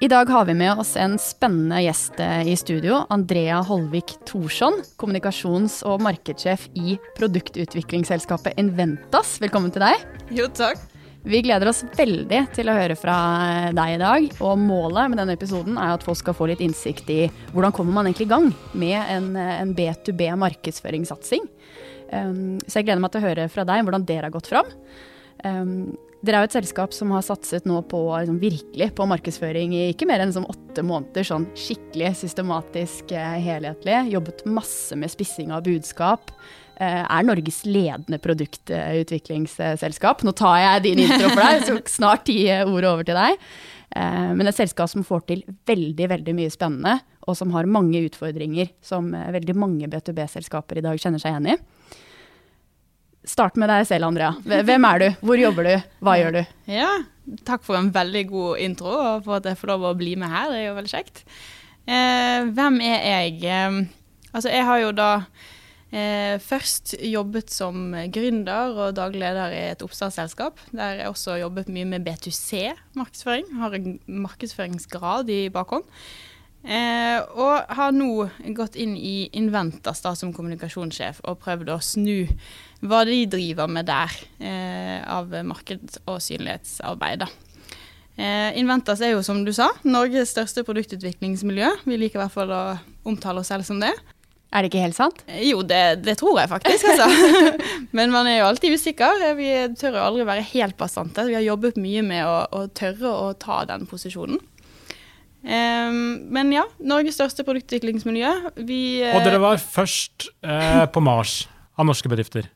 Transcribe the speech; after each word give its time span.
I 0.00 0.08
dag 0.08 0.28
har 0.28 0.44
vi 0.44 0.54
med 0.54 0.78
oss 0.78 0.96
en 0.96 1.14
spennende 1.18 1.78
gjest 1.80 2.20
eh, 2.20 2.48
i 2.48 2.56
studio. 2.56 2.98
Andrea 3.08 3.62
Holvik 3.64 4.12
Thorsson, 4.28 4.82
kommunikasjons- 5.00 5.78
og 5.88 6.02
markedssjef 6.04 6.66
i 6.76 6.98
produktutviklingsselskapet 7.16 8.60
Inventas. 8.60 9.38
Velkommen 9.40 9.72
til 9.72 9.86
deg. 9.86 10.04
Jo, 10.36 10.50
takk. 10.52 10.82
Vi 11.24 11.40
gleder 11.42 11.70
oss 11.72 11.80
veldig 11.96 12.42
til 12.52 12.68
å 12.68 12.76
høre 12.76 12.98
fra 13.00 13.16
deg 13.72 13.94
i 13.94 14.02
dag. 14.02 14.26
Og 14.44 14.60
målet 14.60 15.08
med 15.14 15.22
denne 15.22 15.38
episoden 15.38 15.80
er 15.80 15.94
at 15.94 16.04
folk 16.04 16.20
skal 16.20 16.36
få 16.36 16.50
litt 16.52 16.60
innsikt 16.60 17.08
i 17.16 17.22
hvordan 17.54 17.72
kommer 17.72 17.96
man 17.96 18.10
egentlig 18.10 18.28
i 18.28 18.34
gang 18.34 18.52
med 18.76 19.00
en, 19.00 19.32
en 19.32 19.72
B2B 19.80 20.28
markedsføringssatsing. 20.44 21.48
Um, 22.12 22.60
så 22.68 22.82
jeg 22.82 22.90
gleder 22.90 23.00
meg 23.00 23.16
til 23.16 23.24
å 23.24 23.30
høre 23.30 23.48
fra 23.48 23.64
deg 23.64 23.80
hvordan 23.88 24.04
dere 24.04 24.28
har 24.28 24.36
gått 24.36 24.52
fram. 24.52 24.68
Um, 25.40 25.96
dere 26.24 26.38
er 26.38 26.44
jo 26.44 26.48
et 26.48 26.56
selskap 26.56 26.94
som 26.96 27.10
har 27.12 27.24
satset 27.24 27.66
nå 27.68 27.82
på 27.90 27.98
liksom, 28.08 28.38
virkelig 28.40 28.88
på 28.96 29.06
markedsføring 29.10 29.74
i 29.76 29.90
ikke 29.92 30.06
mer 30.08 30.20
enn 30.22 30.30
liksom, 30.32 30.48
åtte 30.48 30.82
måneder. 30.86 31.22
Sånn 31.28 31.46
skikkelig 31.58 32.14
systematisk, 32.22 33.12
eh, 33.12 33.36
helhetlig. 33.44 33.96
Jobbet 34.14 34.38
masse 34.48 34.96
med 34.98 35.10
spissing 35.12 35.52
av 35.54 35.60
budskap. 35.66 36.22
Eh, 36.80 37.04
er 37.04 37.22
Norges 37.24 37.64
ledende 37.68 38.18
produktutviklingsselskap. 38.22 40.22
Nå 40.24 40.32
tar 40.36 40.58
jeg 40.62 40.82
din 40.88 40.98
intro 41.04 41.28
for 41.28 41.42
deg, 41.42 41.54
så 41.68 41.74
snart 41.98 42.22
ti 42.28 42.38
ordet 42.50 42.90
over 42.90 43.04
til 43.06 43.16
deg. 43.20 43.32
Eh, 43.96 44.32
men 44.36 44.46
et 44.48 44.56
selskap 44.56 44.88
som 44.92 45.04
får 45.06 45.20
til 45.28 45.40
veldig, 45.68 46.06
veldig 46.16 46.34
mye 46.36 46.50
spennende, 46.52 46.94
og 47.28 47.34
som 47.36 47.52
har 47.56 47.66
mange 47.68 48.04
utfordringer 48.08 48.66
som 48.84 49.12
veldig 49.12 49.56
mange 49.58 49.88
B2B-selskaper 49.90 50.78
i 50.78 50.84
dag 50.84 50.96
kjenner 51.00 51.20
seg 51.22 51.30
igjen 51.34 51.52
i. 51.54 51.56
Start 53.26 53.58
med 53.58 53.68
deg 53.72 53.84
selv, 53.88 54.06
Andrea. 54.06 54.32
Hvem 54.46 54.86
er 54.86 55.02
du? 55.02 55.06
Hvor 55.26 55.40
jobber 55.40 55.66
du? 55.66 55.74
Hva 56.06 56.14
gjør 56.20 56.38
du? 56.38 56.42
Ja, 56.70 56.92
Takk 57.46 57.64
for 57.66 57.78
en 57.78 57.90
veldig 57.94 58.22
god 58.30 58.62
intro, 58.62 58.92
og 58.94 59.24
for 59.26 59.40
at 59.40 59.48
jeg 59.50 59.58
får 59.58 59.72
lov 59.72 59.88
å 59.88 59.96
bli 59.98 60.14
med 60.18 60.30
her. 60.30 60.50
Det 60.52 60.60
er 60.60 60.68
jo 60.68 60.76
veldig 60.76 60.92
kjekt. 60.92 61.24
Eh, 61.86 62.46
hvem 62.54 62.78
er 62.86 63.02
jeg? 63.10 63.40
Eh, 63.50 63.78
altså, 64.30 64.50
jeg 64.52 64.66
har 64.68 64.82
jo 64.84 64.92
da 64.94 65.08
eh, 65.90 66.36
først 66.42 66.94
jobbet 67.02 67.50
som 67.50 67.90
gründer 68.14 68.78
og 68.78 68.94
daglig 68.98 69.24
leder 69.24 69.56
i 69.56 69.64
et 69.72 69.82
oppstartsselskap, 69.82 70.62
der 70.70 71.02
jeg 71.02 71.10
også 71.10 71.40
jobbet 71.40 71.72
mye 71.74 71.88
med 71.96 72.06
B2C-markedsføring. 72.06 73.50
Har 73.58 73.74
en 73.74 73.98
markedsføringsgrad 74.06 75.34
i 75.34 75.42
bakhånd. 75.54 75.90
Eh, 76.66 77.18
og 77.38 77.74
har 77.78 77.92
nå 77.94 78.28
gått 78.54 78.78
inn 78.78 78.94
i 78.98 79.28
Inventas 79.38 80.02
da, 80.02 80.14
som 80.18 80.32
kommunikasjonssjef 80.34 81.20
og 81.26 81.42
prøvd 81.42 81.74
å 81.74 81.82
snu 81.82 82.26
hva 82.90 83.02
de 83.08 83.18
driver 83.30 83.70
med 83.70 83.88
der 83.88 84.14
eh, 84.40 85.00
av 85.02 85.32
markeds- 85.46 86.00
og 86.06 86.20
synlighetsarbeid. 86.24 87.26
Eh, 88.16 88.56
Inventas 88.56 89.02
er 89.04 89.12
jo, 89.12 89.22
som 89.26 89.42
du 89.44 89.52
sa, 89.52 89.68
Norges 89.84 90.32
største 90.32 90.64
produktutviklingsmiljø. 90.64 91.72
Vi 91.84 91.98
liker 92.00 92.20
i 92.20 92.24
hvert 92.24 92.36
fall 92.36 92.52
å 92.54 92.62
omtale 93.06 93.42
oss 93.42 93.52
selv 93.52 93.66
som 93.68 93.82
det. 93.82 93.92
Er 94.54 94.62
det 94.62 94.70
ikke 94.70 94.84
helt 94.86 94.96
sant? 94.96 95.20
Eh, 95.28 95.42
jo, 95.50 95.60
det, 95.66 96.00
det 96.06 96.16
tror 96.20 96.40
jeg 96.40 96.48
faktisk, 96.48 96.86
altså. 96.94 97.52
Men 97.96 98.14
man 98.14 98.28
er 98.30 98.40
jo 98.40 98.48
alltid 98.48 98.78
usikker. 98.78 99.24
Vi 99.36 99.50
tør 99.76 99.98
jo 99.98 100.04
aldri 100.06 100.28
være 100.28 100.46
helt 100.54 100.78
bastante. 100.80 101.26
Vi 101.28 101.36
har 101.36 101.44
jobbet 101.44 101.80
mye 101.80 102.04
med 102.06 102.24
å, 102.24 102.38
å 102.56 102.66
tørre 102.72 103.12
å 103.12 103.32
ta 103.36 103.64
den 103.68 103.84
posisjonen. 103.90 104.40
Um, 105.46 106.26
men 106.34 106.48
ja, 106.50 106.64
Norges 106.82 107.14
største 107.20 107.44
produktutviklingsmiljø. 107.46 108.32
Vi, 108.66 108.80
uh, 109.04 109.12
og 109.14 109.28
dere 109.28 109.38
var 109.38 109.60
først 109.62 110.26
uh, 110.42 110.88
på 110.90 111.02
Mars 111.04 111.44
av 111.78 111.86
norske 111.86 112.10
bedrifter? 112.10 112.48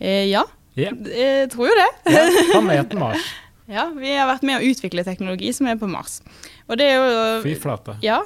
Uh, 0.00 0.24
ja, 0.28 0.44
yeah. 0.76 0.96
jeg 1.08 1.50
tror 1.54 1.70
jo 1.70 1.76
det. 1.78 1.90
ja, 2.12 2.24
planeten 2.52 3.02
Mars. 3.02 3.28
ja, 3.76 3.86
vi 3.96 4.16
har 4.16 4.28
vært 4.30 4.46
med 4.46 4.60
å 4.60 4.72
utvikle 4.72 5.06
teknologi 5.06 5.52
som 5.56 5.70
er 5.70 5.78
på 5.80 5.88
Mars. 5.90 6.20
Og 6.66 6.80
det 6.80 6.90
er 6.92 6.98
jo 6.98 7.22
Fy 7.46 7.54
flate. 7.60 7.96
Ja, 8.04 8.20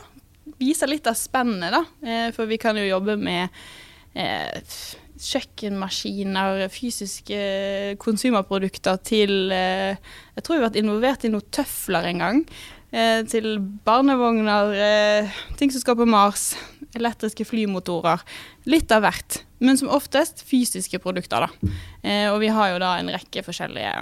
viser 0.61 0.91
litt 0.91 1.07
av 1.11 1.19
spennet, 1.19 1.77
da. 1.77 1.85
for 2.37 2.51
vi 2.51 2.59
kan 2.61 2.79
jo 2.81 2.89
jobbe 2.89 3.15
med 3.21 3.55
kjøkkenmaskiner, 5.21 6.65
fysiske 6.75 7.39
konsumerprodukter 8.03 8.99
til 9.07 9.53
Jeg 9.55 10.43
tror 10.43 10.57
vi 10.57 10.59
har 10.59 10.67
vært 10.67 10.81
involvert 10.81 11.25
i 11.29 11.31
noen 11.31 11.47
tøfler 11.55 12.09
en 12.11 12.25
gang. 12.25 12.45
Eh, 12.91 13.23
til 13.31 13.61
barnevogner, 13.87 14.73
eh, 14.75 15.31
ting 15.57 15.71
som 15.71 15.81
skal 15.81 15.95
på 15.95 16.09
Mars, 16.11 16.57
elektriske 16.95 17.47
flymotorer. 17.47 18.19
Litt 18.67 18.91
av 18.91 19.05
hvert, 19.05 19.45
men 19.61 19.79
som 19.79 19.93
oftest 19.93 20.43
fysiske 20.49 20.99
produkter. 20.99 21.47
da. 21.47 21.71
Eh, 22.03 22.27
og 22.33 22.41
vi 22.41 22.49
har 22.49 22.73
jo 22.73 22.81
da 22.83 22.95
en 22.99 23.13
rekke 23.13 23.45
forskjellige 23.45 23.95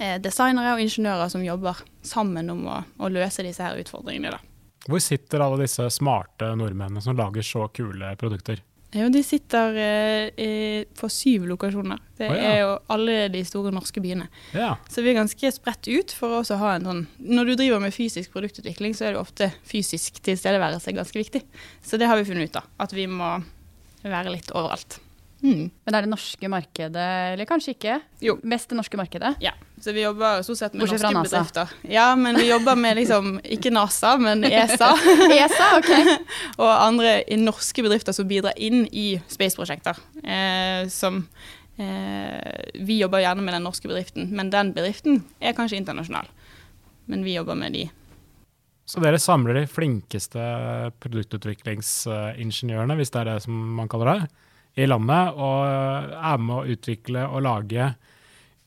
eh, 0.00 0.18
designere 0.22 0.76
og 0.76 0.82
ingeniører 0.84 1.28
som 1.32 1.44
jobber 1.44 1.82
sammen 2.02 2.50
om 2.54 2.66
å, 2.70 2.80
å 2.98 3.10
løse 3.12 3.42
disse 3.42 3.62
her 3.62 3.80
utfordringene. 3.82 4.36
da. 4.36 4.40
Hvor 4.86 5.02
sitter 5.02 5.42
alle 5.42 5.62
disse 5.62 5.86
smarte 5.94 6.54
nordmennene 6.58 7.02
som 7.02 7.18
lager 7.18 7.44
så 7.46 7.68
kule 7.74 8.14
produkter? 8.18 8.62
Jo, 8.92 9.06
de 9.08 9.22
sitter 9.24 9.76
eh, 9.80 10.82
på 11.00 11.08
syv 11.08 11.46
lokasjoner. 11.48 12.00
Det 12.18 12.26
oh, 12.28 12.34
ja. 12.36 12.50
er 12.50 12.58
jo 12.60 12.72
alle 12.92 13.14
de 13.32 13.40
store 13.48 13.72
norske 13.72 14.02
byene. 14.04 14.26
Ja. 14.52 14.74
Så 14.92 15.00
vi 15.00 15.14
er 15.14 15.22
ganske 15.22 15.52
spredt 15.54 15.88
ut 15.88 16.12
for 16.12 16.42
å 16.42 16.58
ha 16.60 16.74
en 16.76 16.88
sånn 16.90 17.00
Når 17.16 17.48
du 17.48 17.54
driver 17.62 17.80
med 17.80 17.96
fysisk 17.96 18.34
produktutvikling, 18.34 18.92
så 18.94 19.08
er 19.08 19.16
det 19.16 19.22
ofte 19.22 19.48
fysisk 19.64 20.20
tilstedeværelse 20.26 20.92
ganske 20.92 21.22
viktig. 21.22 21.40
Så 21.80 21.96
det 21.96 22.10
har 22.10 22.20
vi 22.20 22.28
funnet 22.28 22.52
ut 22.52 22.60
av. 22.60 22.68
At 22.84 22.92
vi 22.92 23.08
må 23.08 23.38
være 24.10 24.34
litt 24.34 24.50
overalt. 24.54 24.98
Mm. 25.42 25.70
Men 25.84 25.96
er 25.96 26.04
det 26.04 26.10
norske 26.12 26.48
markedet, 26.50 27.06
eller 27.32 27.48
kanskje 27.48 27.74
ikke? 27.74 27.96
Jo. 28.22 28.36
Mest 28.46 28.70
det 28.70 28.78
norske 28.78 28.98
markedet? 28.98 29.34
Ja. 29.42 29.52
Så 29.82 29.90
vi 29.92 30.04
jobber 30.04 30.44
stort 30.46 30.60
sett 30.60 30.76
med 30.76 30.84
Bortsett 30.84 31.02
norske 31.02 31.22
bedrifter. 31.34 31.72
Ja, 31.90 32.12
men 32.14 32.38
vi 32.38 32.46
jobber 32.46 32.78
med 32.78 33.00
liksom, 33.00 33.40
ikke 33.42 33.72
NASA, 33.74 34.14
men 34.22 34.44
ESA. 34.46 34.92
ESA, 35.26 35.70
ok. 35.80 35.90
og 36.62 36.70
andre 36.70 37.16
norske 37.42 37.82
bedrifter 37.82 38.14
som 38.14 38.28
bidrar 38.30 38.54
inn 38.54 38.84
i 38.86 39.16
space-prosjekter. 39.32 39.98
Eh, 40.22 40.86
som 40.94 41.24
eh, 41.74 42.70
Vi 42.78 43.00
jobber 43.00 43.24
gjerne 43.24 43.42
med 43.42 43.58
den 43.58 43.66
norske 43.66 43.90
bedriften, 43.90 44.30
men 44.30 44.54
den 44.54 44.70
bedriften 44.76 45.24
er 45.42 45.58
kanskje 45.58 45.82
internasjonal. 45.82 46.30
Men 47.10 47.26
vi 47.26 47.34
jobber 47.34 47.58
med 47.58 47.74
de. 47.74 47.88
Så 48.88 49.00
dere 49.00 49.18
samler 49.22 49.54
de 49.60 49.66
flinkeste 49.70 50.42
produktutviklingsingeniørene, 51.00 52.96
hvis 52.98 53.12
det 53.14 53.20
er 53.22 53.28
det 53.30 53.42
som 53.44 53.54
man 53.78 53.88
kaller 53.90 54.10
det, 54.12 54.30
i 54.82 54.86
landet, 54.88 55.36
og 55.36 56.12
er 56.16 56.38
med 56.40 56.56
å 56.56 56.66
utvikle 56.74 57.26
og 57.28 57.44
lage 57.44 57.90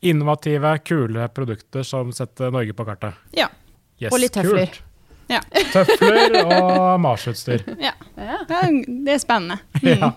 innovative, 0.06 0.76
kule 0.86 1.28
produkter 1.34 1.86
som 1.88 2.12
setter 2.14 2.54
Norge 2.54 2.76
på 2.78 2.86
kartet. 2.88 3.18
Ja. 3.36 3.48
Yes, 4.00 4.12
og 4.14 4.20
litt 4.22 4.36
tøfler. 4.36 4.70
Kult. 4.70 4.82
Ja. 5.32 5.40
Tøfler 5.74 6.36
og 6.46 7.00
Mars-utstyr. 7.02 7.64
Ja. 7.82 7.96
Det 8.16 9.16
er 9.16 9.22
spennende. 9.22 9.60
Mm. 9.86 10.00
Ja, 10.02 10.10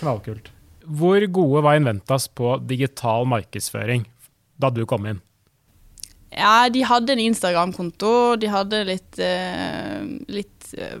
knallkult. 0.00 0.50
Hvor 0.84 1.24
gode 1.32 1.62
var 1.64 1.76
Inventas 1.78 2.26
på 2.28 2.56
digital 2.68 3.24
markedsføring 3.28 4.02
da 4.60 4.68
du 4.74 4.82
kom 4.88 5.06
inn? 5.08 5.20
Ja, 6.30 6.68
de 6.70 6.82
hadde 6.86 7.16
en 7.16 7.22
Instagram-konto. 7.24 8.36
De 8.38 8.50
hadde 8.50 8.84
litt, 8.86 9.18
uh, 9.18 10.02
litt 10.30 10.74
uh, 10.78 11.00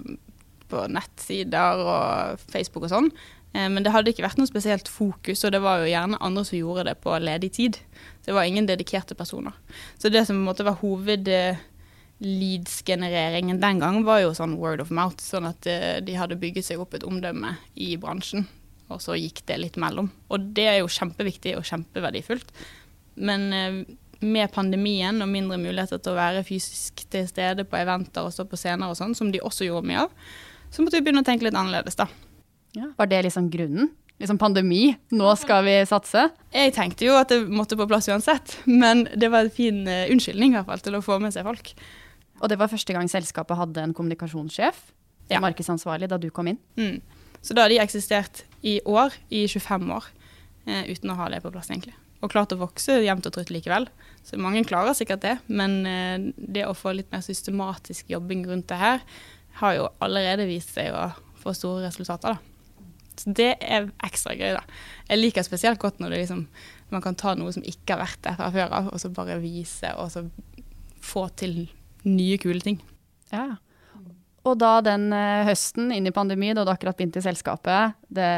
på 0.70 0.86
nettsider 0.90 1.82
og 1.84 2.42
Facebook 2.50 2.88
og 2.88 2.92
sånn. 2.94 3.10
Uh, 3.54 3.68
men 3.70 3.84
det 3.86 3.94
hadde 3.94 4.10
ikke 4.10 4.26
vært 4.26 4.40
noe 4.40 4.50
spesielt 4.50 4.90
fokus, 4.90 5.44
og 5.46 5.54
det 5.54 5.62
var 5.62 5.82
jo 5.82 5.90
gjerne 5.92 6.18
andre 6.18 6.44
som 6.48 6.58
gjorde 6.58 6.88
det 6.90 6.96
på 7.04 7.14
ledig 7.22 7.52
tid. 7.60 7.78
Så 8.20 8.32
det 8.32 8.38
var 8.40 8.50
ingen 8.50 8.66
dedikerte 8.66 9.18
personer. 9.18 9.54
Så 10.02 10.10
det 10.10 10.26
som 10.26 10.42
måtte 10.42 10.66
være 10.66 10.82
hoved 10.82 11.30
leads-genereringen 12.20 13.62
den 13.62 13.78
gang 13.80 14.02
var 14.04 14.24
jo 14.24 14.34
sånn 14.36 14.58
word 14.60 14.82
of 14.82 14.90
mouth, 14.92 15.22
sånn 15.24 15.46
at 15.48 15.64
de 16.04 16.18
hadde 16.18 16.36
bygget 16.42 16.66
seg 16.66 16.82
opp 16.82 16.92
et 16.98 17.06
omdømme 17.06 17.54
i 17.80 17.94
bransjen, 18.02 18.44
og 18.92 19.00
så 19.00 19.16
gikk 19.16 19.40
det 19.48 19.56
litt 19.62 19.78
mellom. 19.80 20.10
Og 20.28 20.50
det 20.58 20.66
er 20.68 20.76
jo 20.82 20.90
kjempeviktig 20.92 21.54
og 21.56 21.64
kjempeverdifullt. 21.64 22.52
Men 23.24 23.48
med 24.20 24.52
pandemien 24.52 25.22
og 25.22 25.30
mindre 25.30 25.58
muligheter 25.60 26.00
til 26.00 26.12
å 26.12 26.18
være 26.18 26.44
fysisk 26.44 27.04
til 27.12 27.28
stede 27.28 27.64
på 27.68 27.78
eventer 27.80 28.26
og 28.26 28.34
stå 28.34 28.44
på 28.48 28.58
scener 28.60 28.92
og 28.92 28.98
sånn, 28.98 29.16
som 29.16 29.30
de 29.32 29.40
også 29.44 29.68
gjorde 29.68 29.88
mye 29.88 30.04
av, 30.04 30.12
så 30.70 30.84
måtte 30.84 30.98
vi 30.98 31.06
begynne 31.06 31.24
å 31.24 31.26
tenke 31.26 31.46
litt 31.46 31.56
annerledes, 31.56 31.96
da. 31.98 32.06
Ja. 32.76 32.92
Var 32.98 33.10
det 33.10 33.24
liksom 33.26 33.48
grunnen? 33.50 33.90
Liksom 34.20 34.36
pandemi, 34.38 34.92
nå 35.16 35.30
skal 35.40 35.64
vi 35.64 35.78
satse? 35.88 36.26
Jeg 36.52 36.74
tenkte 36.76 37.06
jo 37.06 37.14
at 37.16 37.32
det 37.32 37.40
måtte 37.48 37.78
på 37.80 37.86
plass 37.88 38.10
uansett, 38.12 38.58
men 38.68 39.06
det 39.16 39.30
var 39.32 39.46
en 39.46 39.54
fin 39.54 39.80
uh, 39.88 40.04
unnskyldning 40.12 40.52
i 40.52 40.58
hvert 40.58 40.68
fall 40.68 40.84
til 40.84 40.98
å 40.98 41.02
få 41.04 41.16
med 41.22 41.32
seg 41.32 41.48
folk. 41.48 41.72
Og 42.40 42.52
det 42.52 42.58
var 42.60 42.68
første 42.72 42.92
gang 42.96 43.08
selskapet 43.08 43.56
hadde 43.56 43.86
en 43.86 43.96
kommunikasjonssjef, 43.96 44.84
ja. 45.32 45.40
markedsansvarlig, 45.40 46.10
da 46.12 46.20
du 46.20 46.28
kom 46.36 46.52
inn? 46.52 46.60
Mm. 46.76 47.00
Så 47.40 47.56
da 47.56 47.64
har 47.64 47.72
de 47.72 47.80
eksistert 47.80 48.44
i 48.60 48.76
år, 48.84 49.16
i 49.32 49.46
25 49.48 49.88
år, 49.96 50.12
uh, 50.68 50.84
uten 50.92 51.14
å 51.14 51.18
ha 51.22 51.32
det 51.32 51.40
på 51.40 51.54
plass, 51.56 51.72
egentlig. 51.72 51.96
Og 52.20 52.32
klart 52.32 52.52
å 52.52 52.60
vokse 52.60 52.98
jevnt 53.00 53.26
og 53.28 53.34
trutt 53.34 53.52
likevel. 53.52 53.88
Så 54.26 54.38
mange 54.40 54.62
klarer 54.68 54.96
sikkert 54.96 55.24
det, 55.24 55.36
men 55.48 55.80
eh, 55.88 56.30
det 56.36 56.66
å 56.68 56.76
få 56.76 56.92
litt 56.96 57.10
mer 57.12 57.24
systematisk 57.24 58.12
jobbing 58.12 58.44
rundt 58.48 58.68
det 58.70 58.80
her, 58.80 59.04
har 59.60 59.76
jo 59.76 59.88
allerede 60.04 60.48
vist 60.48 60.72
seg 60.76 60.94
å 60.94 61.10
få 61.40 61.54
store 61.56 61.88
resultater. 61.88 62.36
da. 62.36 62.50
Så 63.20 63.32
det 63.36 63.50
er 63.60 63.90
ekstra 64.06 64.36
gøy, 64.36 64.54
da. 64.56 64.62
Jeg 65.10 65.20
liker 65.20 65.44
spesielt 65.44 65.80
godt 65.80 65.98
når 66.00 66.16
liksom, 66.22 66.46
man 66.92 67.04
kan 67.04 67.18
ta 67.18 67.34
noe 67.36 67.52
som 67.52 67.64
ikke 67.66 67.96
har 67.96 68.04
vært 68.04 68.22
der 68.24 68.38
fra 68.38 68.48
før 68.54 68.76
av, 68.78 68.92
og 68.92 69.02
så 69.02 69.10
bare 69.12 69.40
vise 69.42 69.90
og 70.00 70.12
så 70.12 70.24
få 71.04 71.26
til 71.40 71.66
nye, 72.06 72.38
kule 72.40 72.62
ting. 72.64 72.80
Ja. 73.32 73.58
Og 74.48 74.56
da 74.56 74.78
den 74.84 75.10
uh, 75.12 75.44
høsten 75.44 75.90
inn 75.92 76.08
i 76.08 76.14
pandemi, 76.16 76.54
da 76.56 76.64
du 76.64 76.72
akkurat 76.72 76.96
begynte 76.96 77.20
i 77.20 77.24
selskapet, 77.24 77.96
det 78.08 78.28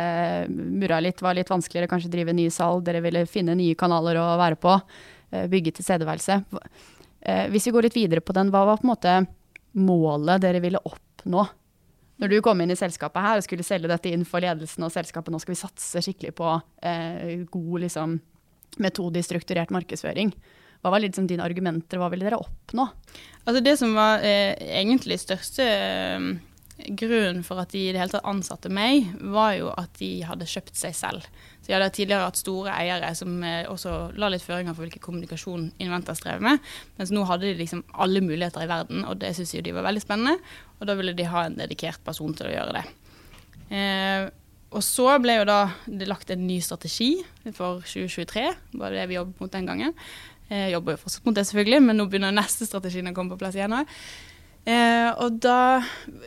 murra 0.50 0.99
litt, 1.02 1.22
var 1.22 1.37
litt 1.38 1.50
vanskeligere 1.50 1.90
kanskje 1.90 2.10
drive 2.10 2.34
nye 2.34 2.50
salg, 2.50 2.82
dere 2.87 3.02
ville 3.04 3.22
finne 3.31 3.54
nye 3.58 3.76
kanaler 3.78 4.19
å 4.19 4.25
være 4.40 4.58
på, 4.62 4.75
uh, 4.82 5.44
bygge 5.52 5.76
tilstedeværelse. 5.78 6.40
Uh, 6.50 7.44
hvis 7.54 7.69
vi 7.69 7.75
går 7.76 7.87
litt 7.87 7.99
videre 7.99 8.25
på 8.25 8.34
den, 8.34 8.50
hva 8.50 8.64
var 8.66 8.81
på 8.81 8.88
en 8.88 8.93
måte 8.94 9.16
målet 9.78 10.43
dere 10.43 10.62
ville 10.64 10.82
oppnå? 10.82 11.46
Når 12.22 12.34
du 12.34 12.40
kom 12.43 12.60
inn 12.62 12.75
i 12.75 12.78
selskapet 12.78 13.22
her 13.22 13.38
og 13.38 13.46
skulle 13.46 13.66
selge 13.66 13.90
dette 13.90 14.10
inn 14.10 14.26
for 14.26 14.43
ledelsen 14.43 14.82
og 14.87 14.93
selskapet, 14.94 15.31
nå 15.32 15.38
skal 15.43 15.54
vi 15.54 15.62
satse 15.62 16.02
skikkelig 16.04 16.34
på 16.38 16.50
god 17.50 17.78
liksom, 17.82 18.19
metodisk 18.78 19.32
strukturert 19.32 19.72
markedsføring. 19.75 20.31
Hva 20.82 20.90
var 20.90 21.02
liksom 21.05 21.29
dine 21.31 21.44
argumenter, 21.46 22.00
hva 22.00 22.11
ville 22.11 22.26
dere 22.26 22.40
oppnå? 22.43 22.88
Altså 23.46 23.61
Det 23.62 23.76
som 23.79 23.94
var 23.94 24.25
eh, 24.26 24.55
egentlig 24.82 25.20
største 25.23 25.67
eh, 25.67 26.32
grunnen 26.99 27.43
for 27.46 27.61
at 27.62 27.70
de 27.75 27.84
i 27.84 27.93
det 27.94 28.00
hele 28.00 28.12
tatt 28.14 28.26
ansatte 28.29 28.70
meg, 28.73 29.12
var 29.34 29.55
jo 29.58 29.70
at 29.76 29.94
de 30.00 30.11
hadde 30.26 30.49
kjøpt 30.49 30.79
seg 30.79 30.96
selv. 30.96 31.26
Så 31.62 31.70
jeg 31.70 31.79
hadde 31.79 31.93
tidligere 31.94 32.26
hatt 32.26 32.40
store 32.40 32.75
eiere 32.75 33.12
som 33.19 33.38
eh, 33.46 33.62
også 33.70 33.94
la 34.19 34.32
litt 34.32 34.44
føringer 34.44 34.75
for 34.75 34.87
hvilken 34.87 35.05
kommunikasjon 35.05 35.70
Inventas 35.82 36.23
drev 36.25 36.43
med. 36.43 36.62
Mens 36.99 37.14
nå 37.14 37.25
hadde 37.28 37.50
de 37.50 37.61
liksom 37.61 37.85
alle 37.93 38.25
muligheter 38.25 38.67
i 38.67 38.70
verden, 38.70 39.06
og 39.06 39.20
det 39.23 39.35
syntes 39.37 39.62
de 39.62 39.76
var 39.76 39.87
veldig 39.87 40.05
spennende. 40.05 40.55
Og 40.81 40.87
da 40.90 40.99
ville 40.99 41.17
de 41.19 41.31
ha 41.31 41.46
en 41.46 41.58
dedikert 41.58 42.02
person 42.06 42.35
til 42.35 42.50
å 42.50 42.55
gjøre 42.56 42.78
det. 42.81 42.87
Eh, 43.73 44.31
og 44.73 44.81
så 44.85 45.11
ble 45.20 45.37
jo 45.37 45.49
da 45.49 45.61
det 45.85 46.08
lagt 46.08 46.31
en 46.32 46.46
ny 46.49 46.56
strategi 46.64 47.19
for 47.52 47.85
2023, 47.85 48.44
var 48.81 48.94
det 48.94 49.05
vi 49.11 49.19
jobbet 49.19 49.43
mot 49.43 49.52
den 49.52 49.69
gangen. 49.69 49.93
Jeg 50.52 50.75
jobber 50.75 50.96
jo 50.96 51.02
fortsatt 51.04 51.25
mot 51.28 51.37
det, 51.37 51.46
selvfølgelig, 51.49 51.81
men 51.87 51.99
nå 52.00 52.06
begynner 52.10 52.34
neste 52.34 52.69
strategien 52.69 53.08
å 53.08 53.14
komme 53.16 53.32
på 53.32 53.40
plass 53.40 53.56
igjen. 53.56 53.72
Eh, 54.62 55.08
og 55.19 55.40
da 55.43 55.82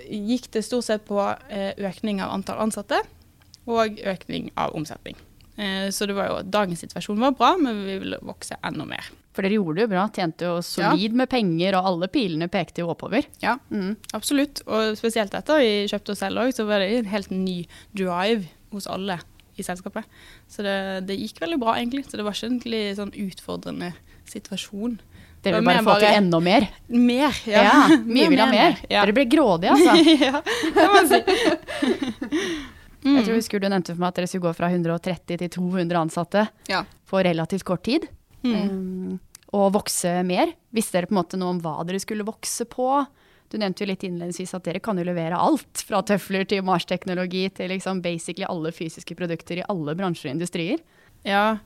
gikk 0.10 0.50
det 0.56 0.66
stort 0.66 0.88
sett 0.90 1.06
på 1.08 1.22
eh, 1.24 1.72
økning 1.88 2.20
av 2.24 2.34
antall 2.36 2.66
ansatte 2.66 3.00
og 3.70 4.02
økning 4.04 4.50
av 4.60 4.76
omsetning. 4.76 5.16
Eh, 5.56 5.88
så 5.96 6.08
det 6.08 6.18
var 6.18 6.32
jo, 6.32 6.40
dagens 6.52 6.84
situasjon 6.84 7.22
var 7.22 7.36
bra, 7.38 7.54
men 7.62 7.86
vi 7.86 8.00
ville 8.02 8.20
vokse 8.26 8.58
enda 8.66 8.88
mer. 8.88 9.08
For 9.36 9.44
dere 9.44 9.58
gjorde 9.58 9.80
det 9.80 9.86
jo 9.86 9.92
bra, 9.92 10.08
tjente 10.16 10.48
jo 10.48 10.58
solid 10.64 11.12
ja. 11.12 11.20
med 11.22 11.32
penger, 11.32 11.78
og 11.78 11.90
alle 11.92 12.10
pilene 12.12 12.50
pekte 12.52 12.84
jo 12.84 12.92
oppover. 12.94 13.28
Ja, 13.44 13.58
mm. 13.72 13.96
absolutt. 14.16 14.64
Og 14.68 14.96
spesielt 15.00 15.36
etter 15.36 15.64
vi 15.64 15.88
kjøpte 15.92 16.14
oss 16.14 16.24
selv 16.24 16.44
òg, 16.44 16.52
så 16.56 16.68
var 16.68 16.84
det 16.84 16.92
en 17.00 17.10
helt 17.12 17.32
ny 17.32 17.62
drive 17.96 18.48
hos 18.76 18.88
alle 18.92 19.20
i 19.56 19.64
selskapet. 19.64 20.08
Så 20.52 20.64
det, 20.64 20.78
det, 21.08 21.20
gikk 21.20 21.40
veldig 21.44 21.60
bra, 21.62 21.78
egentlig. 21.80 22.06
Så 22.08 22.20
det 22.20 22.28
var 22.28 22.36
ikke 22.36 22.52
egentlig 22.52 22.84
sånn 23.00 23.16
utfordrende 23.26 23.92
situasjon. 24.32 24.98
Dere 25.46 25.60
vil 25.60 25.68
bare 25.68 25.84
få 25.86 25.98
til 26.02 26.18
enda 26.18 26.40
mer? 26.42 26.66
Mer, 26.90 27.42
ja. 27.46 27.66
ja 27.68 28.00
mye 28.02 28.30
vil 28.34 28.42
ha 28.42 28.48
mer. 28.50 28.80
Ja. 28.90 29.04
Dere 29.04 29.16
blir 29.18 29.28
grådige, 29.30 29.76
altså. 29.76 29.94
ja, 30.80 30.88
man 30.94 31.12
si. 31.12 31.20
mm. 33.06 33.12
Jeg 33.20 33.28
tror 33.28 33.38
husker 33.38 33.62
du 33.62 33.70
nevnte 33.70 33.94
for 33.94 34.02
meg 34.02 34.14
at 34.14 34.22
dere 34.22 34.32
skulle 34.32 34.48
gå 34.48 34.56
fra 34.58 34.72
130 34.74 35.42
til 35.44 35.54
200 35.60 36.02
ansatte 36.02 36.48
ja. 36.72 36.82
på 37.10 37.22
relativt 37.28 37.68
kort 37.68 37.86
tid. 37.86 38.10
Mm. 38.46 38.56
Um, 38.56 39.20
og 39.56 39.70
vokse 39.78 40.18
mer. 40.28 40.56
Visste 40.76 40.98
dere 40.98 41.10
på 41.10 41.16
en 41.16 41.22
måte 41.22 41.40
noe 41.40 41.54
om 41.56 41.62
hva 41.64 41.78
dere 41.88 42.02
skulle 42.02 42.26
vokse 42.28 42.66
på? 42.70 42.90
Du 43.54 43.60
nevnte 43.62 43.86
jo 43.86 43.90
litt 43.92 44.04
innledningsvis 44.04 44.56
at 44.58 44.66
dere 44.66 44.82
kan 44.84 44.98
jo 44.98 45.06
levere 45.06 45.38
alt. 45.38 45.84
Fra 45.86 46.02
tøfler 46.06 46.48
til 46.50 46.66
Mars-teknologi 46.66 47.46
til 47.54 47.70
liksom 47.72 48.02
basically 48.04 48.48
alle 48.50 48.74
fysiske 48.74 49.18
produkter 49.18 49.62
i 49.62 49.68
alle 49.70 49.94
bransjer 49.98 50.32
og 50.32 50.40
industrier. 50.40 50.82
Ja, 51.26 51.60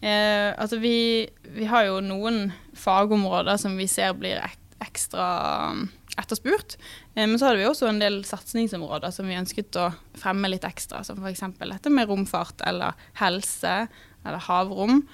Eh, 0.00 0.52
altså 0.60 0.78
vi, 0.78 1.26
vi, 1.56 1.64
har 1.64 1.86
jo 1.88 2.00
noen 2.04 2.50
fagområder 2.76 3.56
som 3.60 3.78
vi 3.78 3.88
ser 3.88 4.12
blir 4.18 4.42
ek, 4.44 4.58
ekstra 4.84 5.28
um, 5.72 5.86
etterspurt. 6.20 6.76
Eh, 7.14 7.24
men 7.24 7.38
så 7.38 7.48
hadde 7.48 7.62
vi 7.62 7.68
også 7.68 7.88
en 7.88 8.02
del 8.02 8.20
satsingsområder 8.28 9.14
som 9.14 9.28
vi 9.28 9.38
ønsket 9.38 9.78
å 9.80 9.88
fremme 10.18 10.50
litt 10.52 10.66
ekstra. 10.68 11.02
Som 11.06 11.22
f.eks. 11.22 11.46
dette 11.62 11.92
med 11.92 12.10
romfart 12.10 12.64
eller 12.68 12.98
helse 13.20 13.86
eller 14.26 14.44
havrom. 14.48 15.04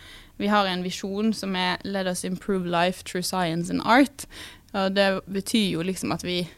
Vi 0.41 0.51
har 0.51 0.67
en 0.67 0.83
visjon 0.83 1.33
som 1.37 1.55
er 1.57 1.79
'Let 1.85 2.07
us 2.07 2.25
improve 2.25 2.67
life 2.67 3.05
through 3.05 3.25
science 3.25 3.71
and 3.71 3.83
art'. 3.85 4.27
Og 4.75 4.97
det 4.97 5.21
betyr 5.29 5.73
jo 5.73 5.83
liksom 5.83 6.13
at 6.13 6.25
vi 6.25 6.49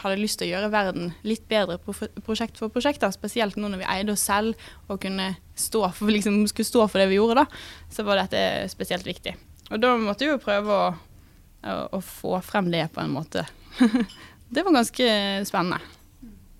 hadde 0.00 0.20
lyst 0.20 0.40
til 0.40 0.48
å 0.48 0.50
gjøre 0.54 0.70
verden 0.72 1.12
litt 1.26 1.46
bedre 1.50 1.78
prosjekt 1.80 2.60
for 2.60 2.72
prosjekt. 2.72 3.04
Spesielt 3.14 3.58
nå 3.58 3.70
når 3.70 3.82
vi 3.82 3.88
eide 3.92 4.14
oss 4.14 4.24
selv 4.28 4.58
og 4.88 5.00
kunne 5.02 5.32
stå 5.58 5.84
for, 5.96 6.12
liksom, 6.12 6.42
skulle 6.50 6.68
stå 6.68 6.86
for 6.88 7.02
det 7.02 7.10
vi 7.10 7.18
gjorde, 7.18 7.44
da, 7.44 7.62
så 7.92 8.04
var 8.06 8.22
dette 8.22 8.68
spesielt 8.72 9.06
viktig. 9.06 9.36
Og 9.70 9.82
da 9.82 9.94
måtte 10.00 10.26
vi 10.26 10.32
jo 10.32 10.42
prøve 10.42 10.76
å, 10.76 10.88
å, 11.62 11.76
å 11.98 12.02
få 12.04 12.38
frem 12.44 12.70
det 12.72 12.86
på 12.94 13.02
en 13.02 13.14
måte. 13.14 13.44
det 14.54 14.64
var 14.66 14.78
ganske 14.80 15.10
spennende. 15.48 15.80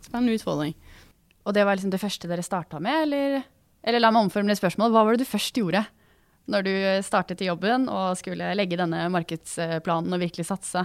Spennende 0.04 0.36
utfordring. 0.38 0.76
Og 1.46 1.56
det 1.56 1.64
var 1.66 1.78
liksom 1.78 1.92
det 1.94 2.02
første 2.02 2.28
dere 2.30 2.44
starta 2.46 2.80
med, 2.82 3.06
eller? 3.06 3.40
Eller 3.80 4.02
la 4.02 4.12
meg 4.12 4.26
omformulere 4.26 4.60
spørsmålet. 4.60 4.94
Hva 4.94 5.04
var 5.06 5.16
det 5.16 5.24
du 5.24 5.30
først 5.30 5.56
gjorde 5.56 5.86
når 6.50 6.64
du 6.66 6.72
startet 7.06 7.42
i 7.44 7.48
jobben 7.48 7.86
og 7.92 8.18
skulle 8.18 8.52
legge 8.56 8.78
denne 8.78 9.04
markedsplanen 9.12 10.16
og 10.16 10.22
virkelig 10.22 10.48
satse? 10.48 10.84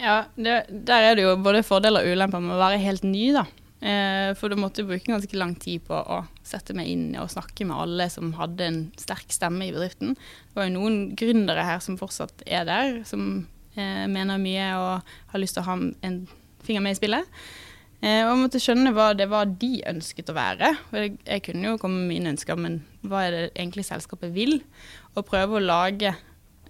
Ja, 0.00 0.24
det, 0.36 0.62
der 0.70 1.08
er 1.10 1.18
det 1.18 1.26
jo 1.26 1.34
både 1.42 1.64
fordeler 1.66 2.04
og 2.04 2.14
ulemper 2.14 2.42
med 2.42 2.56
å 2.56 2.62
være 2.62 2.80
helt 2.82 3.04
ny, 3.06 3.26
da. 3.36 3.44
Eh, 3.82 4.30
for 4.38 4.46
du 4.52 4.60
måtte 4.62 4.84
bruke 4.86 5.10
ganske 5.10 5.38
lang 5.38 5.56
tid 5.58 5.82
på 5.88 5.96
å 5.96 6.20
sette 6.46 6.74
meg 6.78 6.90
inn 6.92 7.08
og 7.18 7.32
snakke 7.32 7.66
med 7.66 7.80
alle 7.82 8.06
som 8.14 8.30
hadde 8.38 8.68
en 8.68 8.78
sterk 9.00 9.34
stemme 9.34 9.66
i 9.66 9.72
bedriften. 9.74 10.14
Det 10.14 10.58
var 10.58 10.68
jo 10.68 10.76
noen 10.76 11.00
gründere 11.18 11.66
her 11.66 11.82
som 11.82 11.98
fortsatt 11.98 12.44
er 12.46 12.68
der, 12.68 13.00
som 13.08 13.48
eh, 13.74 14.06
mener 14.06 14.38
mye 14.42 14.70
og 14.78 15.12
har 15.34 15.42
lyst 15.42 15.58
til 15.58 15.64
å 15.64 15.70
ha 15.72 15.78
en 16.06 16.22
finger 16.62 16.84
med 16.84 16.94
i 16.94 17.00
spillet. 17.00 17.42
Eh, 18.02 18.22
og 18.26 18.38
måtte 18.40 18.62
skjønne 18.62 18.90
hva 18.94 19.12
det 19.18 19.28
var 19.30 19.50
de 19.50 19.76
ønsket 19.90 20.30
å 20.30 20.38
være. 20.38 20.72
Jeg, 20.94 21.16
jeg 21.26 21.46
kunne 21.46 21.72
jo 21.72 21.82
komme 21.82 22.04
med 22.04 22.14
mine 22.16 22.32
ønsker, 22.36 22.58
men 22.58 22.80
hva 23.06 23.26
er 23.26 23.34
det 23.34 23.44
egentlig 23.56 23.86
selskapet 23.86 24.30
vil? 24.34 24.60
Og 25.14 25.26
prøve 25.26 25.58
å 25.58 25.62
lage 25.62 26.14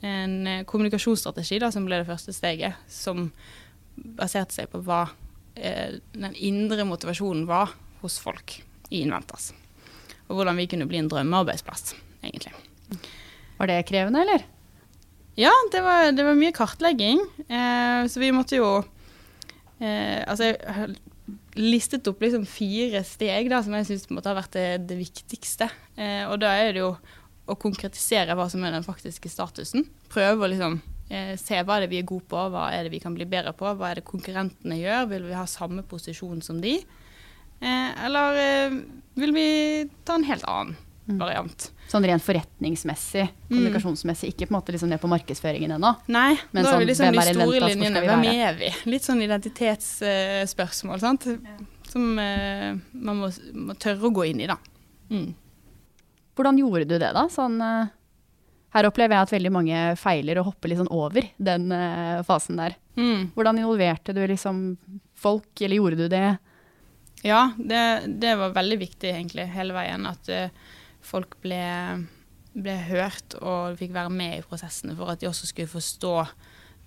en 0.03 0.47
eh, 0.47 0.65
kommunikasjonsstrategi 0.69 1.61
da, 1.63 1.71
som 1.75 1.87
ble 1.87 2.03
det 2.03 2.09
første 2.09 2.35
steget, 2.35 2.79
som 2.91 3.31
baserte 3.95 4.57
seg 4.57 4.71
på 4.73 4.83
hva 4.87 5.05
eh, 5.55 5.99
den 6.15 6.35
indre 6.35 6.87
motivasjonen 6.89 7.47
var 7.49 7.75
hos 8.03 8.19
folk 8.23 8.59
i 8.91 9.03
Inventas. 9.05 9.53
Og 10.29 10.39
hvordan 10.39 10.59
vi 10.59 10.69
kunne 10.71 10.89
bli 10.91 11.01
en 11.03 11.11
drømmearbeidsplass, 11.13 11.95
egentlig. 12.25 12.55
Var 13.59 13.71
det 13.71 13.85
krevende, 13.89 14.25
eller? 14.25 14.45
Ja, 15.39 15.53
det 15.73 15.81
var, 15.85 16.11
det 16.13 16.27
var 16.27 16.37
mye 16.37 16.53
kartlegging. 16.57 17.23
Eh, 17.47 18.03
så 18.11 18.21
vi 18.21 18.35
måtte 18.35 18.59
jo 18.59 18.69
eh, 19.81 20.21
Altså, 20.27 20.53
jeg 20.53 20.93
listet 21.57 22.09
opp 22.09 22.23
liksom 22.25 22.45
fire 22.49 23.03
steg 23.07 23.51
da, 23.53 23.61
som 23.65 23.75
jeg 23.77 23.89
syns 23.89 24.07
har 24.09 24.39
vært 24.39 24.57
det, 24.57 24.69
det 24.89 24.99
viktigste. 25.01 25.69
Eh, 25.97 26.25
og 26.29 26.41
da 26.43 26.55
er 26.61 26.73
det 26.75 26.83
jo 26.83 26.95
å 27.53 27.61
konkretisere 27.61 28.37
hva 28.39 28.49
som 28.53 28.65
er 28.65 28.75
den 28.75 28.87
faktiske 28.87 29.31
statusen. 29.33 29.87
Prøve 30.13 30.47
å 30.47 30.51
liksom, 30.53 30.81
eh, 31.11 31.35
se 31.41 31.61
hva 31.61 31.79
er 31.79 31.87
det 31.87 31.93
vi 31.93 32.01
er 32.03 32.09
gode 32.09 32.27
på, 32.31 32.47
hva 32.53 32.71
er 32.73 32.87
det 32.87 32.95
vi 32.95 33.03
kan 33.03 33.15
bli 33.17 33.29
bedre 33.29 33.55
på, 33.57 33.69
hva 33.77 33.91
er 33.91 34.01
det 34.01 34.09
konkurrentene 34.09 34.81
gjør, 34.81 35.09
vil 35.13 35.29
vi 35.31 35.39
ha 35.39 35.47
samme 35.51 35.85
posisjon 35.89 36.43
som 36.45 36.61
de? 36.65 36.79
Eh, 37.63 38.07
eller 38.07 38.41
eh, 38.43 38.81
vil 39.15 39.35
vi 39.37 39.47
ta 40.05 40.17
en 40.19 40.27
helt 40.27 40.45
annen 40.51 40.75
mm. 41.07 41.19
variant? 41.21 41.69
Sånn 41.93 42.07
rent 42.09 42.25
forretningsmessig, 42.25 43.27
mm. 43.29 43.51
kommunikasjonsmessig, 43.51 44.33
ikke 44.33 44.49
på 44.49 44.55
en 44.55 44.57
måte 44.57 44.75
liksom 44.75 44.91
ned 44.91 45.03
på 45.03 45.11
markedsføringen 45.13 45.77
ennå? 45.77 45.93
Nei, 46.11 46.33
men 46.51 46.67
da 46.67 46.73
vi 46.81 46.97
sånn, 46.97 47.13
liksom 47.13 47.19
de 47.21 47.37
store 47.37 47.69
linjene. 47.69 48.03
Hvem 48.09 48.27
er 48.33 48.59
vi? 48.59 48.73
Litt 48.91 49.07
sånn 49.07 49.23
identitetsspørsmål, 49.23 51.03
sant. 51.05 51.29
Som 51.93 52.17
eh, 52.19 52.73
man 52.97 53.21
må, 53.21 53.31
må, 53.53 53.77
tørre 53.77 54.09
å 54.09 54.15
gå 54.17 54.27
inn 54.33 54.43
i, 54.43 54.49
da. 54.51 54.57
Mm. 55.13 55.29
Hvordan 56.37 56.61
gjorde 56.61 56.87
du 56.89 56.97
det, 56.97 57.11
da? 57.13 57.27
Sånn, 57.33 57.59
uh, 57.61 57.91
her 58.73 58.89
opplever 58.89 59.17
jeg 59.17 59.27
at 59.27 59.35
veldig 59.35 59.53
mange 59.53 59.81
feiler 60.01 60.41
og 60.41 60.53
hopper 60.53 60.73
litt 60.73 60.81
sånn 60.81 60.95
over 60.95 61.27
den 61.37 61.69
uh, 61.75 62.23
fasen 62.27 62.61
der. 62.61 62.79
Mm. 62.97 63.33
Hvordan 63.37 63.61
involverte 63.61 64.15
du 64.17 64.23
liksom 64.25 64.65
folk, 65.19 65.51
eller 65.61 65.79
gjorde 65.79 66.01
du 66.01 66.07
det? 66.13 66.27
Ja, 67.23 67.53
det, 67.59 67.83
det 68.23 68.33
var 68.41 68.57
veldig 68.57 68.81
viktig 68.81 69.13
egentlig 69.13 69.47
hele 69.53 69.77
veien. 69.77 70.09
At 70.09 70.33
uh, 70.33 70.49
folk 71.05 71.37
ble, 71.45 71.61
ble, 72.57 72.79
hørt 72.89 73.37
og 73.41 73.77
fikk 73.81 73.93
være 73.95 74.13
med 74.15 74.39
i 74.39 74.47
prosessene 74.47 74.97
for 74.99 75.13
at 75.13 75.21
de 75.21 75.29
også 75.31 75.51
skulle 75.51 75.71
forstå 75.71 76.17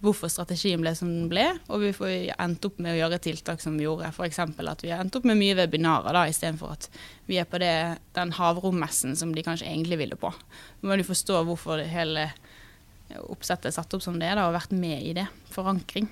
hvorfor 0.06 0.32
strategien 0.32 0.82
ble 0.84 0.94
som 0.98 1.10
den 1.12 1.30
ble, 1.32 1.48
og 1.68 1.82
vi 1.84 1.92
får 1.96 2.14
endt 2.38 2.66
opp 2.68 2.80
med 2.82 2.94
å 2.94 3.00
gjøre 3.00 3.22
tiltak 3.26 3.64
som 3.64 3.78
vi 3.80 3.88
gjorde. 3.88 4.12
F.eks. 4.14 4.40
at 4.40 4.84
vi 4.86 4.92
har 4.94 5.04
endt 5.04 5.18
opp 5.18 5.28
med 5.28 5.40
mye 5.40 5.58
webinarer 5.58 6.16
da, 6.16 6.26
istedenfor 6.30 6.76
at 6.78 6.90
vi 7.30 7.40
er 7.42 7.50
på 7.50 7.62
det, 7.62 7.76
den 8.18 8.34
havrommessen 8.38 9.18
som 9.20 9.34
de 9.36 9.46
kanskje 9.46 9.70
egentlig 9.70 10.00
ville 10.04 10.20
på. 10.20 10.32
Nå 10.82 10.92
må 10.92 11.00
du 11.00 11.06
forstå 11.08 11.42
hvorfor 11.48 11.82
det 11.82 11.90
hele 11.94 12.30
oppsettet 13.30 13.70
er 13.70 13.76
satt 13.76 13.94
opp 13.96 14.04
som 14.04 14.20
det 14.20 14.30
er, 14.30 14.38
da, 14.40 14.48
og 14.50 14.56
vært 14.56 14.74
med 14.76 15.02
i 15.06 15.16
det. 15.18 15.28
Forankring. 15.54 16.08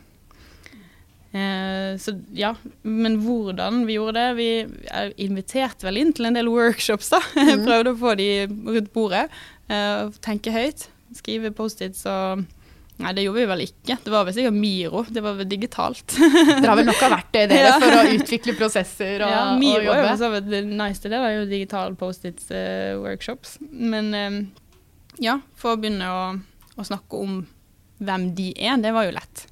Eh, 1.34 1.98
så 1.98 2.14
ja, 2.38 2.54
men 2.86 3.16
hvordan 3.26 3.88
vi 3.88 3.96
gjorde 3.96 4.22
det 4.22 4.34
Vi 4.38 5.24
inviterte 5.26 5.88
vel 5.88 5.98
inn 5.98 6.12
til 6.14 6.30
en 6.30 6.38
del 6.38 6.52
workshops, 6.52 7.10
da. 7.14 7.22
Mm. 7.54 7.64
Prøvde 7.66 7.94
å 7.94 8.00
få 8.00 8.14
de 8.20 8.28
rundt 8.48 8.92
bordet. 8.94 9.26
Eh, 9.72 10.12
tenke 10.26 10.54
høyt. 10.54 10.88
Skrive 11.18 11.52
Post-Its 11.54 12.06
og 12.10 12.46
Nei, 13.04 13.14
det 13.18 13.26
gjorde 13.26 13.42
vi 13.42 13.48
vel 13.50 13.64
ikke. 13.66 13.98
Det 14.04 14.12
var 14.14 14.26
vel 14.28 14.36
sikkert 14.36 14.56
Miro. 14.58 15.04
Det 15.10 15.24
var 15.24 15.38
vel 15.40 15.50
digitalt. 15.50 16.16
Dere 16.16 16.70
har 16.70 16.80
vel 16.80 16.88
nok 16.88 17.04
av 17.06 17.16
verktøy 17.18 17.42
dere 17.52 17.70
ja. 17.72 17.78
for 17.82 17.98
å 18.00 18.04
utvikle 18.16 18.56
prosesser 18.58 19.24
og, 19.26 19.34
ja, 19.34 19.44
Miro 19.60 19.82
og 19.82 19.88
jobbe? 19.90 20.14
er 20.14 20.38
jo 20.38 20.42
det 20.48 20.62
nice 20.70 21.04
det. 21.04 21.20
Er 21.20 21.36
jo 21.38 21.46
digital 21.52 21.98
Post-Its-workshops. 22.00 23.58
Eh, 23.60 23.68
uh, 23.68 23.90
Men 23.94 24.12
um, 24.16 24.40
ja, 25.24 25.38
for 25.60 25.76
å 25.76 25.82
begynne 25.82 26.10
å, 26.10 26.24
å, 26.78 26.88
snakke 26.88 27.20
om 27.20 27.44
hvem 28.04 28.30
de 28.38 28.50
er, 28.56 28.80
det 28.82 28.96
var 28.96 29.08
jo 29.08 29.16
lett. 29.16 29.46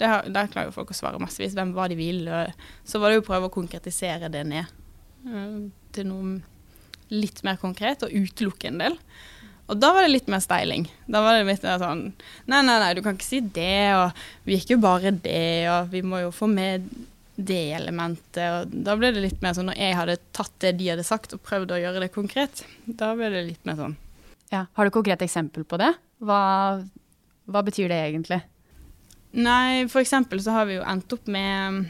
Det 0.00 0.08
der 0.34 0.50
klarer 0.50 0.70
jo 0.70 0.78
folk 0.78 0.90
å 0.90 0.96
svare 0.96 1.20
massevis. 1.22 1.54
Hvem 1.54 1.74
var 1.76 1.92
de 1.92 1.98
ville? 1.98 2.46
Så 2.86 3.02
var 3.02 3.10
det 3.10 3.20
jo 3.20 3.26
å 3.26 3.28
prøve 3.28 3.50
å 3.50 3.54
konkretisere 3.54 4.32
det 4.32 4.42
ned 4.50 4.70
uh, 5.28 5.62
til 5.94 6.10
noe 6.10 6.40
litt 7.14 7.44
mer 7.46 7.58
konkret, 7.60 8.02
og 8.02 8.14
utelukke 8.14 8.70
en 8.70 8.80
del. 8.80 8.98
Og 9.64 9.80
da 9.80 9.94
var 9.96 10.04
det 10.04 10.12
litt 10.12 10.28
mer 10.28 10.42
styling. 10.44 10.84
Da 11.08 11.22
var 11.24 11.38
det 11.38 11.46
litt 11.48 11.64
mer 11.64 11.80
sånn 11.80 12.04
Nei, 12.50 12.60
nei, 12.60 12.76
nei, 12.82 12.92
du 12.96 13.00
kan 13.04 13.16
ikke 13.16 13.26
si 13.26 13.40
det, 13.40 13.94
og 13.96 14.24
vi 14.44 14.58
gikk 14.58 14.74
jo 14.74 14.80
bare 14.82 15.14
det, 15.24 15.66
og 15.72 15.90
vi 15.94 16.04
må 16.04 16.20
jo 16.26 16.32
få 16.34 16.48
med 16.50 16.86
det 17.34 17.72
elementet. 17.78 18.44
Og 18.44 18.74
da 18.86 18.96
ble 18.98 19.10
det 19.14 19.24
litt 19.24 19.40
mer 19.42 19.56
sånn 19.56 19.70
når 19.70 19.80
jeg 19.80 19.98
hadde 19.98 20.18
tatt 20.36 20.54
det 20.62 20.74
de 20.78 20.90
hadde 20.92 21.06
sagt 21.06 21.34
og 21.34 21.42
prøvd 21.46 21.74
å 21.74 21.80
gjøre 21.80 22.04
det 22.04 22.12
konkret, 22.14 22.64
da 22.86 23.14
ble 23.16 23.32
det 23.32 23.46
litt 23.48 23.64
mer 23.68 23.80
sånn. 23.80 23.96
Ja. 24.52 24.66
Har 24.76 24.84
du 24.84 24.92
et 24.92 24.98
konkret 24.98 25.24
eksempel 25.24 25.64
på 25.66 25.80
det? 25.80 25.90
Hva, 26.22 26.42
hva 27.50 27.64
betyr 27.66 27.90
det 27.90 28.00
egentlig? 28.10 28.42
Nei, 29.34 29.88
for 29.90 30.04
eksempel 30.04 30.38
så 30.44 30.54
har 30.54 30.68
vi 30.68 30.76
jo 30.76 30.86
endt 30.86 31.10
opp 31.16 31.26
med 31.26 31.88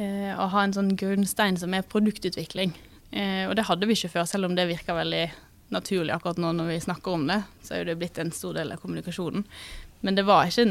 eh, 0.00 0.32
å 0.34 0.48
ha 0.50 0.64
en 0.64 0.74
sånn 0.74 0.96
grunnstein 0.98 1.58
som 1.60 1.76
er 1.76 1.86
produktutvikling. 1.86 2.74
Eh, 3.12 3.44
og 3.46 3.54
det 3.58 3.68
hadde 3.68 3.86
vi 3.86 3.94
ikke 3.94 4.10
før, 4.16 4.26
selv 4.26 4.48
om 4.48 4.56
det 4.58 4.66
virker 4.72 4.98
veldig 4.98 5.26
naturlig 5.74 6.14
akkurat 6.14 6.38
nå 6.40 6.52
når 6.56 6.70
vi 6.70 6.84
snakker 6.84 7.16
om 7.16 7.26
det. 7.30 7.40
Så 7.64 7.76
er 7.76 7.88
det 7.88 7.98
blitt 8.00 8.18
en 8.22 8.32
stor 8.34 8.56
del 8.56 8.72
av 8.74 8.80
kommunikasjonen. 8.82 9.44
Men 10.06 10.18
det 10.18 10.26
var 10.28 10.46
ikke 10.46 10.66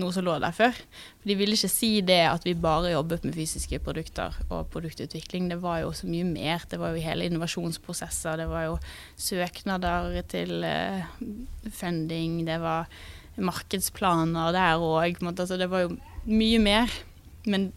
noe 0.00 0.12
som 0.14 0.24
lå 0.24 0.34
der 0.40 0.54
før. 0.56 0.76
For 1.20 1.30
De 1.30 1.36
ville 1.38 1.56
ikke 1.56 1.70
si 1.70 1.90
det 2.06 2.20
at 2.24 2.46
vi 2.48 2.54
bare 2.58 2.94
jobbet 2.94 3.26
med 3.26 3.36
fysiske 3.36 3.80
produkter 3.84 4.36
og 4.48 4.70
produktutvikling. 4.72 5.50
Det 5.52 5.60
var 5.62 5.82
jo 5.82 5.92
så 5.96 6.08
mye 6.08 6.26
mer. 6.28 6.64
Det 6.68 6.80
var 6.80 6.94
jo 6.94 7.04
hele 7.04 7.28
innovasjonsprosesser. 7.28 8.40
Det 8.40 8.48
var 8.50 8.68
jo 8.70 8.78
søknader 9.20 10.16
til 10.32 10.64
uh, 10.64 11.04
funding. 11.70 12.40
Det 12.48 12.58
var 12.62 12.88
markedsplaner 13.36 14.52
der 14.56 14.80
òg. 14.80 15.20
Altså, 15.20 15.60
det 15.60 15.70
var 15.72 15.86
jo 15.86 15.96
mye 16.28 16.60
mer. 16.62 16.92
Men 17.44 17.70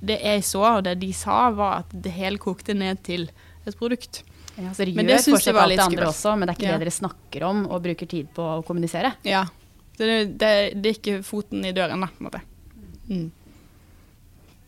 det 0.00 0.20
jeg 0.22 0.44
så, 0.46 0.62
og 0.78 0.84
det 0.86 0.98
de 1.02 1.12
sa, 1.14 1.48
var 1.54 1.82
at 1.82 1.94
det 2.04 2.14
hele 2.14 2.38
kokte 2.42 2.74
ned 2.74 3.02
til 3.06 3.30
et 3.66 3.78
produkt. 3.78 4.22
Ja, 4.58 4.72
så 4.74 4.82
dere 4.82 4.98
men 4.98 5.12
gjør 5.12 5.24
fortsatt 5.36 5.60
alt 5.62 5.76
det 5.76 5.84
andre 5.84 6.06
også, 6.10 6.34
men 6.34 6.48
det 6.48 6.54
er 6.54 6.58
ikke 6.58 6.66
ja. 6.66 6.74
det 6.74 6.86
dere 6.86 6.94
snakker 6.96 7.46
om 7.46 7.64
og 7.68 7.82
bruker 7.84 8.10
tid 8.10 8.30
på 8.34 8.46
å 8.56 8.60
kommunisere? 8.66 9.12
Ja. 9.26 9.44
Det, 9.98 10.06
det, 10.38 10.50
det 10.74 10.90
er 10.90 10.96
ikke 10.96 11.18
foten 11.26 11.62
i 11.66 11.74
døren, 11.74 12.02
da, 12.02 12.08
på 12.10 12.22
en 12.22 12.26
måte. 12.26 12.40
Mm. 13.08 13.28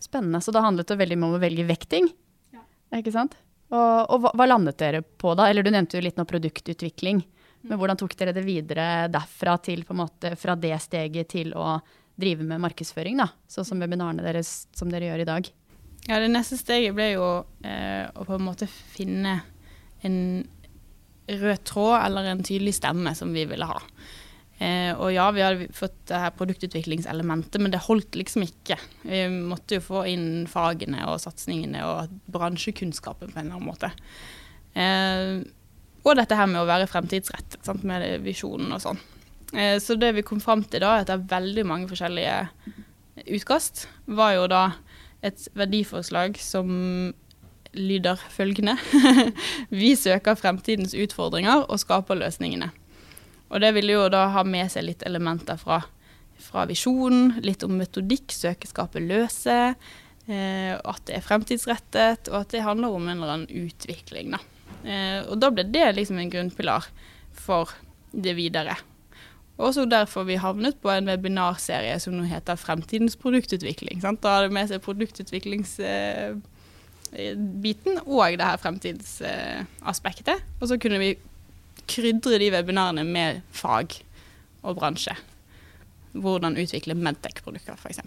Spennende. 0.03 0.41
Så 0.43 0.55
da 0.55 0.63
handlet 0.63 0.91
det 0.91 0.99
veldig 1.01 1.19
mye 1.19 1.33
om 1.33 1.39
å 1.39 1.43
velge 1.43 1.67
vekting, 1.67 2.09
ja. 2.55 2.65
ikke 2.99 3.15
sant? 3.15 3.37
Og, 3.71 3.99
og 4.11 4.25
hva, 4.25 4.33
hva, 4.35 4.49
landet 4.51 4.79
dere 4.83 5.03
på 5.03 5.35
da? 5.39 5.47
Eller 5.51 5.67
du 5.67 5.71
nevnte 5.71 5.99
jo 5.99 6.03
litt 6.03 6.19
nå 6.19 6.27
produktutvikling. 6.27 7.23
Men 7.67 7.79
hvordan 7.79 7.99
tok 8.01 8.17
dere 8.19 8.35
det 8.35 8.43
videre 8.47 9.07
derfra 9.13 9.57
til 9.63 9.85
på 9.87 9.95
en 9.95 10.01
måte 10.05 10.35
fra 10.41 10.57
det 10.59 10.75
steget 10.83 11.35
til 11.35 11.53
å 11.55 11.77
drive 12.21 12.47
med 12.47 12.63
markedsføring, 12.63 13.21
da? 13.21 13.29
Sånn 13.51 13.67
som 13.67 13.83
webinarene 13.83 14.25
deres 14.25 14.69
som 14.77 14.91
dere 14.93 15.11
gjør 15.11 15.23
i 15.23 15.29
dag? 15.29 15.51
Ja, 16.09 16.19
det 16.19 16.31
neste 16.33 16.57
steget 16.59 16.97
ble 16.97 17.13
jo 17.13 17.27
eh, 17.67 18.09
å 18.09 18.25
på 18.27 18.39
en 18.39 18.47
måte 18.47 18.67
finne 18.67 19.41
en 20.07 20.19
rød 21.31 21.63
tråd 21.69 21.97
eller 22.01 22.31
en 22.31 22.43
tydelig 22.45 22.75
stemme 22.79 23.15
som 23.15 23.33
vi 23.35 23.45
ville 23.49 23.69
ha. 23.69 23.79
Eh, 24.61 24.91
og 24.93 25.09
ja, 25.15 25.31
vi 25.33 25.41
hadde 25.41 25.69
fått 25.73 25.97
det 26.11 26.19
her 26.21 26.35
produktutviklingselementet, 26.37 27.61
men 27.63 27.73
det 27.73 27.81
holdt 27.87 28.19
liksom 28.19 28.45
ikke. 28.45 28.77
Vi 29.09 29.23
måtte 29.33 29.79
jo 29.79 29.87
få 29.87 30.03
inn 30.11 30.45
fagene 30.51 31.07
og 31.09 31.21
satsingene 31.23 31.81
og 31.87 32.13
bransjekunnskapen 32.33 33.33
på 33.33 33.41
en 33.41 33.47
eller 33.47 33.57
annen 33.57 33.71
måte. 33.71 33.93
Eh, 34.77 35.41
og 36.01 36.17
dette 36.17 36.37
her 36.37 36.49
med 36.51 36.63
å 36.63 36.69
være 36.69 36.89
fremtidsrettet, 36.91 37.63
sant, 37.65 37.87
med 37.89 38.05
visjonen 38.25 38.77
og 38.77 38.85
sånn. 38.85 39.01
Eh, 39.57 39.79
så 39.83 39.97
det 39.97 40.13
vi 40.19 40.27
kom 40.27 40.45
fram 40.45 40.67
til 40.69 40.85
da, 40.85 40.99
etter 41.01 41.25
veldig 41.31 41.65
mange 41.69 41.89
forskjellige 41.91 42.37
utkast, 43.33 43.87
var 44.13 44.37
jo 44.37 44.47
da 44.51 44.65
et 45.25 45.49
verdiforslag 45.57 46.37
som 46.41 46.71
lyder 47.77 48.21
følgende. 48.33 48.77
vi 49.83 49.95
søker 49.97 50.39
fremtidens 50.39 50.95
utfordringer 50.95 51.67
og 51.69 51.81
skaper 51.83 52.19
løsningene. 52.19 52.71
Og 53.51 53.63
det 53.63 53.73
vil 53.75 53.93
jo 53.93 54.05
da 54.13 54.29
ha 54.35 54.45
med 54.47 54.71
seg 54.73 54.87
litt 54.87 55.03
elementer 55.07 55.59
fra, 55.59 55.81
fra 56.41 56.67
visjonen, 56.71 57.41
litt 57.43 57.65
om 57.67 57.75
metodikk, 57.79 58.31
søke, 58.35 58.71
skape, 58.71 59.03
løse. 59.03 59.59
Eh, 60.31 60.75
at 60.77 61.03
det 61.09 61.19
er 61.19 61.27
fremtidsrettet, 61.27 62.31
og 62.31 62.45
at 62.45 62.55
det 62.55 62.63
handler 62.67 62.95
om 62.95 63.09
en 63.09 63.17
eller 63.17 63.35
annen 63.35 63.67
utvikling. 63.67 64.37
Da. 64.37 64.43
Eh, 64.85 65.19
og 65.27 65.41
da 65.43 65.51
ble 65.55 65.67
det 65.67 65.89
liksom 65.97 66.21
en 66.21 66.31
grunnpilar 66.31 66.87
for 67.35 67.75
det 68.11 68.37
videre. 68.39 68.77
Også 69.61 69.85
derfor 69.85 70.25
vi 70.25 70.39
havnet 70.41 70.79
på 70.81 70.89
en 70.93 71.11
webinarserie 71.11 71.99
som 72.01 72.15
nå 72.17 72.25
heter 72.31 72.57
Fremtidens 72.57 73.19
produktutvikling. 73.21 74.01
Sant? 74.01 74.23
Da 74.25 74.39
har 74.39 74.47
det 74.47 74.57
med 74.57 74.71
seg 74.71 74.83
produktutviklings... 74.87 75.77
Eh, 75.85 76.39
biten 77.11 77.99
og 78.05 78.39
det 78.39 78.47
her 78.47 78.61
fremtidsaspektet. 78.63 80.43
Og 80.61 80.71
så 80.71 80.79
kunne 80.81 81.01
vi 81.03 81.11
krydre 81.91 82.39
de 82.39 82.51
webinarene 82.55 83.05
med 83.07 83.41
fag 83.57 83.97
og 84.63 84.79
bransje. 84.79 85.17
Hvordan 86.15 86.59
utvikle 86.59 86.97
Medtech-produkter, 86.99 87.79
f.eks. 87.79 88.03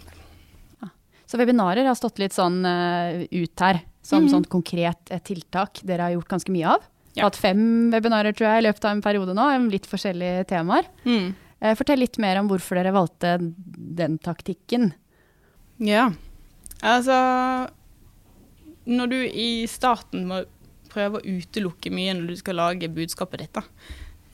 Ja. 0.80 0.90
Så 1.28 1.40
webinarer 1.40 1.88
har 1.88 1.96
stått 1.98 2.20
litt 2.22 2.36
sånn 2.36 2.62
uh, 2.64 3.24
ut 3.28 3.64
her, 3.64 3.82
som 4.04 4.24
mm. 4.24 4.32
sånn 4.32 4.48
konkret 4.52 5.12
uh, 5.12 5.20
tiltak 5.24 5.80
dere 5.86 6.08
har 6.08 6.16
gjort 6.16 6.34
ganske 6.36 6.54
mye 6.54 6.74
av. 6.76 6.90
Ja. 7.14 7.28
Hatt 7.28 7.38
fem 7.38 7.92
webinarer 7.94 8.34
tror 8.34 8.50
jeg, 8.50 8.62
i 8.62 8.66
løpet 8.68 8.88
av 8.88 8.96
en 8.96 9.04
periode 9.04 9.36
nå, 9.36 9.46
om 9.56 9.70
litt 9.72 9.86
forskjellige 9.88 10.48
temaer. 10.50 10.88
Mm. 11.06 11.32
Fortell 11.78 12.02
litt 12.02 12.18
mer 12.20 12.36
om 12.40 12.48
hvorfor 12.50 12.76
dere 12.76 12.92
valgte 12.92 13.38
den 13.40 14.18
taktikken. 14.20 14.90
Ja, 15.80 16.10
altså 16.84 17.14
når 18.84 19.12
du 19.12 19.18
i 19.24 19.50
starten 19.70 20.26
må 20.30 20.42
prøve 20.92 21.20
å 21.20 21.26
utelukke 21.26 21.92
mye 21.94 22.14
når 22.16 22.32
du 22.32 22.40
skal 22.40 22.58
lage 22.60 22.92
budskapet 22.92 23.44
ditt, 23.44 23.60
da. 23.60 23.64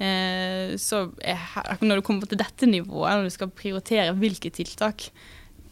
Eh, 0.00 0.76
så 0.80 1.11
er, 1.21 1.40
når 1.85 2.00
du 2.00 2.07
kommer 2.07 2.28
til 2.28 2.40
dette 2.40 2.69
nivået, 2.69 3.19
når 3.19 3.28
du 3.28 3.35
skal 3.35 3.52
prioritere 3.52 4.16
hvilke 4.16 4.52
tiltak 4.54 5.11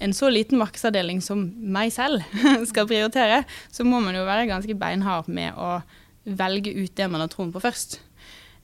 en 0.04 0.12
så 0.14 0.28
liten 0.30 0.60
markedsavdeling 0.60 1.22
som 1.24 1.46
meg 1.58 1.90
selv 1.94 2.22
skal 2.70 2.88
prioritere, 2.90 3.42
så 3.72 3.86
må 3.88 4.02
man 4.04 4.16
jo 4.16 4.26
være 4.28 4.48
ganske 4.50 4.76
beinhard 4.78 5.30
med 5.32 5.56
å 5.58 5.78
velge 6.28 6.74
ut 6.76 6.94
det 6.98 7.08
man 7.10 7.24
har 7.24 7.32
troen 7.32 7.50
på 7.54 7.62
først. 7.64 7.98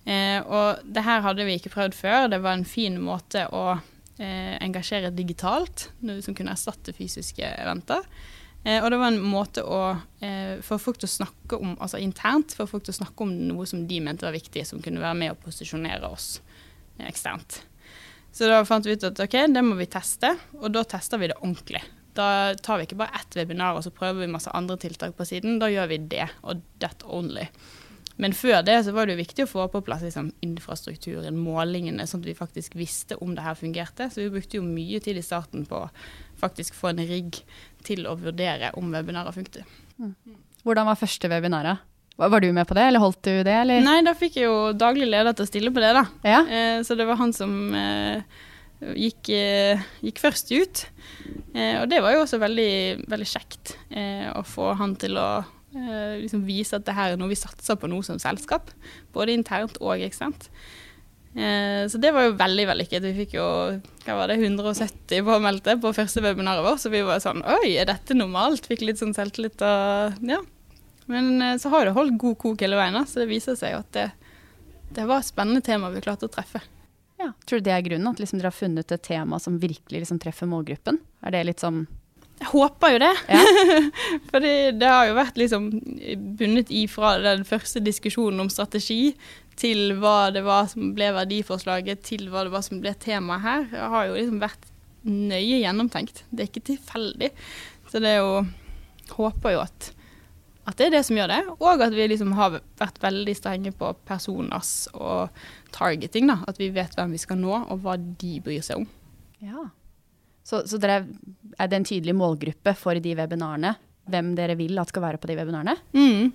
Eh, 0.05 0.39
og 0.45 0.85
det 0.85 1.05
her 1.07 1.25
hadde 1.25 1.47
vi 1.49 1.57
ikke 1.59 1.73
prøvd 1.75 1.97
før. 1.97 2.29
Det 2.31 2.43
var 2.45 2.59
en 2.59 2.69
fin 2.69 3.01
måte 3.01 3.47
å 3.49 3.65
eh, 3.75 4.55
engasjere 4.61 5.15
digitalt, 5.17 5.89
som 6.23 6.37
kunne 6.37 6.55
erstatte 6.55 6.95
fysiske 6.97 7.55
eventer. 7.65 8.05
Eh, 8.65 8.81
og 8.81 8.91
det 8.91 8.99
var 9.01 9.13
en 9.13 9.21
måte 9.21 9.65
å 9.65 9.81
eh, 10.25 10.57
få 10.65 10.79
folk 10.81 11.01
til 11.01 11.09
å 11.09 11.15
snakke 11.19 11.61
om, 11.61 11.75
altså 11.77 12.01
internt, 12.01 12.57
for 12.57 12.71
folk 12.71 12.87
til 12.87 12.95
å 12.95 13.01
snakke 13.03 13.27
om 13.27 13.35
noe 13.51 13.69
som 13.69 13.85
de 13.89 14.01
mente 14.01 14.25
var 14.25 14.37
viktig, 14.37 14.65
som 14.69 14.81
kunne 14.85 15.03
være 15.03 15.19
med 15.21 15.35
å 15.35 15.41
posisjonere 15.43 16.09
oss 16.09 16.39
eh, 16.99 17.05
eksternt. 17.11 17.61
Så 18.35 18.49
da 18.51 18.65
fant 18.67 18.87
vi 18.89 18.97
ut 18.97 19.05
at 19.07 19.21
ok, 19.21 19.37
det 19.53 19.63
må 19.63 19.77
vi 19.79 19.87
teste, 19.91 20.33
og 20.59 20.73
da 20.75 20.83
tester 20.89 21.21
vi 21.21 21.29
det 21.31 21.39
ordentlig. 21.43 21.85
Da 22.17 22.55
tar 22.59 22.81
vi 22.81 22.89
ikke 22.89 22.99
bare 22.99 23.21
ett 23.21 23.37
webinar 23.37 23.77
og 23.77 23.85
så 23.85 23.93
prøver 23.95 24.25
vi 24.25 24.33
masse 24.33 24.51
andre 24.55 24.79
tiltak 24.81 25.17
på 25.19 25.27
siden. 25.27 25.59
Da 25.63 25.69
gjør 25.71 25.91
vi 25.91 25.99
det, 26.11 26.29
og 26.43 26.63
that 26.83 27.03
only. 27.07 27.47
Men 28.17 28.35
før 28.35 28.61
det 28.63 28.77
så 28.87 28.93
var 28.95 29.07
det 29.07 29.17
jo 29.17 29.23
viktig 29.25 29.45
å 29.45 29.51
få 29.51 29.65
på 29.73 29.81
plass 29.87 30.05
liksom, 30.07 30.29
infrastrukturen, 30.47 31.39
målingene, 31.39 32.07
sånn 32.07 32.23
at 32.23 32.29
vi 32.31 32.37
faktisk 32.39 32.77
visste 32.79 33.19
om 33.23 33.35
det 33.35 33.43
her 33.43 33.59
fungerte. 33.59 34.07
Så 34.11 34.23
vi 34.23 34.31
brukte 34.37 34.61
jo 34.61 34.67
mye 34.67 35.01
tid 35.03 35.19
i 35.19 35.25
starten 35.25 35.67
på 35.67 35.83
å 35.83 35.91
faktisk 36.39 36.79
få 36.79 36.93
en 36.93 37.03
rigg 37.03 37.41
til 37.87 38.07
å 38.09 38.17
vurdere 38.19 38.73
om 38.79 38.93
webinarer 38.95 39.35
funket. 39.35 39.69
Mm. 39.99 40.15
Hvordan 40.65 40.89
var 40.89 41.01
første 41.01 41.31
webinaret? 41.31 41.83
Var 42.17 42.41
du 42.41 42.53
med 42.55 42.67
på 42.69 42.77
det, 42.79 42.87
eller 42.89 43.03
holdt 43.03 43.23
du 43.27 43.43
det? 43.43 43.55
Eller? 43.65 43.83
Nei, 43.83 43.99
da 44.07 44.15
fikk 44.15 44.39
jeg 44.39 44.47
jo 44.47 44.59
daglig 44.79 45.09
leder 45.11 45.35
til 45.35 45.47
å 45.47 45.51
stille 45.51 45.73
på 45.75 45.83
det, 45.83 45.91
da. 45.97 46.05
Ja. 46.23 46.43
Eh, 46.47 46.77
så 46.87 46.95
det 46.95 47.09
var 47.09 47.19
han 47.19 47.35
som 47.35 47.75
eh, 47.75 48.23
gikk, 48.95 49.33
eh, 49.35 49.83
gikk 50.05 50.23
først 50.23 50.55
ut. 50.55 50.85
Og 51.55 51.85
det 51.87 52.01
var 52.03 52.15
jo 52.15 52.23
også 52.25 52.41
veldig, 52.43 53.07
veldig 53.07 53.27
kjekt 53.31 53.77
å 54.35 54.41
få 54.43 54.73
han 54.75 54.97
til 54.99 55.15
å 55.23 55.29
liksom 56.19 56.43
vise 56.47 56.75
at 56.75 56.83
det 56.87 56.97
her 56.97 57.15
er 57.15 57.21
noe 57.21 57.31
vi 57.31 57.39
satser 57.39 57.79
på 57.79 57.87
nå 57.91 58.01
som 58.07 58.19
selskap. 58.23 58.73
Både 59.15 59.37
internt 59.39 59.79
og 59.79 60.03
eksternt. 60.03 60.49
Eh, 60.51 60.84
så 61.35 61.99
det 61.99 62.13
var 62.15 62.29
jo 62.29 62.37
veldig 62.39 62.65
vellykket. 62.69 63.03
Vi 63.09 63.15
fikk 63.25 63.33
jo 63.35 63.45
hva 64.05 64.19
var 64.21 64.31
det, 64.31 64.37
170 64.39 65.25
påmeldte 65.27 65.75
på 65.83 65.91
første 65.97 66.23
webinaret 66.23 66.63
vårt, 66.63 66.83
så 66.83 66.93
vi 66.93 67.01
var 67.07 67.23
sånn 67.25 67.43
Oi, 67.43 67.73
er 67.75 67.89
dette 67.91 68.15
normalt? 68.15 68.69
Fikk 68.71 68.85
litt 68.87 69.01
sånn 69.01 69.17
selvtillit 69.17 69.65
og 69.67 70.21
ja. 70.31 70.39
Men 71.11 71.43
eh, 71.43 71.57
så 71.61 71.73
har 71.73 71.87
det 71.87 71.97
holdt 71.97 72.19
god 72.21 72.39
kok 72.41 72.63
hele 72.65 72.79
veien, 72.79 73.01
så 73.09 73.23
det 73.23 73.31
viser 73.33 73.59
seg 73.59 73.77
at 73.81 73.91
det, 73.97 74.07
det 74.95 75.09
var 75.09 75.21
et 75.21 75.29
spennende 75.29 75.65
tema 75.65 75.91
vi 75.93 76.05
klarte 76.05 76.29
å 76.29 76.33
treffe. 76.33 76.63
Ja. 77.21 77.33
Tror 77.47 77.61
du 77.61 77.69
det 77.69 77.75
er 77.75 77.85
grunnen? 77.85 78.09
At 78.11 78.23
liksom 78.23 78.41
dere 78.41 78.51
har 78.51 78.57
funnet 78.57 78.95
et 78.95 79.05
tema 79.05 79.39
som 79.41 79.61
virkelig 79.63 80.03
liksom 80.03 80.21
treffer 80.23 80.51
målgruppen? 80.51 80.99
Er 81.25 81.35
det 81.35 81.45
litt 81.49 81.63
sånn 81.63 81.85
Jeg 82.41 82.51
håper 82.51 82.97
jo 82.97 83.03
det. 83.05 83.13
Ja. 83.31 83.43
For 84.31 84.45
det 84.45 84.91
har 84.91 85.09
jo 85.09 85.17
vært 85.17 85.39
liksom 85.39 85.69
bundet 86.41 86.73
ifra 86.75 87.15
den 87.23 87.45
første 87.49 87.83
diskusjonen 87.85 88.43
om 88.45 88.51
strategi 88.53 89.15
til 89.61 89.95
hva 90.01 90.31
det 90.35 90.45
var 90.47 90.69
som 90.71 90.93
ble 90.97 91.11
verdiforslaget, 91.15 92.03
til 92.07 92.29
hva 92.33 92.45
det 92.47 92.55
var 92.55 92.65
som 92.67 92.81
ble 92.83 92.95
temaet 93.01 93.45
her. 93.45 93.67
Det 93.71 93.91
har 93.95 94.09
jo 94.09 94.17
liksom 94.19 94.41
vært 94.43 94.71
nøye 95.05 95.61
gjennomtenkt. 95.61 96.25
Det 96.31 96.45
er 96.45 96.51
ikke 96.51 96.69
tilfeldig. 96.73 97.31
Så 97.91 98.03
det 98.03 98.17
er 98.17 98.23
jo 98.25 98.45
Håper 99.05 99.53
jo 99.53 99.59
at, 99.61 99.91
at 100.65 100.79
det 100.79 100.87
er 100.87 100.93
det 100.95 101.03
som 101.05 101.19
gjør 101.19 101.29
det, 101.29 101.41
og 101.53 101.83
at 101.85 101.93
vi 101.93 102.07
liksom 102.09 102.31
har 102.39 102.55
vært 102.81 103.03
veldig 103.03 103.35
strenge 103.37 103.73
på 103.77 103.91
personers 104.09 104.87
og 104.97 105.29
targeting. 105.77 106.31
da, 106.31 106.39
At 106.49 106.57
vi 106.57 106.71
vet 106.73 106.97
hvem 106.97 107.13
vi 107.13 107.21
skal 107.21 107.37
nå, 107.43 107.53
og 107.53 107.83
hva 107.85 107.99
de 108.01 108.39
bryr 108.41 108.65
seg 108.65 108.81
om. 108.81 108.87
Ja. 109.45 109.67
Så, 110.41 110.63
så 110.65 110.81
dere 110.81 111.03
er, 111.03 111.69
det 111.69 111.77
en 111.77 111.87
tydelig 111.89 112.17
målgruppe 112.17 112.73
for 112.81 112.97
de 112.97 113.13
webinarene? 113.17 113.75
Hvem 114.11 114.35
dere 114.37 114.57
vil 114.59 114.77
at 114.81 114.91
skal 114.93 115.05
være 115.07 115.19
på 115.21 115.31
de 115.31 115.37
webinarene? 115.39 115.75
Mm. 115.97 116.33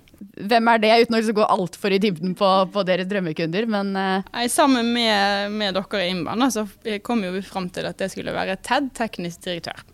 Hvem 0.50 0.70
er 0.72 0.80
det, 0.82 0.90
uten 1.04 1.16
å 1.16 1.20
liksom 1.20 1.36
gå 1.38 1.46
altfor 1.54 1.94
i 1.94 2.00
dybden 2.02 2.34
på, 2.38 2.48
på 2.74 2.82
deres 2.88 3.06
drømmekunder, 3.10 3.68
men 3.70 3.92
eh, 3.98 4.26
Nei, 4.34 4.46
Sammen 4.50 4.90
med, 4.96 5.54
med 5.54 5.78
dere 5.78 6.02
i 6.02 6.10
Innband 6.10 6.48
så 6.50 6.66
kom 7.06 7.22
jo 7.22 7.30
vi 7.36 7.44
fram 7.46 7.68
til 7.70 7.86
at 7.86 8.00
det 8.02 8.10
skulle 8.10 8.34
være 8.34 8.58
TED, 8.66 8.90
teknisk 8.98 9.46
direktør. 9.46 9.84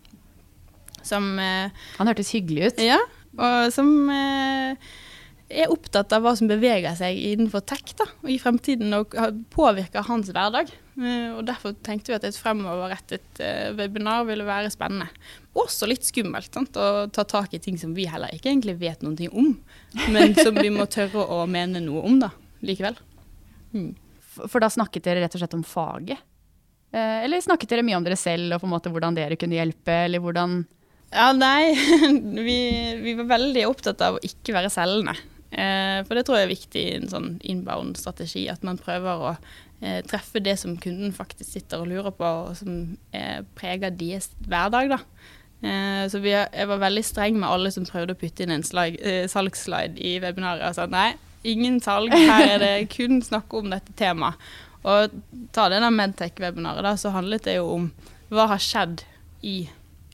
Som 1.05 1.35
eh, 1.39 1.69
han 1.99 2.09
hørtes 2.09 2.33
hyggelig 2.33 2.71
ut. 2.71 2.81
Ja, 2.87 2.97
og 3.37 3.69
som 3.75 3.93
eh, 4.09 4.89
er 5.47 5.71
opptatt 5.71 6.11
av 6.11 6.25
hva 6.25 6.33
som 6.35 6.49
beveger 6.49 6.95
seg 6.99 7.17
innenfor 7.31 7.63
tech 7.67 7.93
da, 7.99 8.07
i 8.27 8.35
fremtiden, 8.41 8.91
og 8.97 9.15
påvirker 9.53 10.05
hans 10.07 10.31
hverdag. 10.33 10.71
Eh, 10.99 11.29
og 11.37 11.45
Derfor 11.47 11.75
tenkte 11.85 12.11
vi 12.11 12.17
at 12.17 12.25
et 12.27 12.39
fremoverrettet 12.39 13.41
eh, 13.43 13.69
webinar 13.77 14.25
ville 14.27 14.47
være 14.47 14.71
spennende. 14.73 15.07
Også 15.57 15.87
litt 15.89 16.05
skummelt 16.07 16.51
sant, 16.53 16.75
å 16.75 17.07
ta 17.13 17.23
tak 17.27 17.55
i 17.55 17.61
ting 17.63 17.79
som 17.79 17.95
vi 17.97 18.09
heller 18.09 18.33
ikke 18.35 18.51
egentlig 18.51 18.77
vet 18.81 19.05
noe 19.05 19.29
om, 19.31 19.53
men 20.11 20.35
som 20.37 20.57
vi 20.57 20.71
må 20.73 20.87
tørre 20.91 21.23
å 21.23 21.45
mene 21.49 21.81
noe 21.83 22.03
om 22.07 22.19
da, 22.21 22.33
likevel. 22.65 22.99
Mm. 23.71 23.93
For, 24.35 24.51
for 24.51 24.63
da 24.63 24.71
snakket 24.73 25.07
dere 25.07 25.23
rett 25.23 25.37
og 25.37 25.43
slett 25.43 25.55
om 25.57 25.65
faget? 25.67 26.19
Eh, 26.91 27.23
eller 27.23 27.43
snakket 27.43 27.71
dere 27.71 27.87
mye 27.87 27.99
om 27.99 28.05
dere 28.05 28.19
selv 28.19 28.55
og 28.55 28.63
på 28.63 28.67
en 28.67 28.75
måte 28.75 28.91
hvordan 28.91 29.15
dere 29.15 29.39
kunne 29.39 29.57
hjelpe, 29.59 29.95
eller 30.07 30.23
hvordan 30.23 30.59
Ja, 31.13 31.31
nei, 31.31 31.71
vi, 32.47 32.59
vi 32.99 33.15
var 33.21 33.31
veldig 33.37 33.65
opptatt 33.69 34.03
av 34.03 34.19
å 34.19 34.23
ikke 34.27 34.55
være 34.59 34.71
selgende. 34.73 35.15
Eh, 35.57 36.03
for 36.05 36.13
det 36.13 36.27
tror 36.27 36.37
jeg 36.37 36.47
er 36.47 36.53
viktig 36.53 36.83
i 36.83 36.97
en 36.99 37.09
sånn 37.09 37.31
inbound-strategi, 37.41 38.45
at 38.51 38.65
man 38.67 38.77
prøver 38.77 39.23
å 39.25 39.31
eh, 39.33 40.03
treffe 40.05 40.41
det 40.43 40.53
som 40.61 40.77
kunden 40.81 41.15
faktisk 41.15 41.49
sitter 41.49 41.81
og 41.81 41.89
lurer 41.89 42.13
på, 42.13 42.29
og 42.49 42.53
som 42.59 42.97
eh, 43.17 43.41
preger 43.57 43.95
deres 43.97 44.29
hverdag. 44.45 44.93
da. 44.93 45.01
Så 45.57 46.19
vi, 46.21 46.29
jeg 46.29 46.67
var 46.69 46.77
veldig 46.83 47.01
streng 47.01 47.39
med 47.41 47.49
alle 47.49 47.71
som 47.73 47.85
prøvde 47.87 48.13
å 48.13 48.19
putte 48.19 48.45
inn 48.45 48.53
en 48.53 48.65
eh, 48.83 49.23
salgsslide 49.25 49.97
i 49.97 50.19
webinaret. 50.21 50.61
Og 50.69 50.77
sa 50.77 50.85
nei, 50.85 51.15
ingen 51.49 51.79
salg, 51.81 52.13
her 52.13 52.51
er 52.53 52.61
det 52.61 52.73
kun 52.93 53.23
snakk 53.25 53.55
om 53.57 53.71
dette 53.73 53.95
temaet. 53.97 54.37
Og 54.87 55.15
ta 55.55 55.65
det 55.73 55.81
der 55.81 55.91
Medtech-webinaret, 55.91 56.85
da, 56.85 56.93
så 56.95 57.09
handlet 57.15 57.47
det 57.49 57.57
jo 57.57 57.65
om 57.73 57.89
hva 58.29 58.45
har 58.53 58.61
skjedd 58.61 59.01
i 59.41 59.57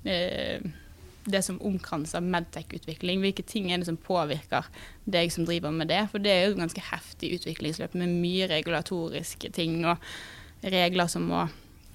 eh, 0.08 0.64
det 1.26 1.42
som 1.46 1.62
omkranser 1.64 2.24
medtech-utvikling. 2.26 3.22
Hvilke 3.24 3.46
ting 3.48 3.72
er 3.72 3.80
det 3.80 3.88
som 3.88 4.00
påvirker 4.00 4.68
deg 5.06 5.32
som 5.32 5.48
driver 5.48 5.72
med 5.72 5.92
det? 5.92 6.02
For 6.12 6.24
det 6.24 6.34
er 6.34 6.46
jo 6.46 6.56
et 6.56 6.64
ganske 6.64 6.84
heftig 6.90 7.34
utviklingsløp 7.38 7.96
med 8.00 8.18
mye 8.24 8.50
regulatoriske 8.52 9.54
ting 9.56 9.82
og 9.86 10.04
regler 10.64 11.12
som 11.12 11.30
må 11.32 11.46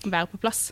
være 0.04 0.30
på 0.32 0.40
plass. 0.40 0.70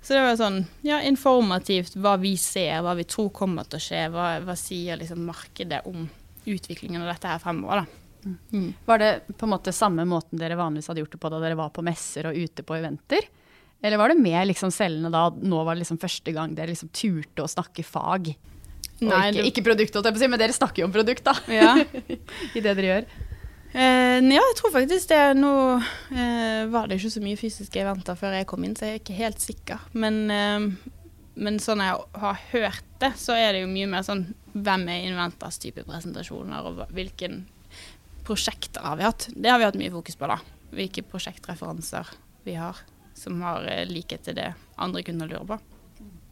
Så 0.00 0.14
det 0.14 0.24
var 0.24 0.38
sånn 0.40 0.62
ja, 0.86 1.00
informativt 1.04 1.98
hva 1.98 2.14
vi 2.22 2.36
ser, 2.40 2.78
hva 2.84 2.94
vi 2.96 3.04
tror 3.08 3.32
kommer 3.34 3.66
til 3.68 3.80
å 3.80 3.84
skje. 3.84 4.02
Hva, 4.14 4.28
hva 4.46 4.56
sier 4.56 5.00
liksom 5.00 5.26
markedet 5.28 5.82
om 5.90 6.06
utviklingen 6.48 7.02
av 7.02 7.10
dette 7.12 7.32
her 7.32 7.42
fremover, 7.42 7.82
da. 7.82 8.04
Mm. 8.52 8.72
Var 8.84 8.98
det 8.98 9.10
på 9.38 9.46
en 9.46 9.52
måte 9.52 9.72
samme 9.72 10.04
måten 10.08 10.40
dere 10.40 10.56
vanligvis 10.58 10.88
hadde 10.90 11.04
gjort 11.04 11.12
det 11.14 11.20
på 11.22 11.30
da 11.32 11.38
dere 11.42 11.56
var 11.58 11.70
på 11.72 11.84
messer 11.86 12.28
og 12.28 12.36
ute 12.36 12.64
på 12.66 12.76
eventer? 12.76 13.28
Eller 13.82 14.00
var 14.00 14.10
det 14.10 14.18
mer 14.18 14.46
liksom 14.48 14.72
selgende 14.74 15.12
da, 15.14 15.28
nå 15.30 15.62
var 15.62 15.76
det 15.76 15.84
liksom 15.84 16.00
første 16.02 16.34
gang 16.34 16.54
dere 16.56 16.72
liksom 16.72 16.90
turte 16.90 17.44
å 17.44 17.50
snakke 17.50 17.84
fag? 17.86 18.32
Nei, 18.98 19.28
ikke, 19.30 19.38
du... 19.38 19.48
ikke 19.52 19.66
produkt, 19.68 19.98
men 20.18 20.40
dere 20.40 20.54
snakker 20.54 20.82
jo 20.82 20.88
om 20.88 20.94
produkt, 20.94 21.22
da. 21.28 21.36
Ja. 21.52 21.76
I 22.56 22.62
det 22.64 22.72
dere 22.72 22.88
gjør. 22.88 23.10
Eh, 23.68 24.18
ja, 24.24 24.40
jeg 24.40 24.56
tror 24.58 24.74
faktisk 24.74 25.12
det. 25.12 25.22
Nå 25.38 25.52
eh, 25.78 26.66
var 26.72 26.88
det 26.88 26.98
ikke 26.98 27.14
så 27.14 27.22
mye 27.22 27.38
fysiske 27.38 27.82
eventer 27.82 28.18
før 28.18 28.34
jeg 28.38 28.48
kom 28.50 28.66
inn, 28.66 28.74
så 28.78 28.88
jeg 28.88 28.98
er 28.98 29.02
ikke 29.02 29.18
helt 29.20 29.44
sikker. 29.44 29.86
Men, 29.94 30.20
eh, 30.34 30.66
men 31.38 31.62
sånn 31.62 31.84
jeg 31.84 32.02
har 32.24 32.44
hørt 32.50 32.92
det, 32.98 33.14
så 33.20 33.38
er 33.38 33.54
det 33.54 33.62
jo 33.62 33.70
mye 33.70 33.90
mer 33.94 34.06
sånn 34.06 34.26
hvem 34.58 34.88
er 34.90 35.06
Inventas 35.06 35.60
type 35.62 35.86
presentasjoner, 35.86 36.66
og 36.66 36.94
hvilke 36.96 37.30
prosjekter 38.26 38.82
har 38.82 38.98
vi 38.98 39.06
hatt. 39.06 39.30
Det 39.36 39.52
har 39.52 39.62
vi 39.62 39.68
hatt 39.68 39.78
mye 39.78 39.94
fokus 39.94 40.18
på, 40.18 40.26
da. 40.34 40.40
Hvilke 40.74 41.06
prosjektreferanser 41.06 42.10
vi 42.48 42.58
har 42.58 42.82
som 43.18 43.40
har 43.44 43.66
eh, 43.70 43.84
likhet 43.88 44.24
til 44.26 44.38
det 44.38 44.52
andre 44.78 45.02
kunder 45.06 45.30
lurer 45.30 45.48
på. 45.48 45.58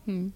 Mm. 0.06 0.30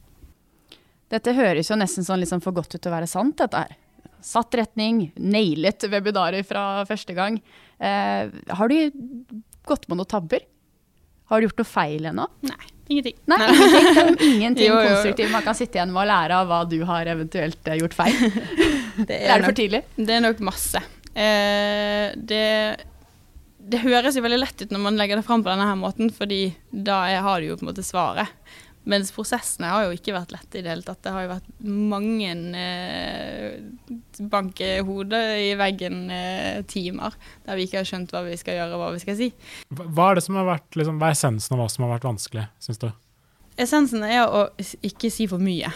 Dette 1.10 1.34
høres 1.34 1.70
jo 1.70 1.78
nesten 1.78 2.06
sånn 2.06 2.22
liksom 2.22 2.42
for 2.44 2.54
godt 2.54 2.74
ut 2.74 2.78
til 2.78 2.90
å 2.90 2.96
være 2.96 3.10
sant, 3.10 3.38
dette 3.40 3.64
her. 3.64 3.78
Satt 4.20 4.54
retning, 4.58 5.08
nailet 5.16 5.86
webinarer 5.90 6.44
fra 6.46 6.84
første 6.88 7.16
gang. 7.16 7.40
Eh, 7.80 8.28
har 8.28 8.70
du 8.70 8.92
gått 9.66 9.88
på 9.88 9.96
noen 9.96 10.08
tabber? 10.10 10.44
Har 11.30 11.40
du 11.40 11.46
gjort 11.46 11.62
noe 11.62 11.70
feil 11.70 12.10
ennå? 12.10 12.26
Nei, 12.46 12.68
ingenting. 12.90 13.16
Nei, 13.30 13.38
ingenting, 13.46 14.24
ingenting 14.28 14.66
Jo, 14.68 14.76
jo, 14.76 14.86
konstruktivt 14.90 15.32
man 15.32 15.44
kan 15.46 15.56
sitte 15.56 15.78
igjen 15.78 15.92
med 15.94 16.02
å 16.02 16.08
lære 16.10 16.40
av 16.42 16.50
hva 16.50 16.62
du 16.68 16.80
har 16.88 17.10
eventuelt 17.12 17.70
eh, 17.70 17.78
gjort 17.80 17.96
feil. 17.96 18.16
Det 19.08 19.16
er, 19.16 19.30
er 19.30 19.40
det 19.40 19.46
for 19.46 19.56
tidlig? 19.56 19.80
Det 19.96 20.12
er 20.12 20.24
nok 20.24 20.42
masse. 20.44 20.82
Eh, 21.14 22.10
det, 22.14 22.42
det 23.70 23.82
høres 23.84 24.16
jo 24.18 24.24
veldig 24.24 24.40
lett 24.40 24.64
ut 24.64 24.72
når 24.74 24.82
man 24.82 24.98
legger 24.98 25.20
det 25.20 25.26
fram 25.26 25.44
på 25.44 25.50
denne 25.52 25.68
her 25.68 25.78
måten, 25.78 26.10
fordi 26.14 26.50
da 26.70 27.04
er, 27.10 27.22
har 27.24 27.40
du 27.40 27.50
jo 27.50 27.58
på 27.60 27.66
en 27.66 27.70
måte 27.70 27.86
svaret. 27.86 28.32
Mens 28.88 29.10
prosessene 29.12 29.68
har 29.68 29.84
jo 29.84 29.92
ikke 29.94 30.14
vært 30.16 30.32
lette 30.32 30.56
i 30.56 30.62
det 30.64 30.70
hele 30.72 30.84
tatt. 30.86 31.02
Det 31.04 31.12
har 31.12 31.26
jo 31.26 31.32
vært 31.34 31.50
mange 31.68 32.30
eh, 32.56 33.58
banke 34.32 34.70
hodet 34.88 35.20
i 35.44 35.50
veggen-timer 35.60 37.18
der 37.44 37.60
vi 37.60 37.68
ikke 37.68 37.82
har 37.82 37.90
skjønt 37.90 38.14
hva 38.14 38.24
vi 38.24 38.38
skal 38.40 38.56
gjøre 38.56 38.78
og 38.78 38.82
hva 38.82 38.90
vi 38.96 39.02
skal 39.04 39.18
si. 39.20 39.28
Hva 39.76 40.08
er 40.08 40.18
det 40.18 40.24
som 40.24 40.40
har 40.40 40.48
vært, 40.48 40.68
liksom, 40.80 40.98
hva 41.02 41.10
er 41.10 41.18
essensen 41.18 41.56
av 41.56 41.62
hva 41.62 41.68
som 41.70 41.86
har 41.86 41.94
vært 41.98 42.08
vanskelig, 42.08 42.46
syns 42.64 42.80
du? 42.80 42.88
Essensen 43.60 44.06
er 44.08 44.24
å 44.24 44.46
ikke 44.88 45.12
si 45.12 45.28
for 45.28 45.42
mye. 45.44 45.70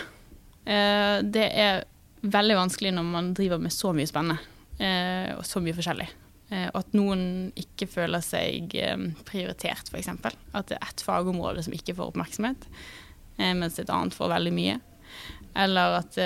Eh, 0.65 1.21
det 1.29 1.49
er 1.53 1.85
veldig 2.25 2.57
vanskelig 2.57 2.95
når 2.97 3.09
man 3.13 3.33
driver 3.37 3.61
med 3.61 3.75
så 3.75 3.93
mye 3.93 4.09
spennende 4.09 4.41
eh, 4.81 5.35
og 5.37 5.45
så 5.45 5.61
mye 5.61 5.77
forskjellig. 5.77 6.09
Eh, 6.53 6.69
og 6.71 6.83
at 6.83 6.97
noen 6.97 7.25
ikke 7.59 7.89
føler 7.89 8.23
seg 8.25 8.75
eh, 8.77 9.09
prioritert, 9.27 9.89
f.eks. 9.91 10.11
At 10.13 10.71
det 10.71 10.79
er 10.79 10.87
ett 10.87 11.05
fagområde 11.05 11.65
som 11.65 11.75
ikke 11.77 11.97
får 11.97 12.13
oppmerksomhet, 12.13 12.69
eh, 13.39 13.55
mens 13.57 13.81
et 13.81 13.93
annet 13.93 14.17
får 14.17 14.33
veldig 14.37 14.55
mye. 14.57 14.79
Eller 15.55 16.01
at 16.01 16.17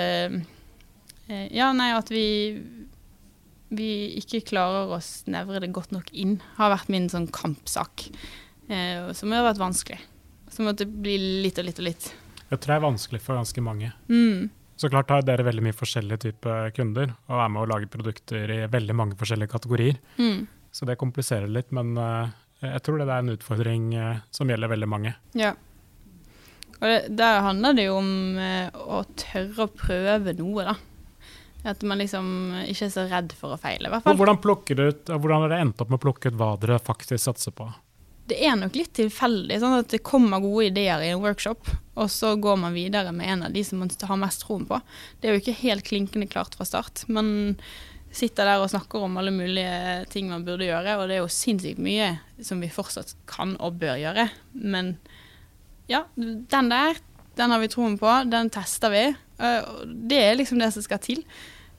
Ja, 1.53 1.67
nei, 1.77 1.91
at 1.93 2.09
vi 2.09 2.57
vi 3.69 3.89
ikke 4.17 4.39
klarer 4.49 4.89
å 4.89 4.97
snevre 4.97 5.59
det 5.61 5.69
godt 5.75 5.91
nok 5.93 6.07
inn, 6.17 6.39
har 6.57 6.71
vært 6.73 6.89
min 6.89 7.05
sånn 7.11 7.27
kampsak. 7.29 8.07
Som 8.65 9.35
har 9.35 9.45
vært 9.45 9.61
vanskelig. 9.61 9.99
Så 10.49 10.65
at 10.65 10.81
det 10.81 10.87
bli 10.89 11.19
litt 11.45 11.61
og 11.61 11.67
litt 11.67 11.77
og 11.77 11.85
litt. 11.85 12.07
Jeg 12.49 12.57
tror 12.57 12.73
det 12.73 12.77
er 12.79 12.87
vanskelig 12.87 13.21
for 13.21 13.37
ganske 13.37 13.61
mange. 13.61 13.91
Mm. 14.09 14.49
Så 14.79 14.87
klart 14.87 15.09
har 15.11 15.25
dere 15.27 15.43
veldig 15.43 15.63
mye 15.65 15.75
forskjellige 15.75 16.21
typer 16.23 16.69
kunder, 16.71 17.09
og 17.27 17.41
er 17.43 17.49
med 17.51 17.65
å 17.65 17.67
lage 17.67 17.89
produkter 17.91 18.51
i 18.53 18.59
veldig 18.71 18.95
mange 18.95 19.17
forskjellige 19.19 19.51
kategorier. 19.51 19.97
Mm. 20.15 20.45
Så 20.71 20.87
det 20.87 20.95
kompliserer 21.01 21.51
litt, 21.51 21.73
men 21.75 21.97
eh, 21.99 22.29
jeg 22.63 22.83
tror 22.85 23.01
det 23.01 23.09
er 23.09 23.25
en 23.25 23.33
utfordring 23.33 23.89
eh, 23.99 24.21
som 24.31 24.47
gjelder 24.51 24.71
veldig 24.71 24.87
mange. 24.87 25.11
Ja. 25.35 25.51
Og 26.79 26.85
det, 26.87 26.99
der 27.19 27.41
handler 27.43 27.75
det 27.75 27.89
jo 27.89 27.97
om 27.99 28.13
eh, 28.39 28.69
å 28.71 29.01
tørre 29.19 29.65
å 29.67 29.73
prøve 29.73 30.37
noe, 30.39 30.69
da. 30.71 30.77
At 31.67 31.83
man 31.83 31.99
liksom 31.99 32.27
ikke 32.71 32.85
er 32.87 32.91
så 32.93 33.03
redd 33.11 33.33
for 33.35 33.57
å 33.57 33.59
feile, 33.59 33.89
i 33.89 33.91
hvert 33.91 34.05
Og 34.05 34.13
fall. 34.13 34.19
hvordan, 34.21 34.39
plukker 34.39 34.79
du 34.79 34.85
ut, 34.93 35.09
hvordan 35.11 35.43
har 35.43 35.51
dere 35.51 35.65
endt 35.65 35.83
opp 35.83 35.91
med 35.91 35.99
å 35.99 36.03
plukke 36.05 36.31
ut 36.31 36.39
hva 36.39 36.53
dere 36.61 36.79
faktisk 36.79 37.19
satser 37.25 37.51
på? 37.51 37.67
Det 38.29 38.37
er 38.45 38.55
nok 38.59 38.75
litt 38.77 38.91
tilfeldig. 38.97 39.59
sånn 39.61 39.79
at 39.81 39.91
Det 39.91 40.01
kommer 40.05 40.41
gode 40.43 40.69
ideer 40.69 41.01
i 41.03 41.11
en 41.13 41.23
workshop, 41.23 41.69
og 41.99 42.09
så 42.13 42.35
går 42.39 42.59
man 42.61 42.75
videre 42.77 43.11
med 43.15 43.27
en 43.27 43.45
av 43.47 43.53
de 43.53 43.63
som 43.65 43.81
man 43.81 43.89
har 43.89 44.19
mest 44.21 44.45
troen 44.45 44.67
på. 44.69 44.79
Det 45.19 45.29
er 45.29 45.35
jo 45.35 45.43
ikke 45.43 45.61
helt 45.63 45.87
klinkende 45.87 46.29
klart 46.29 46.55
fra 46.55 46.67
start. 46.67 47.03
Man 47.07 47.57
sitter 48.11 48.47
der 48.47 48.63
og 48.63 48.71
snakker 48.71 49.03
om 49.05 49.17
alle 49.21 49.33
mulige 49.33 50.05
ting 50.13 50.29
man 50.31 50.45
burde 50.45 50.69
gjøre, 50.69 50.97
og 50.97 51.09
det 51.09 51.17
er 51.17 51.23
jo 51.23 51.33
sinnssykt 51.33 51.81
mye 51.83 52.15
som 52.41 52.61
vi 52.61 52.71
fortsatt 52.73 53.13
kan 53.29 53.55
og 53.59 53.77
bør 53.81 53.99
gjøre. 54.01 54.29
Men 54.53 54.95
ja, 55.89 56.05
den 56.15 56.71
der, 56.71 56.97
den 57.37 57.53
har 57.53 57.61
vi 57.61 57.69
troen 57.71 57.99
på, 58.01 58.09
den 58.29 58.49
tester 58.53 58.93
vi. 58.93 59.05
Det 60.09 60.21
er 60.23 60.37
liksom 60.37 60.61
det 60.61 60.71
som 60.75 60.85
skal 60.85 61.01
til. 61.03 61.23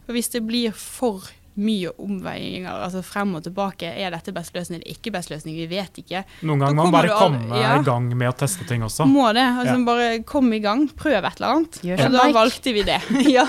For 0.06 0.16
hvis 0.16 0.32
det 0.32 0.46
blir 0.46 0.74
for 0.74 1.26
mye 1.60 1.92
omveiinger, 2.00 2.70
altså 2.72 3.02
frem 3.04 3.34
og 3.38 3.44
tilbake. 3.44 3.90
Er 3.90 4.12
dette 4.14 4.32
best 4.34 4.54
løsning 4.56 4.80
eller 4.80 4.94
ikke 4.94 5.12
best 5.14 5.32
løsning? 5.32 5.56
Vi 5.58 5.66
vet 5.70 6.00
ikke. 6.02 6.22
Noen 6.46 6.62
ganger 6.62 6.78
må 6.78 6.86
man 6.88 6.96
bare 6.96 7.16
komme 7.18 7.60
ja. 7.60 7.74
i 7.78 7.84
gang 7.86 8.08
med 8.14 8.30
å 8.30 8.36
teste 8.40 8.66
ting 8.68 8.84
også. 8.86 9.06
Må 9.10 9.28
det. 9.36 9.44
altså 9.44 9.76
ja. 9.76 9.82
Bare 9.86 10.08
komme 10.28 10.56
i 10.58 10.62
gang, 10.64 10.86
prøv 10.88 11.18
et 11.20 11.40
eller 11.40 11.56
annet. 11.56 11.80
Gjør 11.86 12.04
og 12.06 12.16
da 12.16 12.26
valgte 12.36 12.74
vi 12.76 12.86
det. 12.86 13.00
ja. 13.36 13.46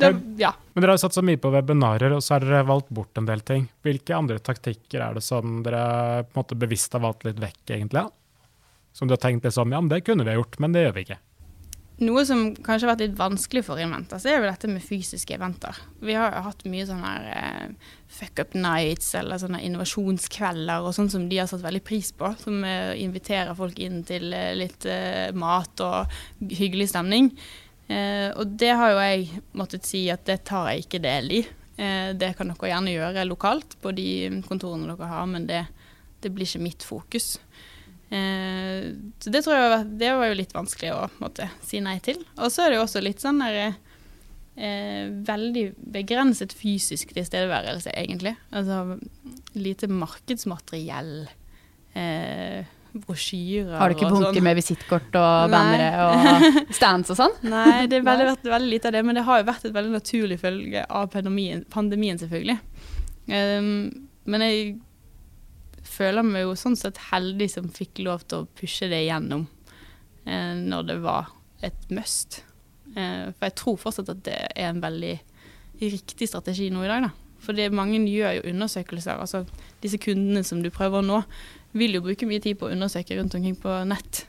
det 0.00 0.12
ja. 0.40 0.52
Men 0.76 0.84
dere 0.84 0.92
har 0.92 1.00
satt 1.00 1.16
så 1.16 1.24
mye 1.24 1.40
på 1.40 1.50
webinarer, 1.54 2.12
og 2.12 2.22
så 2.24 2.36
har 2.36 2.44
dere 2.44 2.66
valgt 2.68 2.90
bort 2.94 3.16
en 3.18 3.28
del 3.28 3.42
ting. 3.46 3.66
Hvilke 3.86 4.16
andre 4.16 4.38
taktikker 4.44 5.00
er 5.00 5.16
det 5.16 5.24
som 5.24 5.62
dere 5.66 6.26
på 6.26 6.36
en 6.36 6.42
måte 6.42 6.58
bevisst 6.60 6.92
har 6.92 7.04
valgt 7.06 7.24
litt 7.24 7.40
vekk, 7.42 7.62
egentlig? 7.78 8.06
Som 8.96 9.08
du 9.08 9.16
har 9.16 9.22
tenkt 9.22 9.44
liksom, 9.44 9.72
ja, 9.72 9.80
det 9.88 10.02
kunne 10.04 10.24
vi 10.24 10.34
ha 10.34 10.38
gjort, 10.38 10.58
men 10.60 10.76
det 10.76 10.86
gjør 10.86 10.98
vi 10.98 11.06
ikke. 11.08 11.18
Noe 11.96 12.26
som 12.28 12.50
kanskje 12.52 12.84
har 12.84 12.90
vært 12.90 13.02
litt 13.06 13.16
vanskelig 13.16 13.62
for 13.64 13.80
inventer, 13.80 14.20
så 14.20 14.28
er 14.28 14.42
jo 14.42 14.48
dette 14.50 14.68
med 14.68 14.84
fysiske 14.84 15.32
eventer. 15.32 15.78
Vi 16.04 16.12
har 16.12 16.34
jo 16.34 16.42
hatt 16.44 16.64
mye 16.68 16.84
sånne 16.84 17.12
her 17.12 17.28
eh, 17.32 17.92
fuck 18.12 18.42
up 18.42 18.52
nights 18.52 19.14
eller 19.16 19.40
sånne 19.40 19.62
innovasjonskvelder 19.64 20.84
og 20.84 20.92
sånn 20.92 21.08
som 21.14 21.24
de 21.30 21.40
har 21.40 21.48
satt 21.48 21.64
veldig 21.64 21.80
pris 21.88 22.10
på. 22.12 22.34
Som 22.42 22.66
eh, 22.68 22.92
inviterer 23.00 23.56
folk 23.56 23.80
inn 23.80 24.02
til 24.04 24.28
eh, 24.36 24.52
litt 24.60 24.84
eh, 24.84 25.32
mat 25.32 25.84
og 25.86 26.18
hyggelig 26.44 26.90
stemning. 26.92 27.32
Eh, 27.88 28.28
og 28.36 28.58
det 28.60 28.74
har 28.76 28.92
jo 28.92 29.00
jeg 29.00 29.42
måttet 29.56 29.88
si 29.88 30.04
at 30.12 30.28
det 30.28 30.42
tar 30.52 30.68
jeg 30.74 30.84
ikke 30.84 31.00
del 31.00 31.32
i. 31.38 31.42
Eh, 31.80 32.12
det 32.12 32.34
kan 32.36 32.52
dere 32.52 32.74
gjerne 32.74 32.92
gjøre 32.92 33.24
lokalt 33.28 33.80
på 33.80 33.96
de 33.96 34.10
kontorene 34.44 34.92
dere 34.92 35.10
har, 35.16 35.24
men 35.32 35.48
det, 35.48 35.64
det 36.20 36.32
blir 36.34 36.44
ikke 36.44 36.66
mitt 36.68 36.84
fokus. 36.84 37.38
Eh, 38.10 38.92
så 39.18 39.32
det 39.34 39.42
tror 39.42 39.56
jeg 39.56 39.72
var, 39.72 39.88
det 40.02 40.12
var 40.14 40.30
jo 40.30 40.38
litt 40.38 40.54
vanskelig 40.54 40.92
å 40.94 41.02
måtte, 41.22 41.48
si 41.66 41.80
nei 41.82 41.98
til. 42.04 42.20
Og 42.38 42.52
så 42.54 42.64
er 42.66 42.72
det 42.72 42.78
jo 42.80 42.86
også 42.86 43.02
litt 43.02 43.22
sånn 43.22 43.42
der 43.42 43.58
eh, 43.66 45.10
Veldig 45.26 45.66
begrenset 45.96 46.54
fysisk 46.56 47.12
tilstedeværelse, 47.16 47.92
egentlig. 47.92 48.36
Altså 48.54 48.96
lite 49.58 49.90
markedsmateriell. 49.90 51.28
Eh, 51.96 52.72
brosjyrer 52.96 53.76
Har 53.76 53.92
du 53.92 53.96
ikke 53.96 54.08
bunker 54.08 54.32
sånn. 54.32 54.44
med 54.46 54.56
visittkort 54.56 55.16
og 55.20 55.52
bannere 55.52 56.06
og 56.06 56.46
stands 56.78 57.12
og 57.12 57.18
sånn? 57.18 57.34
Nei, 57.44 57.84
det 57.90 58.00
har 58.06 58.22
vært 58.22 58.48
veldig 58.48 58.72
lite 58.72 58.90
av 58.90 58.96
det. 58.96 59.04
Men 59.06 59.18
det 59.18 59.26
har 59.26 59.42
jo 59.42 59.48
vært 59.50 59.68
et 59.68 59.76
veldig 59.76 59.94
naturlig 59.98 60.40
følge 60.40 60.84
av 60.88 61.10
pandemien, 61.12 61.64
pandemien 61.72 62.20
selvfølgelig. 62.22 62.58
Um, 63.26 63.70
men 64.30 64.44
jeg 64.46 64.76
føler 65.96 66.26
meg 66.26 66.46
jo 66.46 66.56
sånn 66.58 66.76
sett 66.78 67.00
heldig 67.10 67.48
som 67.52 67.70
fikk 67.72 68.02
lov 68.06 68.26
til 68.28 68.44
å 68.44 68.50
pushe 68.58 68.88
det 68.92 69.04
igjennom 69.04 69.46
eh, 70.26 70.52
når 70.60 70.90
det 70.90 70.98
var 71.04 71.32
et 71.66 71.88
must. 71.94 72.42
Eh, 72.94 73.32
for 73.32 73.48
jeg 73.48 73.56
tror 73.60 73.80
fortsatt 73.80 74.12
at 74.12 74.24
det 74.26 74.38
er 74.54 74.70
en 74.70 74.82
veldig 74.84 75.14
riktig 75.82 76.28
strategi 76.30 76.70
nå 76.72 76.84
i 76.84 76.90
dag, 76.90 77.08
da. 77.08 77.12
For 77.46 77.58
mange 77.74 78.00
gjør 78.08 78.38
jo 78.38 78.48
undersøkelser. 78.50 79.20
Altså 79.22 79.44
disse 79.82 80.00
kundene 80.02 80.42
som 80.46 80.62
du 80.64 80.70
prøver 80.74 81.02
å 81.02 81.06
nå, 81.06 81.20
vil 81.76 81.98
jo 81.98 82.04
bruke 82.06 82.26
mye 82.28 82.42
tid 82.42 82.58
på 82.58 82.68
å 82.68 82.72
undersøke 82.74 83.18
rundt 83.18 83.36
omkring 83.36 83.58
på 83.60 83.74
nett. 83.90 84.24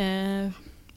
Eh, 0.00 0.50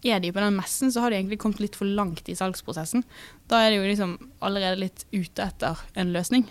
er 0.04 0.19
de 0.19 0.34
på 0.36 0.41
den 0.43 0.58
messen, 0.58 0.91
så 0.91 1.04
har 1.04 1.12
de 1.12 1.19
egentlig 1.21 1.39
kommet 1.39 1.62
litt 1.63 1.78
for 1.80 1.88
langt 1.88 2.28
i 2.28 2.36
salgsprosessen. 2.36 3.06
Da 3.47 3.62
er 3.63 3.71
de 3.71 3.80
jo 3.80 3.88
liksom 3.88 4.17
allerede 4.43 4.82
litt 4.82 5.06
ute 5.13 5.45
etter 5.45 5.80
en 5.95 6.12
løsning. 6.15 6.43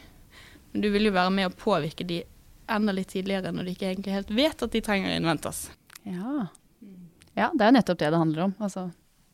Men 0.73 0.85
du 0.85 0.89
vil 0.95 1.11
jo 1.11 1.13
være 1.13 1.35
med 1.35 1.51
å 1.51 1.57
påvirke 1.59 2.07
de 2.09 2.23
enda 2.71 2.95
litt 2.95 3.13
tidligere, 3.13 3.53
når 3.55 3.69
de 3.69 3.77
ikke 3.77 3.91
egentlig 3.91 4.17
helt 4.17 4.35
vet 4.35 4.65
at 4.65 4.75
de 4.75 4.83
trenger 4.85 5.15
Inventas. 5.17 5.65
Ja. 6.03 6.49
ja, 7.39 7.49
det 7.55 7.67
er 7.67 7.75
nettopp 7.77 8.01
det 8.01 8.11
det 8.13 8.21
handler 8.21 8.49
om. 8.49 8.55
Altså, 8.63 8.89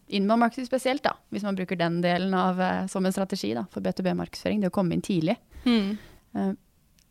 Innmarkedsmarkedsføring 0.09 0.69
spesielt, 0.71 1.05
da, 1.05 1.13
hvis 1.35 1.45
man 1.45 1.57
bruker 1.59 1.77
den 1.77 2.01
delen 2.05 2.33
av, 2.37 2.61
uh, 2.61 2.87
som 2.89 3.05
en 3.05 3.13
strategi 3.13 3.53
da, 3.57 3.67
for 3.73 3.85
B2B-markedsføring. 3.85 4.63
Det 4.63 4.71
å 4.71 4.75
komme 4.75 4.97
inn 4.97 5.05
tidlig. 5.05 5.37
Mm. 5.67 5.99
Uh, 6.33 6.55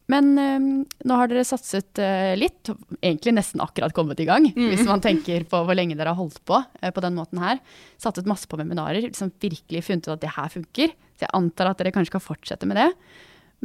men 0.10 0.30
uh, 0.40 0.68
nå 1.06 1.20
har 1.20 1.30
dere 1.30 1.46
satset 1.46 2.02
litt, 2.40 2.72
egentlig 3.02 3.36
nesten 3.38 3.62
akkurat 3.62 3.94
kommet 3.94 4.22
i 4.24 4.28
gang, 4.30 4.48
mm. 4.50 4.70
hvis 4.72 4.86
man 4.88 5.04
tenker 5.04 5.46
på 5.50 5.62
hvor 5.68 5.78
lenge 5.78 5.98
dere 6.00 6.16
har 6.16 6.20
holdt 6.20 6.40
på 6.48 6.62
på 6.64 7.04
den 7.06 7.18
måten 7.20 7.44
her. 7.44 7.62
Satset 8.02 8.30
masse 8.30 8.50
på 8.50 8.58
webinarer, 8.58 9.04
liksom 9.06 9.34
virkelig 9.42 9.84
funnet 9.86 10.08
ut 10.08 10.16
at 10.16 10.24
det 10.24 10.34
her 10.38 10.54
funker. 10.54 10.96
Så 11.18 11.26
jeg 11.28 11.36
antar 11.38 11.72
at 11.72 11.82
dere 11.82 11.94
kanskje 11.94 12.16
skal 12.16 12.24
fortsette 12.24 12.70
med 12.70 12.80
det. 12.80 12.92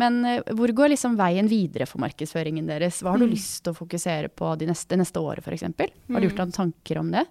Men 0.01 0.23
eh, 0.25 0.41
hvor 0.57 0.73
går 0.73 0.95
liksom 0.95 1.19
veien 1.21 1.51
videre 1.51 1.87
for 1.89 2.03
markedsføringen 2.05 2.69
deres? 2.71 3.03
Hva 3.05 3.15
har 3.15 3.23
du 3.23 3.29
mm. 3.29 3.35
lyst 3.35 3.63
til 3.65 3.75
å 3.75 3.79
fokusere 3.79 4.33
på 4.33 4.55
de 4.61 4.71
neste, 4.71 4.99
neste 5.01 5.21
året 5.21 5.45
f.eks.? 5.45 5.69
Har 5.69 6.21
du 6.21 6.29
gjort 6.29 6.41
deg 6.41 6.49
noen 6.49 6.59
tanker 6.59 7.01
om 7.03 7.13
det? 7.15 7.27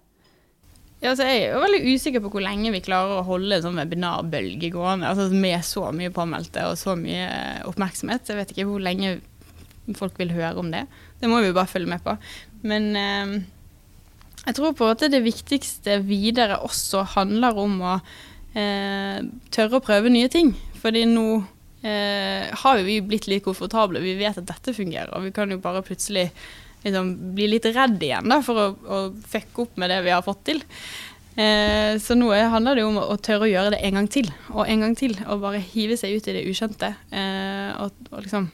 Ja, 1.02 1.16
altså 1.16 1.26
jeg 1.26 1.48
er 1.48 1.56
jo 1.56 1.64
veldig 1.64 1.96
usikker 1.96 2.22
på 2.22 2.30
hvor 2.36 2.44
lenge 2.46 2.70
vi 2.76 2.84
klarer 2.86 3.18
å 3.18 3.26
holde 3.26 3.58
en 3.58 3.64
sånn 3.66 3.80
webinarbølge 3.82 4.70
gående. 4.74 5.10
Altså 5.10 5.32
med 5.34 5.66
så 5.66 5.88
mye 5.98 6.14
påmeldte 6.14 6.68
og 6.70 6.78
så 6.78 6.94
mye 7.00 7.26
oppmerksomhet. 7.70 8.30
Jeg 8.30 8.38
vet 8.38 8.54
ikke 8.54 8.68
hvor 8.70 8.84
lenge 8.86 9.16
folk 9.98 10.20
vil 10.22 10.34
høre 10.36 10.62
om 10.62 10.70
det. 10.70 10.84
Det 11.18 11.30
må 11.30 11.40
vi 11.42 11.50
jo 11.50 11.58
bare 11.58 11.72
følge 11.72 11.90
med 11.90 12.06
på. 12.06 12.14
Men 12.70 12.92
eh, 13.00 13.34
jeg 14.46 14.58
tror 14.58 14.78
på 14.78 14.92
at 14.94 15.08
det 15.10 15.24
viktigste 15.26 15.98
videre 16.06 16.60
også 16.66 17.02
handler 17.16 17.58
om 17.62 17.82
å 17.82 17.96
eh, 18.54 19.26
tørre 19.54 19.82
å 19.82 19.86
prøve 19.86 20.14
nye 20.14 20.30
ting. 20.30 20.54
Fordi 20.82 21.08
nå 21.10 21.26
eh, 21.88 22.50
har 22.64 22.80
jo 22.80 22.88
vi 22.88 22.98
blitt 23.06 23.30
litt 23.32 23.46
komfortable. 23.46 24.02
Vi 24.04 24.18
vet 24.20 24.40
at 24.40 24.50
dette 24.50 24.76
fungerer. 24.76 25.14
og 25.16 25.28
Vi 25.28 25.34
kan 25.36 25.52
jo 25.52 25.62
bare 25.62 25.84
plutselig 25.86 26.30
liksom, 26.84 27.14
bli 27.36 27.50
litt 27.52 27.68
redd 27.72 28.02
igjen 28.02 28.30
da, 28.32 28.42
for 28.46 28.60
å, 28.60 28.68
å 28.72 29.02
fucke 29.34 29.66
opp 29.66 29.80
med 29.82 29.94
det 29.94 30.02
vi 30.06 30.14
har 30.14 30.26
fått 30.26 30.46
til. 30.50 30.64
Eh, 31.40 31.96
så 32.04 32.16
nå 32.18 32.28
handler 32.36 32.76
det 32.76 32.84
jo 32.84 32.90
om 32.92 33.00
å 33.00 33.16
tørre 33.24 33.48
å 33.48 33.52
gjøre 33.52 33.76
det 33.76 33.84
en 33.88 34.02
gang 34.02 34.08
til 34.12 34.28
og 34.52 34.66
en 34.66 34.84
gang 34.86 34.96
til. 35.00 35.16
Og 35.28 35.44
bare 35.44 35.64
hive 35.64 35.98
seg 36.00 36.18
ut 36.18 36.28
i 36.28 36.36
det 36.38 36.48
ukjente. 36.50 36.94
Eh, 37.12 37.70
og, 37.82 37.96
og, 38.12 38.20
liksom 38.26 38.50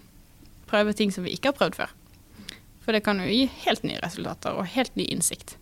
prøve 0.67 0.93
ting 0.97 1.13
som 1.15 1.25
vi 1.25 1.33
ikke 1.35 1.53
har 1.53 1.59
prøvd 1.59 1.79
før. 1.79 1.95
For 2.83 2.95
det 2.95 3.03
kan 3.03 3.19
jo 3.19 3.27
gi 3.27 3.47
helt 3.65 3.83
nye 3.87 4.01
resultater 4.03 4.55
og 4.55 4.69
helt 4.71 4.93
ny 4.99 5.07
innsikt. 5.11 5.57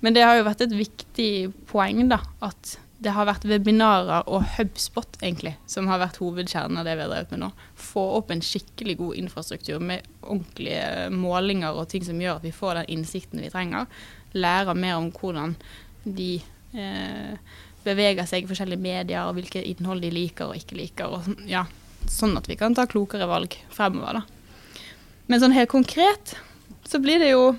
Men 0.00 0.14
det 0.16 0.24
har 0.24 0.38
jo 0.38 0.46
vært 0.46 0.64
et 0.64 0.74
viktig 0.74 1.32
poeng 1.70 2.06
da, 2.10 2.22
at 2.44 2.78
det 3.00 3.14
har 3.16 3.24
vært 3.24 3.46
webinarer 3.48 4.26
og 4.28 4.44
Hubspot 4.58 5.16
egentlig, 5.22 5.54
som 5.70 5.88
har 5.88 6.02
vært 6.02 6.18
hovedkjernen 6.20 6.82
av 6.82 6.84
det 6.84 6.98
vi 6.98 7.04
har 7.06 7.12
drevet 7.12 7.32
med 7.32 7.40
nå. 7.46 7.48
Få 7.80 8.02
opp 8.18 8.32
en 8.34 8.42
skikkelig 8.44 8.98
god 8.98 9.20
infrastruktur 9.22 9.80
med 9.80 10.04
ordentlige 10.20 11.08
målinger 11.14 11.80
og 11.80 11.88
ting 11.92 12.04
som 12.04 12.20
gjør 12.20 12.42
at 12.42 12.44
vi 12.44 12.52
får 12.52 12.82
den 12.82 12.90
innsikten 12.98 13.40
vi 13.40 13.48
trenger. 13.52 13.88
Lære 14.36 14.76
mer 14.76 14.98
om 14.98 15.08
hvordan 15.16 15.56
de 16.04 16.34
eh, 16.76 17.56
beveger 17.86 18.28
seg 18.28 18.44
i 18.44 18.50
forskjellige 18.50 18.84
medier, 18.84 19.24
og 19.24 19.38
hvilke 19.38 19.64
innhold 19.64 20.04
de 20.04 20.12
liker 20.12 20.52
og 20.52 20.60
ikke 20.60 20.76
liker. 20.82 21.16
Og, 21.16 21.40
ja, 21.48 21.64
sånn 22.04 22.36
at 22.36 22.52
vi 22.52 22.58
kan 22.60 22.76
ta 22.76 22.84
klokere 22.90 23.28
valg 23.30 23.56
fremover. 23.72 24.20
Da. 24.20 24.84
Men 25.30 25.40
sånn 25.40 25.56
helt 25.56 25.72
konkret 25.72 26.36
så 26.84 27.00
blir 27.00 27.22
det 27.22 27.32
jo 27.32 27.54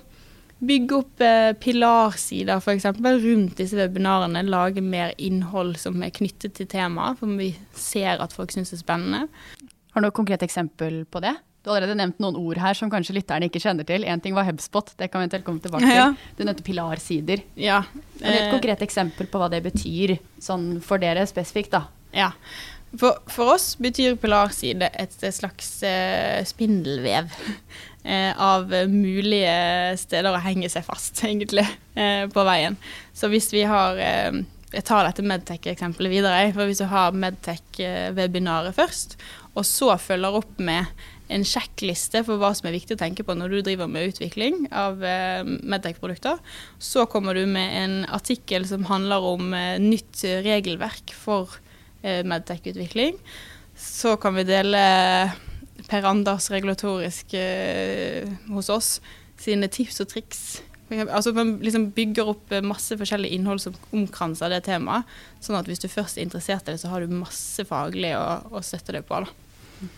Bygge 0.61 0.97
opp 0.99 1.21
eh, 1.25 1.51
pilarsider 1.57 2.61
f.eks. 2.61 2.85
rundt 3.01 3.57
disse 3.57 3.77
webinarene. 3.79 4.43
Lage 4.45 4.83
mer 4.85 5.15
innhold 5.17 5.77
som 5.81 6.01
er 6.05 6.13
knyttet 6.13 6.53
til 6.59 6.69
temaet, 6.69 7.17
for 7.17 7.39
vi 7.39 7.53
ser 7.77 8.21
at 8.21 8.35
folk 8.35 8.53
syns 8.53 8.73
det 8.73 8.77
er 8.77 8.83
spennende. 8.83 9.23
Har 9.91 10.03
du 10.03 10.07
noe 10.07 10.15
konkret 10.15 10.45
eksempel 10.45 11.01
på 11.09 11.23
det? 11.23 11.33
Du 11.61 11.69
har 11.69 11.77
allerede 11.77 11.97
nevnt 11.99 12.21
noen 12.23 12.37
ord 12.41 12.57
her 12.57 12.77
som 12.77 12.89
kanskje 12.89 13.13
lytterne 13.19 13.45
ikke 13.49 13.61
kjenner 13.61 13.85
til. 13.85 14.05
En 14.09 14.21
ting 14.21 14.33
var 14.33 14.47
Hubspot, 14.47 14.95
det 14.97 15.11
kan 15.11 15.21
vi 15.21 15.27
eventuelt 15.27 15.45
komme 15.45 15.61
tilbake 15.61 15.85
til. 15.85 15.97
Ja. 15.97 16.07
Du 16.37 16.41
nevnte 16.45 16.65
pilarsider. 16.65 17.43
Ja. 17.59 17.83
Men 18.17 18.29
et 18.31 18.45
eh, 18.47 18.53
konkret 18.53 18.81
eksempel 18.85 19.29
på 19.29 19.41
hva 19.41 19.49
det 19.53 19.61
betyr 19.67 20.15
sånn 20.41 20.79
for 20.85 21.01
dere 21.01 21.27
spesifikt, 21.29 21.75
da. 21.75 21.83
Ja. 22.17 22.31
For, 22.97 23.21
for 23.31 23.53
oss 23.53 23.75
betyr 23.79 24.17
pilarside 24.19 24.89
et 24.99 25.13
slags 25.31 25.69
uh, 25.85 26.41
spindelvev 26.49 27.29
eh, 27.29 27.53
av 28.03 28.71
mulige 28.89 29.97
steder 30.01 30.33
å 30.33 30.41
henge 30.41 30.69
seg 30.73 30.85
fast, 30.87 31.21
egentlig, 31.27 31.67
eh, 31.93 32.25
på 32.31 32.45
veien. 32.47 32.77
Så 33.13 33.29
hvis 33.31 33.51
vi 33.53 33.67
har 33.69 33.99
eh, 34.01 34.41
Jeg 34.71 34.85
tar 34.87 35.03
dette 35.03 35.23
Medtech-eksempelet 35.27 36.11
videre. 36.13 36.53
for 36.55 36.63
Hvis 36.63 36.79
du 36.79 36.85
har 36.87 37.11
Medtech-webinaret 37.11 38.71
først, 38.73 39.17
og 39.51 39.65
så 39.67 39.97
følger 39.99 40.37
opp 40.39 40.59
med 40.63 40.87
en 41.31 41.43
sjekkliste 41.47 42.23
for 42.27 42.39
hva 42.39 42.51
som 42.55 42.67
er 42.69 42.75
viktig 42.75 42.95
å 42.95 43.01
tenke 43.01 43.25
på 43.27 43.35
når 43.37 43.53
du 43.53 43.59
driver 43.65 43.89
med 43.91 44.11
utvikling 44.11 44.65
av 44.71 45.03
eh, 45.03 45.43
Medtech-produkter, 45.43 46.39
så 46.79 47.05
kommer 47.11 47.37
du 47.37 47.45
med 47.49 47.77
en 47.81 47.95
artikkel 48.11 48.67
som 48.67 48.87
handler 48.89 49.27
om 49.27 49.53
eh, 49.55 49.79
nytt 49.81 50.23
regelverk 50.45 51.13
for 51.15 51.57
eh, 52.01 52.23
Medtech-utvikling. 52.27 53.19
Så 53.75 54.17
kan 54.21 54.35
vi 54.37 54.47
dele 54.47 54.81
Per 55.91 56.07
Anders 56.07 56.47
regulatorisk 56.53 57.33
eh, 57.35 58.27
hos 58.51 58.69
oss 58.71 58.91
sine 59.41 59.67
tips 59.71 59.99
og 60.03 60.11
triks. 60.13 60.43
Altså 60.91 61.31
Man 61.35 61.57
liksom 61.63 61.89
bygger 61.95 62.31
opp 62.33 62.51
eh, 62.55 62.63
masse 62.63 62.95
forskjellig 62.99 63.31
innhold 63.35 63.63
som 63.63 63.75
omkranser 63.95 64.51
det 64.51 64.63
temaet. 64.67 65.07
Sånn 65.43 65.59
at 65.59 65.67
hvis 65.67 65.83
du 65.83 65.89
først 65.91 66.19
er 66.19 66.27
interessert 66.27 66.67
i 66.67 66.75
det, 66.75 66.81
så 66.83 66.91
har 66.91 67.03
du 67.03 67.15
masse 67.15 67.65
faglig 67.67 68.13
å, 68.17 68.25
å 68.51 68.63
støtte 68.63 68.95
deg 68.95 69.07
på. 69.07 69.23
da. 69.23 69.89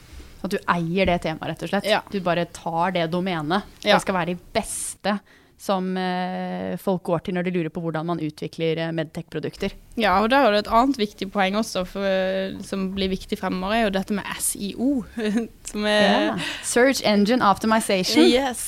At 0.43 0.51
du 0.51 0.60
eier 0.67 1.08
det 1.08 1.21
temaet, 1.23 1.53
rett 1.53 1.65
og 1.65 1.71
slett. 1.71 1.88
Ja. 1.88 2.01
Du 2.12 2.19
bare 2.25 2.45
tar 2.51 2.97
det 2.97 3.08
domenet. 3.13 3.69
Ja. 3.86 3.95
Det 3.95 4.03
skal 4.03 4.17
være 4.17 4.34
de 4.34 4.51
beste 4.58 5.17
som 5.63 5.93
eh, 5.95 6.76
folk 6.82 7.06
går 7.08 7.21
til 7.23 7.38
når 7.38 7.47
de 7.47 7.54
lurer 7.56 7.71
på 7.71 7.82
hvordan 7.84 8.08
man 8.10 8.21
utvikler 8.23 8.82
eh, 8.84 8.91
medtech-produkter. 8.95 9.71
Ja, 9.95 10.17
og 10.19 10.32
der 10.34 10.43
er 10.43 10.56
det 10.56 10.63
et 10.63 10.71
annet 10.73 10.97
viktig 10.99 11.30
poeng 11.32 11.56
også, 11.60 11.86
for, 11.88 12.04
eh, 12.04 12.58
som 12.67 12.89
blir 12.97 13.12
viktig 13.13 13.38
fremover, 13.39 13.78
er 13.78 13.86
jo 13.86 13.93
dette 13.95 14.17
med 14.17 14.28
SIO. 14.43 14.89
Som 15.69 15.88
er 15.88 16.02
Ja. 16.04 16.34
Search 16.67 16.99
Engine 17.08 17.45
Optimization. 17.45 18.26
Yes. 18.28 18.67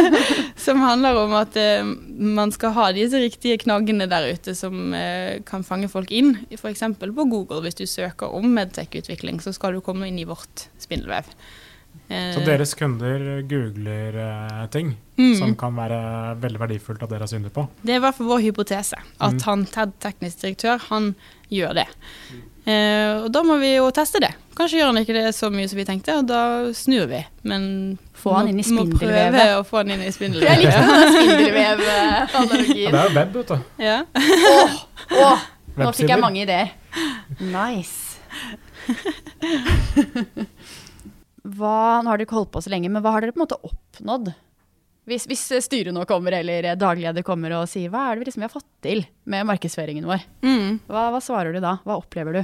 som 0.64 0.80
handler 0.80 1.18
om 1.20 1.34
at 1.38 1.56
eh, 1.60 1.84
man 1.84 2.52
skal 2.54 2.72
ha 2.76 2.88
disse 2.96 3.20
riktige 3.20 3.60
knaggene 3.60 4.08
der 4.10 4.30
ute 4.32 4.54
som 4.56 4.94
eh, 4.96 5.42
kan 5.46 5.66
fange 5.66 5.90
folk 5.92 6.10
inn. 6.10 6.38
F.eks. 6.56 6.86
på 6.98 7.26
Google, 7.28 7.60
hvis 7.66 7.78
du 7.78 7.84
søker 7.86 8.32
om 8.32 8.48
medtech-utvikling, 8.56 9.42
så 9.44 9.52
skal 9.56 9.76
du 9.76 9.84
komme 9.84 10.08
inn 10.08 10.18
i 10.18 10.28
vårt 10.28 10.68
spindelvev. 10.80 11.28
Eh, 12.10 12.32
Så 12.34 12.40
deres 12.42 12.72
kunder 12.74 13.42
googler 13.46 14.16
eh, 14.18 14.66
ting 14.74 14.96
mm. 15.16 15.34
som 15.38 15.52
kan 15.54 15.76
være 15.78 16.00
veldig 16.42 16.58
verdifullt 16.64 17.02
at 17.06 17.10
dere 17.12 17.22
har 17.22 17.30
syndet 17.30 17.52
på. 17.54 17.68
Det 17.86 17.92
er 17.94 18.00
i 18.00 18.02
hvert 18.02 18.16
fall 18.18 18.26
vår 18.32 18.40
hypotese, 18.48 18.98
at 19.20 19.32
Mm. 19.38 19.42
han 19.46 19.66
TED 19.70 19.92
teknisk 20.02 20.40
direktør, 20.42 20.78
han 20.90 21.14
gjør 21.50 21.74
det. 21.78 21.86
Eh, 22.66 23.22
og 23.24 23.30
da 23.32 23.42
må 23.46 23.56
vi 23.62 23.76
jo 23.76 23.86
teste 23.94 24.18
det. 24.20 24.32
Kanskje 24.58 24.80
gjør 24.82 24.90
han 24.90 24.98
ikke 25.00 25.14
det 25.16 25.30
så 25.34 25.48
mye 25.54 25.68
som 25.70 25.78
vi 25.78 25.84
tenkte, 25.88 26.18
og 26.18 26.26
da 26.28 26.40
snur 26.76 27.06
vi. 27.08 27.22
Men 27.48 27.96
Få 28.20 28.34
han 28.36 28.48
inn 28.50 28.58
i 28.60 28.64
Må 28.76 28.84
prøve 28.90 29.46
å 29.56 29.62
få 29.64 29.76
han 29.80 29.90
inn 29.94 30.02
i 30.04 30.10
spindelvevet. 30.18 30.50
Jeg 30.50 30.66
likte 30.66 30.82
den 30.82 30.90
Ja, 31.00 31.14
spindelvev-analogien. 31.14 32.90
det 32.92 33.00
er 33.00 33.08
jo 33.08 33.14
web, 33.16 33.32
vet 33.38 33.48
du. 33.48 33.56
Ja. 33.80 34.04
Åh, 35.14 35.24
oh, 35.30 35.38
nå 35.80 35.92
fikk 35.96 36.10
jeg 36.12 36.20
mange 36.20 36.42
ideer. 36.42 36.74
Nice. 37.40 38.18
Hva, 41.44 42.00
nå 42.04 42.10
har 42.10 42.20
dere 42.20 42.28
ikke 42.28 42.36
holdt 42.36 42.52
på 42.54 42.62
så 42.64 42.72
lenge, 42.72 42.90
men 42.92 43.02
hva 43.04 43.14
har 43.14 43.24
dere 43.24 43.34
på 43.34 43.40
en 43.40 43.46
måte 43.46 43.60
oppnådd? 43.64 44.32
Hvis, 45.08 45.24
hvis 45.30 45.42
styret 45.64 45.94
nå 45.96 46.04
kommer, 46.06 46.36
eller 46.36 46.68
dagleder 46.78 47.24
kommer 47.26 47.56
og 47.56 47.68
sier 47.70 47.90
hva 47.90 48.06
er 48.06 48.14
det 48.16 48.22
vi 48.22 48.28
liksom 48.28 48.44
har 48.44 48.52
fått 48.52 48.68
til 48.84 49.02
med 49.30 49.48
markedsføringen 49.48 50.06
vår? 50.06 50.26
Mm. 50.44 50.80
Hva, 50.90 51.08
hva 51.14 51.22
svarer 51.24 51.56
du 51.56 51.62
da? 51.64 51.78
Hva 51.86 51.96
opplever 51.98 52.36
du? 52.36 52.42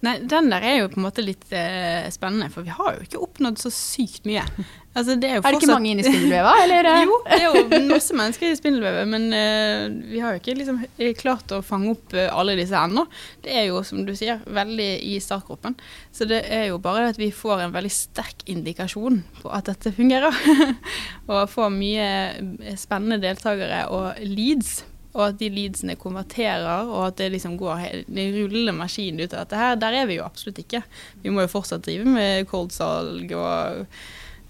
Nei, 0.00 0.14
den 0.24 0.48
der 0.48 0.64
er 0.64 0.78
jo 0.80 0.90
på 0.92 1.00
en 1.00 1.04
måte 1.04 1.24
litt 1.24 1.50
eh, 1.52 2.06
spennende, 2.12 2.48
for 2.52 2.64
vi 2.64 2.72
har 2.72 2.94
jo 2.96 3.04
ikke 3.04 3.20
oppnådd 3.20 3.60
så 3.60 3.72
sykt 3.74 4.24
mye. 4.28 4.46
Altså, 4.90 5.14
det 5.20 5.28
er 5.28 5.36
jo 5.36 5.42
Er 5.44 5.54
det 5.54 5.58
ikke 5.60 5.70
mange 5.70 5.90
inne 5.92 6.02
i 6.02 6.06
spindelveva, 6.08 6.52
eller? 6.64 6.88
Jo, 7.04 7.18
det 7.28 7.36
er 7.36 7.44
jo 7.46 7.80
masse 7.86 8.16
mennesker 8.16 8.48
i 8.48 8.56
spindelvevet, 8.58 9.06
men 9.12 9.28
eh, 9.36 9.84
vi 10.10 10.22
har 10.22 10.34
jo 10.34 10.40
ikke 10.40 10.56
liksom 10.58 10.80
eh, 10.88 11.12
klart 11.18 11.52
å 11.54 11.60
fange 11.62 11.92
opp 11.92 12.16
eh, 12.16 12.26
alle 12.32 12.56
disse 12.58 12.74
ennå. 12.74 13.04
Det 13.44 13.54
er 13.54 13.68
jo, 13.68 13.84
som 13.86 14.02
du 14.08 14.16
sier, 14.18 14.40
veldig 14.50 14.88
i 15.06 15.14
startgropen. 15.22 15.76
Så 16.16 16.26
det 16.30 16.42
er 16.50 16.70
jo 16.72 16.80
bare 16.82 17.04
det 17.04 17.14
at 17.14 17.22
vi 17.22 17.30
får 17.30 17.66
en 17.68 17.76
veldig 17.76 17.92
sterk 17.94 18.42
indikasjon 18.50 19.22
på 19.44 19.52
at 19.54 19.70
dette 19.70 19.94
fungerer. 19.94 20.34
og 21.30 21.44
får 21.54 21.70
mye 21.76 22.10
eh, 22.40 22.74
spennende 22.80 23.20
deltakere 23.22 23.84
og 23.94 24.18
leads. 24.26 24.80
Og 25.10 25.24
at 25.26 25.40
de 25.40 25.48
leadsene 25.50 25.96
konverterer, 25.98 26.86
og 26.86 27.08
at 27.08 27.18
det 27.18 27.32
liksom 27.34 27.56
går 27.58 27.82
en 27.82 28.34
rullende 28.36 28.76
maskin 28.78 29.18
ut 29.18 29.32
av 29.32 29.42
dette 29.42 29.58
her. 29.58 29.78
Der 29.82 29.96
er 29.98 30.06
vi 30.06 30.20
jo 30.20 30.26
absolutt 30.26 30.60
ikke. 30.62 30.84
Vi 31.24 31.32
må 31.34 31.42
jo 31.42 31.50
fortsatt 31.50 31.82
drive 31.86 32.06
med 32.06 32.46
cold-salg 32.50 33.34
og 33.34 33.86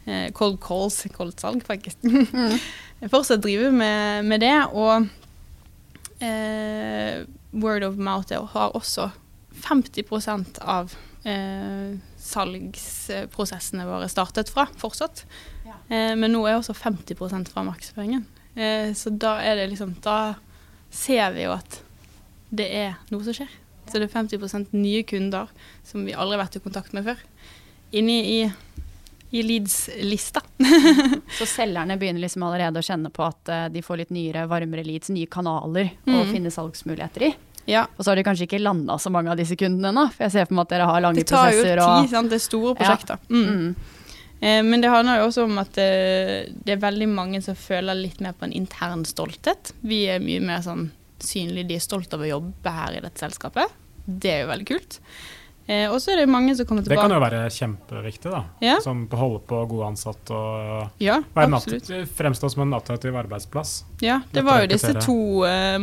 eh, 0.05 0.29
cold 0.37 0.61
calls, 0.61 1.01
cold-salg 1.17 1.65
faktisk. 1.65 2.05
fortsatt 3.15 3.41
drive 3.47 3.73
med, 3.73 4.29
med 4.29 4.45
det, 4.45 4.57
og 4.77 5.09
eh, 6.21 7.25
word 7.57 7.89
of 7.89 7.97
mouth 7.97 8.45
har 8.53 8.77
også 8.77 9.09
50% 9.65 10.61
av 10.61 10.93
eh, 11.25 11.97
salgsprosessene 12.21 13.87
våre 13.89 14.09
startet 14.13 14.53
fra, 14.53 14.67
fortsatt. 14.81 15.25
Eh, 15.91 16.15
men 16.17 16.31
nå 16.33 16.45
er 16.47 16.59
også 16.59 16.77
50 16.77 17.51
fra 17.51 17.65
markedsføringen. 17.67 18.25
Eh, 18.55 18.93
så 18.95 19.11
da 19.11 19.39
er 19.47 19.61
det 19.61 19.69
liksom 19.71 19.95
Da 20.03 20.35
ser 20.91 21.33
vi 21.37 21.45
jo 21.47 21.53
at 21.55 21.81
det 22.51 22.67
er 22.75 22.97
noe 23.11 23.23
som 23.25 23.35
skjer. 23.37 23.51
Så 23.91 23.99
det 23.99 24.07
er 24.09 24.15
50% 24.15 24.73
nye 24.77 25.03
kunder 25.07 25.49
som 25.87 26.05
vi 26.07 26.13
aldri 26.15 26.37
har 26.39 26.45
vært 26.45 26.57
i 26.61 26.63
kontakt 26.63 26.93
med 26.95 27.05
før. 27.07 27.19
Inni 27.93 28.19
i, 28.39 28.53
i 29.35 29.43
Leads-lista. 29.43 30.43
Så 31.39 31.47
selgerne 31.47 31.97
begynner 31.99 32.23
liksom 32.23 32.43
allerede 32.47 32.79
å 32.83 32.87
kjenne 32.87 33.11
på 33.15 33.25
at 33.27 33.51
eh, 33.51 33.65
de 33.75 33.83
får 33.83 34.03
litt 34.05 34.11
nyere, 34.15 34.45
varmere 34.51 34.85
leads, 34.87 35.11
nye 35.15 35.27
kanaler 35.31 35.93
å 36.07 36.21
Mm. 36.23 36.31
finne 36.35 36.51
salgsmuligheter 36.55 37.27
i. 37.31 37.33
Ja, 37.71 37.85
Og 37.99 38.05
så 38.05 38.11
har 38.11 38.17
de 38.19 38.25
kanskje 38.27 38.47
ikke 38.49 38.59
landa 38.63 38.97
så 38.99 39.11
mange 39.15 39.31
av 39.31 39.37
disse 39.39 39.55
kundene 39.59 39.91
ennå, 39.93 40.07
for 40.15 40.25
jeg 40.27 40.33
ser 40.33 40.47
for 40.49 40.55
meg 40.59 40.65
at 40.67 40.71
dere 40.75 40.87
har 40.91 41.03
lange 41.05 41.23
prosesser. 41.23 41.27
det 41.27 41.37
tar 41.37 41.51
jo 41.51 41.63
prosesser. 41.63 41.83
tid, 41.83 42.05
og... 42.07 42.11
sant. 42.15 42.31
Det 42.31 42.39
er 42.39 42.45
store 42.47 42.71
Ja. 42.71 42.79
prosjekter. 42.81 43.19
Mm. 43.31 43.49
Mm. 43.51 43.75
Eh, 44.41 44.63
men 44.65 44.81
det 44.81 44.89
handler 44.93 45.21
jo 45.21 45.27
også 45.29 45.45
om 45.45 45.59
at 45.61 45.77
eh, 45.79 46.47
det 46.65 46.77
er 46.77 46.81
veldig 46.81 47.09
mange 47.13 47.43
som 47.45 47.59
føler 47.59 47.99
litt 47.99 48.21
mer 48.25 48.33
på 48.33 48.47
en 48.49 48.55
intern 48.57 49.05
stolthet. 49.05 49.75
Vi 49.85 50.07
er 50.09 50.23
mye 50.25 50.41
mer 50.41 50.63
sånn 50.65 50.89
synlige, 51.21 51.69
de 51.69 51.77
er 51.77 51.85
stolt 51.85 52.15
av 52.17 52.23
å 52.25 52.31
jobbe 52.31 52.73
her 52.73 52.97
i 52.97 53.03
dette 53.05 53.21
selskapet. 53.21 53.69
Det 54.07 54.33
er 54.33 54.41
jo 54.47 54.49
veldig 54.55 54.67
kult. 54.71 54.97
Eh, 55.71 55.85
og 55.93 56.01
så 56.03 56.15
er 56.15 56.23
det 56.23 56.31
mange 56.33 56.55
som 56.57 56.67
kommer 56.67 56.83
tilbake 56.83 56.97
Det 56.97 57.05
kan 57.05 57.13
jo 57.15 57.21
være 57.23 57.43
kjempeviktig, 57.55 58.31
da. 58.33 58.41
Ja. 58.65 58.79
Som 58.83 59.05
holde 59.13 59.43
på 59.47 59.61
gode 59.71 59.91
ansatte 59.93 60.35
og 60.35 61.05
Ja, 61.05 61.21
fremstå 61.37 62.51
som 62.51 62.65
en 62.65 62.75
attraktiv 62.81 63.15
arbeidsplass. 63.21 63.85
Ja, 64.03 64.23
det 64.33 64.43
var 64.49 64.65
jo 64.65 64.73
disse 64.73 64.97
to 65.05 65.19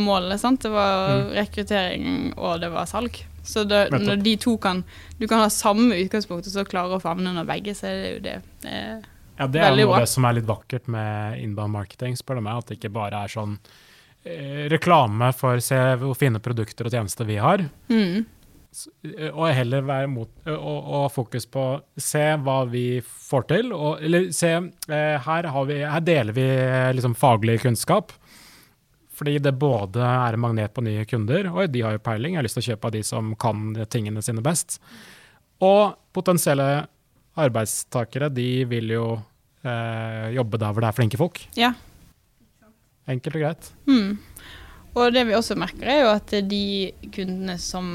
målene. 0.01 0.39
sant? 0.41 0.61
Det 0.65 0.71
var 0.73 1.07
Mm. 1.07 1.31
rekruttering 1.37 2.33
og 2.35 2.59
det 2.59 2.71
var 2.73 2.85
salg. 2.89 3.21
Så 3.47 3.63
det, 3.67 3.85
når 3.95 4.21
de 4.23 4.33
to 4.43 4.57
kan 4.59 4.83
Du 5.19 5.25
kan 5.27 5.39
ha 5.39 5.47
samme 5.53 5.95
utgangspunkt 5.95 6.47
og 6.49 6.53
så 6.53 6.65
klare 6.67 6.97
å 6.97 7.01
favne 7.01 7.31
under 7.31 7.47
begge, 7.47 7.73
så 7.77 7.87
er 7.87 8.01
det 8.01 8.09
jo 8.11 8.19
det. 8.27 8.37
Eh, 8.67 8.97
Ja, 9.37 9.45
Det 9.47 9.61
er 9.61 9.75
noe 9.75 9.93
av 9.93 10.01
det 10.01 10.09
som 10.09 10.25
er 10.25 10.33
litt 10.39 10.47
vakkert 10.49 10.87
med 10.89 11.37
inbound 11.43 11.71
marketing, 11.71 12.15
spør 12.17 12.39
du 12.39 12.41
meg. 12.41 12.57
At 12.57 12.67
det 12.71 12.79
ikke 12.79 12.93
bare 12.93 13.23
er 13.23 13.27
sånn 13.31 13.57
eh, 14.25 14.65
reklame 14.73 15.29
for 15.37 15.59
se 15.63 15.77
hvor 16.01 16.17
fine 16.17 16.39
produkter 16.43 16.89
og 16.89 16.91
tjenester 16.95 17.25
vi 17.29 17.37
har. 17.37 17.67
mm. 17.89 18.25
Eh, 19.17 19.29
Og 19.33 19.47
heller 19.55 19.81
være 19.87 20.07
mot, 20.11 20.29
og, 20.45 20.89
og 20.97 21.05
fokus 21.13 21.45
på 21.49 21.63
se 21.97 22.25
hva 22.43 22.59
vi 22.69 22.99
får 23.01 23.47
til. 23.53 23.71
Og, 23.73 24.01
eller 24.03 24.27
se, 24.35 24.51
eh, 24.89 25.15
her, 25.25 25.47
har 25.53 25.65
vi, 25.69 25.79
her 25.85 26.03
deler 26.05 26.33
vi 26.35 26.45
eh, 26.45 26.91
liksom 26.93 27.15
faglig 27.17 27.61
kunnskap. 27.63 28.11
Fordi 29.17 29.39
det 29.41 29.55
både 29.57 30.03
er 30.05 30.35
en 30.35 30.43
magnet 30.43 30.73
på 30.73 30.83
nye 30.85 31.05
kunder, 31.09 31.49
og 31.49 31.71
de 31.73 31.81
har 31.81 31.95
jo 31.95 32.03
peiling, 32.05 32.35
jeg 32.35 32.41
har 32.41 32.45
lyst 32.45 32.59
til 32.59 32.65
å 32.65 32.69
kjøpe 32.71 32.89
av 32.89 32.93
de 32.93 33.01
som 33.07 33.31
kan 33.39 33.71
tingene 33.89 34.21
sine 34.21 34.43
best. 34.45 34.77
Og 35.65 35.97
potensielle 36.13 36.85
arbeidstakere, 37.37 38.29
de 38.33 38.49
vil 38.69 38.93
jo 38.93 39.07
eh, 39.65 40.29
jobbe 40.37 40.61
der 40.61 40.73
hvor 40.73 40.85
det 40.85 40.91
er 40.91 40.99
flinke 40.99 41.19
folk. 41.19 41.41
Ja. 41.57 41.73
Enkelt 43.09 43.39
og 43.39 43.45
greit. 43.45 43.73
Mm. 43.89 44.17
Og 44.97 45.11
det 45.13 45.25
vi 45.29 45.35
også 45.37 45.57
merker, 45.57 45.89
er 45.89 46.01
jo 46.03 46.13
at 46.13 46.33
de 46.49 46.63
kundene 47.13 47.57
som 47.61 47.91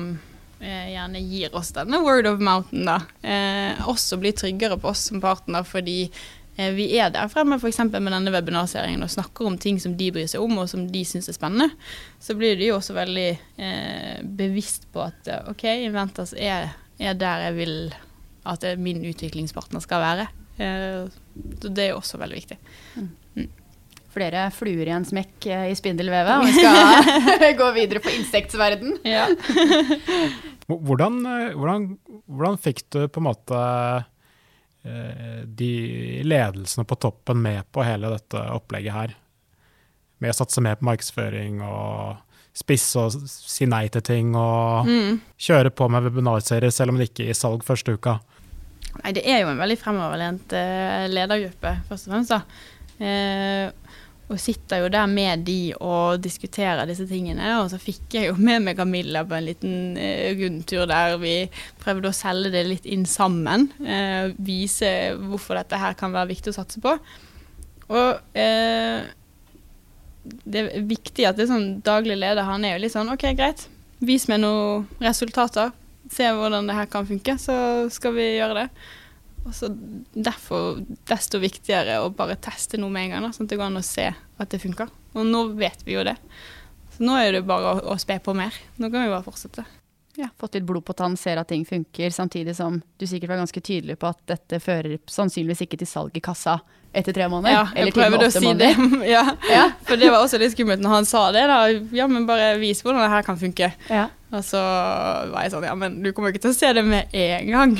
eh, 0.62 0.92
gjerne 0.94 1.22
gir 1.26 1.54
oss 1.58 1.72
denne 1.76 2.02
word 2.02 2.28
of 2.30 2.42
mountain, 2.42 2.86
da, 2.88 3.00
eh, 3.22 3.82
også 3.90 4.18
blir 4.22 4.34
tryggere 4.38 4.78
på 4.80 4.90
oss 4.92 5.08
som 5.10 5.22
partner 5.22 5.66
fordi 5.66 6.06
vi 6.52 6.86
er 7.00 7.08
der 7.12 7.30
fremme 7.32 7.56
f.eks. 7.56 7.78
med 7.88 8.12
denne 8.12 8.32
webinarserien 8.34 9.00
og 9.04 9.10
snakker 9.10 9.48
om 9.48 9.56
ting 9.60 9.78
som 9.80 9.94
de 9.96 10.10
bryr 10.12 10.28
seg 10.28 10.42
om 10.44 10.58
og 10.60 10.68
som 10.68 10.84
de 10.90 11.04
syns 11.08 11.30
er 11.30 11.36
spennende. 11.36 11.72
Så 12.20 12.36
blir 12.36 12.58
de 12.60 12.68
jo 12.68 12.76
også 12.76 12.96
veldig 12.96 13.28
eh, 13.56 14.18
bevisst 14.22 14.84
på 14.92 15.00
at 15.06 15.32
eh, 15.32 15.48
OK, 15.48 15.64
Inventas 15.86 16.34
er, 16.36 16.74
er 17.00 17.16
der 17.16 17.46
jeg 17.48 17.56
vil 17.56 17.76
at 18.44 18.68
eh, 18.68 18.76
min 18.76 19.00
utviklingspartner 19.08 19.80
skal 19.84 20.04
være. 20.04 20.28
Eh, 20.60 21.08
så 21.62 21.72
det 21.72 21.86
er 21.86 21.92
jo 21.94 22.02
også 22.02 22.20
veldig 22.20 22.42
viktig. 22.42 22.60
Flere 24.12 24.44
fluer 24.52 24.84
i 24.90 24.92
en 24.92 25.08
smekk 25.08 25.46
eh, 25.48 25.66
i 25.72 25.76
spindelvevet, 25.78 26.36
og 26.36 26.50
vi 26.50 26.52
skal 26.58 27.56
gå 27.62 27.68
videre 27.78 28.02
på 28.04 28.12
insektsverden. 28.12 28.98
Ja. 29.08 29.30
Hvordan, 30.72 31.18
eh, 31.26 31.54
hvordan, 31.58 31.86
hvordan 32.30 32.58
fikk 32.60 32.84
du 32.94 33.00
på 33.10 33.20
en 33.20 33.26
måte 33.26 33.56
eh, 33.58 34.04
de 34.82 36.22
ledelsene 36.26 36.84
på 36.88 36.96
toppen 36.98 37.38
med 37.42 37.62
på 37.72 37.84
hele 37.86 38.08
dette 38.10 38.40
opplegget 38.50 38.92
her? 38.96 39.14
Med 40.18 40.30
å 40.32 40.36
satse 40.40 40.60
mer 40.62 40.74
på 40.80 40.86
markedsføring 40.88 41.60
og 41.62 42.16
spisse 42.54 43.00
og 43.00 43.14
si 43.30 43.64
nei 43.66 43.86
til 43.88 44.02
ting 44.04 44.34
og 44.36 44.86
Mm. 44.86 45.20
kjøre 45.38 45.70
på 45.70 45.88
med 45.90 46.04
webinarserier 46.04 46.70
selv 46.74 46.90
om 46.92 46.98
det 46.98 47.08
ikke 47.10 47.24
er 47.26 47.30
i 47.30 47.38
salg 47.38 47.62
første 47.64 47.94
uka. 47.94 48.18
Nei, 49.02 49.12
det 49.16 49.22
er 49.24 49.40
jo 49.40 49.48
en 49.48 49.58
veldig 49.62 49.78
fremoverlent 49.80 50.52
eh, 50.52 51.06
ledergruppe, 51.08 51.76
først 51.88 52.08
og 52.08 52.12
fremst. 52.12 52.28
da. 52.34 52.42
Eh, 53.00 53.70
og 54.32 54.40
sitter 54.40 54.80
jo 54.82 54.90
der 54.92 55.08
med 55.10 55.44
de 55.46 55.74
og 55.76 56.22
diskuterer 56.24 56.86
disse 56.88 57.04
tingene. 57.08 57.50
Og 57.60 57.68
så 57.72 57.80
fikk 57.80 58.16
jeg 58.16 58.30
jo 58.30 58.36
med 58.40 58.64
meg 58.64 58.78
Camilla 58.78 59.24
på 59.28 59.36
en 59.36 59.46
liten 59.46 59.74
eh, 60.00 60.32
rundtur 60.38 60.86
der 60.88 61.18
vi 61.20 61.34
prøvde 61.82 62.08
å 62.08 62.16
selge 62.16 62.52
det 62.54 62.64
litt 62.68 62.88
inn 62.88 63.04
sammen. 63.08 63.68
Eh, 63.84 64.32
vise 64.40 65.12
hvorfor 65.20 65.60
dette 65.60 65.80
her 65.80 65.98
kan 65.98 66.14
være 66.14 66.32
viktig 66.32 66.54
å 66.54 66.58
satse 66.62 66.80
på. 66.82 66.96
Og 67.92 68.38
eh, 68.38 69.04
det 70.22 70.64
er 70.64 70.88
viktig 70.88 71.28
at 71.28 71.36
det 71.36 71.46
er 71.46 71.52
sånn 71.52 71.70
daglig 71.84 72.16
leder 72.20 72.46
han 72.46 72.64
er 72.64 72.76
jo 72.76 72.84
litt 72.84 72.94
sånn 72.94 73.10
OK, 73.12 73.26
greit, 73.36 73.66
vis 74.00 74.28
meg 74.30 74.40
noen 74.44 74.88
resultater. 75.02 75.74
Se 76.12 76.26
hvordan 76.34 76.66
det 76.68 76.76
her 76.76 76.88
kan 76.92 77.06
funke, 77.08 77.36
så 77.40 77.54
skal 77.92 78.16
vi 78.16 78.34
gjøre 78.38 78.62
det. 78.62 78.66
Og 79.42 79.54
så 79.56 79.70
Derfor 80.12 80.80
desto 81.08 81.40
viktigere 81.42 81.98
å 82.02 82.10
bare 82.14 82.38
teste 82.40 82.78
noe 82.80 82.92
med 82.92 83.08
en 83.08 83.14
gang, 83.16 83.26
da, 83.26 83.34
sånn 83.34 83.48
at 83.48 83.54
det 83.54 83.60
går 83.60 83.70
an 83.70 83.80
å 83.80 83.86
se 83.86 84.08
at 84.12 84.50
det 84.52 84.60
funker. 84.62 84.90
Og 85.16 85.28
nå 85.28 85.46
vet 85.58 85.84
vi 85.86 85.96
jo 85.96 86.04
det. 86.06 86.16
Så 86.96 87.04
nå 87.06 87.16
er 87.18 87.32
det 87.38 87.46
bare 87.48 87.76
å, 87.76 87.86
å 87.94 88.00
spe 88.00 88.18
på 88.22 88.34
mer. 88.36 88.54
Nå 88.76 88.90
kan 88.92 89.06
vi 89.06 89.12
bare 89.12 89.24
fortsette. 89.26 89.64
Ja, 90.20 90.28
fått 90.36 90.58
litt 90.58 90.66
blod 90.68 90.84
på 90.84 90.92
tann, 90.92 91.16
ser 91.16 91.40
at 91.40 91.48
ting 91.48 91.64
funker, 91.64 92.12
samtidig 92.12 92.52
som 92.58 92.82
du 93.00 93.06
sikkert 93.08 93.32
var 93.32 93.40
ganske 93.40 93.62
tydelig 93.64 93.96
på 94.00 94.10
at 94.10 94.20
dette 94.28 94.60
fører 94.60 94.98
sannsynligvis 95.08 95.64
ikke 95.64 95.78
til 95.80 95.88
salg 95.88 96.18
i 96.18 96.22
kassa 96.24 96.58
etter 96.92 97.16
tre 97.16 97.28
måneder. 97.32 97.54
Ja, 97.56 97.62
jeg 97.80 97.94
prøvde 97.96 98.28
å 98.28 98.32
si 98.34 98.52
det. 98.60 98.74
ja. 99.14 99.22
ja. 99.48 99.62
For 99.88 99.96
det 99.96 100.10
var 100.12 100.26
også 100.26 100.40
litt 100.42 100.52
skummelt 100.52 100.84
når 100.84 100.98
han 100.98 101.08
sa 101.08 101.22
det. 101.32 101.46
da. 101.48 101.62
Ja, 101.96 102.08
men 102.12 102.28
bare 102.28 102.58
vis 102.60 102.84
hvordan 102.84 103.00
det 103.06 103.12
her 103.14 103.24
kan 103.24 103.40
funke. 103.40 103.72
Ja. 103.88 104.10
Og 104.32 104.40
så 104.46 104.60
var 105.28 105.44
jeg 105.44 105.52
sånn 105.52 105.66
Ja, 105.66 105.74
men 105.76 105.98
du 106.00 106.08
kommer 106.16 106.32
ikke 106.32 106.46
til 106.46 106.54
å 106.54 106.56
se 106.56 106.70
det 106.72 106.82
med 106.86 107.12
en 107.12 107.50
gang. 107.52 107.74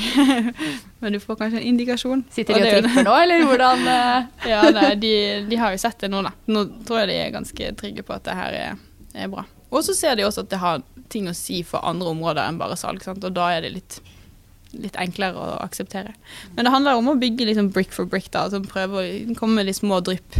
men 1.01 1.15
du 1.15 1.19
får 1.21 1.39
kanskje 1.39 1.59
en 1.59 1.67
indikasjon. 1.71 2.21
Sitter 2.33 2.59
de 2.59 2.61
og, 2.61 2.77
og 2.77 2.87
tripper 2.87 3.07
nå, 3.07 3.15
eller 3.23 3.45
hvordan 3.49 3.85
uh... 3.89 4.27
Ja, 4.51 4.61
nei, 4.75 4.91
de, 5.01 5.13
de, 5.49 5.59
har 5.59 5.73
jo 5.73 5.81
sett 5.81 5.97
det 6.05 6.11
nå, 6.13 6.21
da. 6.25 6.33
Nå 6.53 6.65
tror 6.85 7.01
jeg 7.01 7.09
de 7.09 7.19
er 7.23 7.33
ganske 7.33 7.71
trygge 7.79 8.05
på 8.05 8.13
at 8.15 8.27
det 8.27 8.37
her 8.37 8.57
er, 8.59 8.81
er 9.17 9.31
bra. 9.33 9.47
Og 9.73 9.81
så 9.87 9.95
ser 9.97 10.19
de 10.19 10.27
også 10.27 10.43
at 10.45 10.51
det 10.51 10.61
har 10.61 10.83
ting 11.13 11.29
å 11.29 11.37
si 11.37 11.63
for 11.65 11.81
andre 11.85 12.11
områder 12.13 12.45
enn 12.45 12.59
bare 12.61 12.77
salg. 12.77 13.01
Sant? 13.05 13.25
Og 13.25 13.33
da 13.33 13.49
er 13.55 13.65
det 13.65 13.73
litt, 13.73 13.97
litt, 14.77 14.99
enklere 15.01 15.39
å 15.39 15.55
akseptere. 15.63 16.13
Men 16.53 16.67
det 16.67 16.75
handler 16.75 16.99
om 16.99 17.09
å 17.09 17.17
bygge 17.21 17.49
liksom 17.49 17.71
brick 17.73 17.95
for 17.95 18.09
brick. 18.09 18.29
da, 18.29 18.45
altså 18.45 18.61
Prøve 18.61 19.01
å 19.01 19.39
komme 19.39 19.61
med 19.61 19.71
de 19.71 19.73
små 19.77 20.03
drypp, 20.05 20.37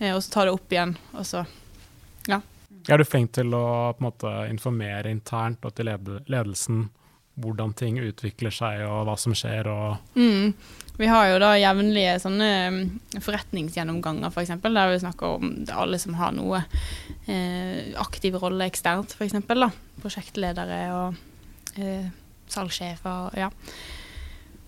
eh, 0.00 0.10
og 0.10 0.24
så 0.24 0.34
ta 0.34 0.48
det 0.48 0.56
opp 0.56 0.74
igjen. 0.74 0.96
og 1.14 1.30
så, 1.30 1.44
ja. 2.26 2.42
Er 2.88 3.00
du 3.00 3.06
flink 3.08 3.32
til 3.36 3.54
å 3.56 3.94
måte, 4.02 4.30
informere 4.50 5.12
internt 5.12 5.64
og 5.64 5.74
til 5.76 5.88
ledelsen 5.88 6.88
hvordan 7.40 7.72
ting 7.74 7.96
utvikler 7.98 8.52
seg 8.54 8.84
og 8.86 9.08
hva 9.08 9.16
som 9.18 9.34
skjer? 9.34 9.66
Mm. 10.14 10.52
Vi 10.94 11.08
har 11.10 11.32
jo 11.32 11.40
da 11.42 11.54
jevnlige 11.58 12.12
sånne 12.22 12.50
mm, 12.70 12.82
forretningsgjennomganger, 13.24 14.28
f.eks., 14.28 14.36
for 14.36 14.44
eksempel, 14.44 14.78
der 14.78 14.92
vi 14.92 15.00
snakker 15.02 15.40
om 15.40 15.50
alle 15.74 15.98
som 15.98 16.14
har 16.20 16.36
noe 16.36 16.60
eh, 17.26 17.90
aktiv 17.98 18.38
rolle 18.38 18.68
eksternt, 18.70 19.16
f.eks. 19.18 19.34
Prosjektledere 20.04 20.80
og 20.94 21.18
eh, 21.82 22.06
salgssjefer. 22.54 23.34
Ja 23.40 23.50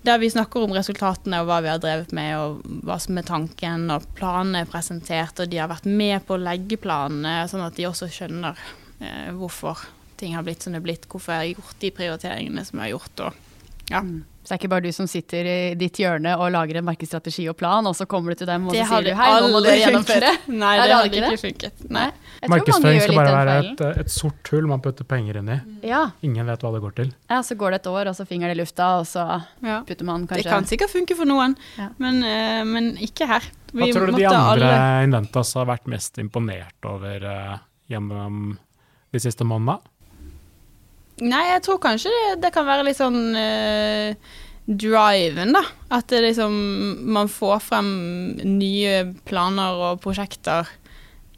der 0.07 0.21
vi 0.23 0.31
snakker 0.31 0.65
om 0.65 0.75
resultatene 0.77 1.43
og 1.43 1.49
hva 1.51 1.59
vi 1.65 1.71
har 1.73 1.83
drevet 1.83 2.15
med, 2.17 2.33
og 2.39 2.83
hva 2.87 2.99
som 3.03 3.19
er 3.19 3.27
tanken, 3.27 3.89
og 3.95 4.07
planene 4.19 4.63
er 4.63 4.71
presentert, 4.71 5.43
og 5.43 5.51
de 5.51 5.61
har 5.61 5.71
vært 5.73 5.89
med 5.91 6.23
på 6.27 6.37
å 6.37 6.43
legge 6.43 6.79
planene, 6.81 7.41
sånn 7.51 7.65
at 7.67 7.77
de 7.79 7.89
også 7.89 8.09
skjønner 8.13 8.59
eh, 9.01 9.33
hvorfor 9.37 9.83
ting 10.17 10.37
har 10.37 10.47
blitt 10.47 10.65
som 10.65 10.73
det 10.73 10.81
er 10.81 10.87
blitt, 10.87 11.09
hvorfor 11.11 11.35
jeg 11.35 11.43
har 11.43 11.61
gjort 11.61 11.83
de 11.83 11.93
prioriteringene 11.99 12.65
som 12.65 12.81
jeg 12.81 12.89
har 12.89 12.95
gjort. 12.97 13.27
og 13.27 13.91
ja. 13.91 14.01
Mm. 14.03 14.25
Så 14.47 14.53
det 14.53 14.55
er 14.55 14.61
ikke 14.61 14.71
bare 14.77 14.85
du 14.85 14.95
som 14.95 15.09
sitter 15.11 15.47
i 15.51 15.59
ditt 15.75 15.99
hjørne 15.99 16.37
og 16.39 16.53
lager 16.55 16.79
en 16.79 16.85
markedsstrategi 16.87 17.49
og 17.51 17.57
plan, 17.59 17.83
og 17.91 17.97
så 17.99 18.05
kommer 18.07 18.31
du 18.31 18.39
til 18.39 18.47
dem 18.47 18.69
og 18.69 18.77
det 18.77 18.85
så 18.85 19.01
sier 19.01 19.09
du 19.09 19.19
hei, 19.19 19.31
nå 19.43 19.49
må 19.51 19.63
du 19.65 19.67
gjennomføre. 19.73 20.29
Nei, 20.63 20.75
det, 20.79 20.85
det 20.87 20.93
hadde 20.95 21.19
ikke 21.19 21.41
funket. 21.41 21.81
Nei. 21.97 22.05
Markedsføring 22.53 23.01
skal 23.03 23.19
bare 23.19 23.33
være 23.35 23.57
et, 23.65 23.83
et, 24.05 24.13
sort 24.15 24.53
hull 24.55 24.69
man 24.71 24.85
putter 24.85 25.09
penger 25.11 25.41
inn 25.41 25.51
i. 25.51 25.57
Ja. 25.91 26.05
Ingen 26.23 26.47
vet 26.47 26.63
hva 26.63 26.71
det 26.77 26.83
går 26.85 26.95
til. 27.01 27.11
Ja, 27.33 27.41
så 27.43 27.57
går 27.59 27.75
det 27.75 27.81
et 27.81 27.89
år, 27.91 28.13
og 28.13 28.15
så 28.21 28.29
fingeren 28.29 28.55
i 28.55 28.61
lufta, 28.61 28.93
og 29.01 29.11
så 29.11 29.25
ja. 29.67 29.81
putter 29.89 30.07
man 30.07 30.29
kanskje 30.31 30.47
Det 30.47 30.55
kan 30.55 30.71
sikkert 30.71 30.95
funke 30.95 31.19
for 31.19 31.27
noen, 31.27 31.59
ja. 31.81 31.91
men, 31.99 32.23
uh, 32.23 32.63
men, 32.71 32.93
ikke 33.03 33.27
her. 33.33 33.51
Vi 33.73 33.83
hva 33.83 33.91
tror 33.99 34.13
du 34.13 34.21
de 34.21 34.29
andre 34.31 34.71
alle... 34.71 34.79
Inventas 35.09 35.57
har 35.59 35.67
vært 35.75 35.91
mest 35.91 36.23
imponert 36.23 36.87
over 36.87 37.27
uh, 37.27 37.59
gjennom 37.91 38.55
de 39.11 39.27
siste 39.27 39.43
månedene? 39.43 39.81
Nei, 41.25 41.45
jeg 41.49 41.63
tror 41.65 41.81
kanskje 41.81 42.13
det, 42.13 42.25
det 42.45 42.53
kan 42.53 42.67
være 42.69 42.85
litt 42.85 42.99
sånn 42.99 43.21
uh, 43.33 44.35
driven, 44.67 45.55
da. 45.57 45.63
At 45.97 46.11
det 46.13 46.23
liksom 46.27 46.57
man 47.17 47.31
får 47.33 47.63
frem 47.65 47.89
nye 48.45 48.99
planer 49.29 49.81
og 49.81 50.03
prosjekter 50.05 50.69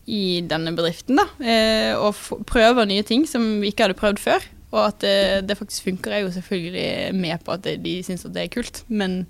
i 0.08 0.40
denne 0.48 0.72
bedriften, 0.74 1.20
da. 1.20 1.28
Uh, 1.38 2.08
og 2.08 2.46
prøver 2.48 2.88
nye 2.90 3.06
ting 3.06 3.26
som 3.28 3.58
vi 3.62 3.70
ikke 3.70 3.86
hadde 3.86 4.00
prøvd 4.00 4.22
før. 4.22 4.48
Og 4.72 4.80
at 4.82 4.98
det, 5.04 5.18
det 5.48 5.56
faktisk 5.56 5.86
funker, 5.86 6.12
er 6.12 6.24
jo 6.24 6.32
selvfølgelig 6.34 7.14
med 7.16 7.44
på 7.44 7.54
at 7.54 7.62
det, 7.64 7.78
de 7.84 8.00
syns 8.04 8.26
at 8.26 8.34
det 8.34 8.44
er 8.44 8.54
kult. 8.58 8.82
Men 8.90 9.22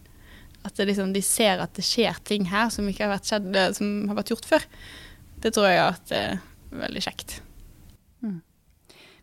at 0.67 0.81
liksom, 0.81 1.13
de 1.15 1.23
ser 1.23 1.61
at 1.63 1.77
det 1.77 1.85
skjer 1.87 2.17
ting 2.27 2.49
her 2.51 2.73
som 2.75 2.89
ikke 2.89 3.05
har 3.07 3.15
vært, 3.15 3.29
skjedd, 3.29 3.61
som 3.77 3.93
har 4.11 4.19
vært 4.19 4.33
gjort 4.33 4.49
før. 4.49 4.65
Det 5.45 5.53
tror 5.55 5.69
jeg 5.71 5.85
at 5.85 6.09
det 6.11 6.25
er 6.25 6.41
veldig 6.87 7.05
kjekt. 7.05 7.39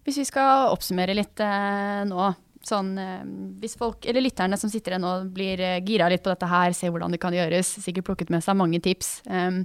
Hvis 0.05 0.19
vi 0.21 0.25
skal 0.27 0.69
oppsummere 0.69 1.15
litt 1.17 1.41
eh, 1.41 2.03
nå, 2.05 2.27
sånn 2.65 2.91
eh, 3.01 3.25
hvis 3.61 3.73
folk, 3.79 4.05
eller 4.05 4.21
lytterne 4.21 4.57
som 4.61 4.69
sitter 4.69 4.95
her 4.95 5.01
nå, 5.01 5.15
blir 5.33 5.61
eh, 5.61 5.81
gira 5.85 6.09
litt 6.11 6.23
på 6.25 6.29
dette 6.29 6.49
her, 6.49 6.75
ser 6.77 6.93
hvordan 6.93 7.15
det 7.15 7.21
kan 7.23 7.33
gjøres, 7.33 7.71
sikkert 7.81 8.11
plukket 8.11 8.33
med 8.33 8.45
seg 8.45 8.57
mange 8.59 8.81
tips. 8.85 9.17
Um, 9.25 9.63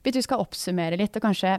hvis 0.00 0.16
du 0.16 0.22
skal 0.24 0.40
oppsummere 0.40 0.96
litt 1.00 1.20
og 1.20 1.26
kanskje 1.26 1.58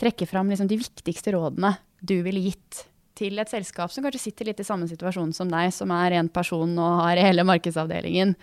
trekke 0.00 0.28
fram 0.28 0.48
liksom, 0.52 0.72
de 0.72 0.80
viktigste 0.80 1.36
rådene 1.36 1.76
du 2.00 2.18
ville 2.24 2.48
gitt 2.48 2.86
til 3.16 3.40
et 3.40 3.52
selskap 3.52 3.92
som 3.92 4.04
kanskje 4.04 4.26
sitter 4.26 4.50
litt 4.50 4.60
i 4.60 4.66
samme 4.66 4.88
situasjon 4.88 5.32
som 5.36 5.52
deg, 5.52 5.70
som 5.72 5.92
er 5.96 6.18
én 6.18 6.28
person 6.32 6.74
og 6.76 7.00
har 7.04 7.20
hele 7.20 7.44
markedsavdelingen 7.48 8.34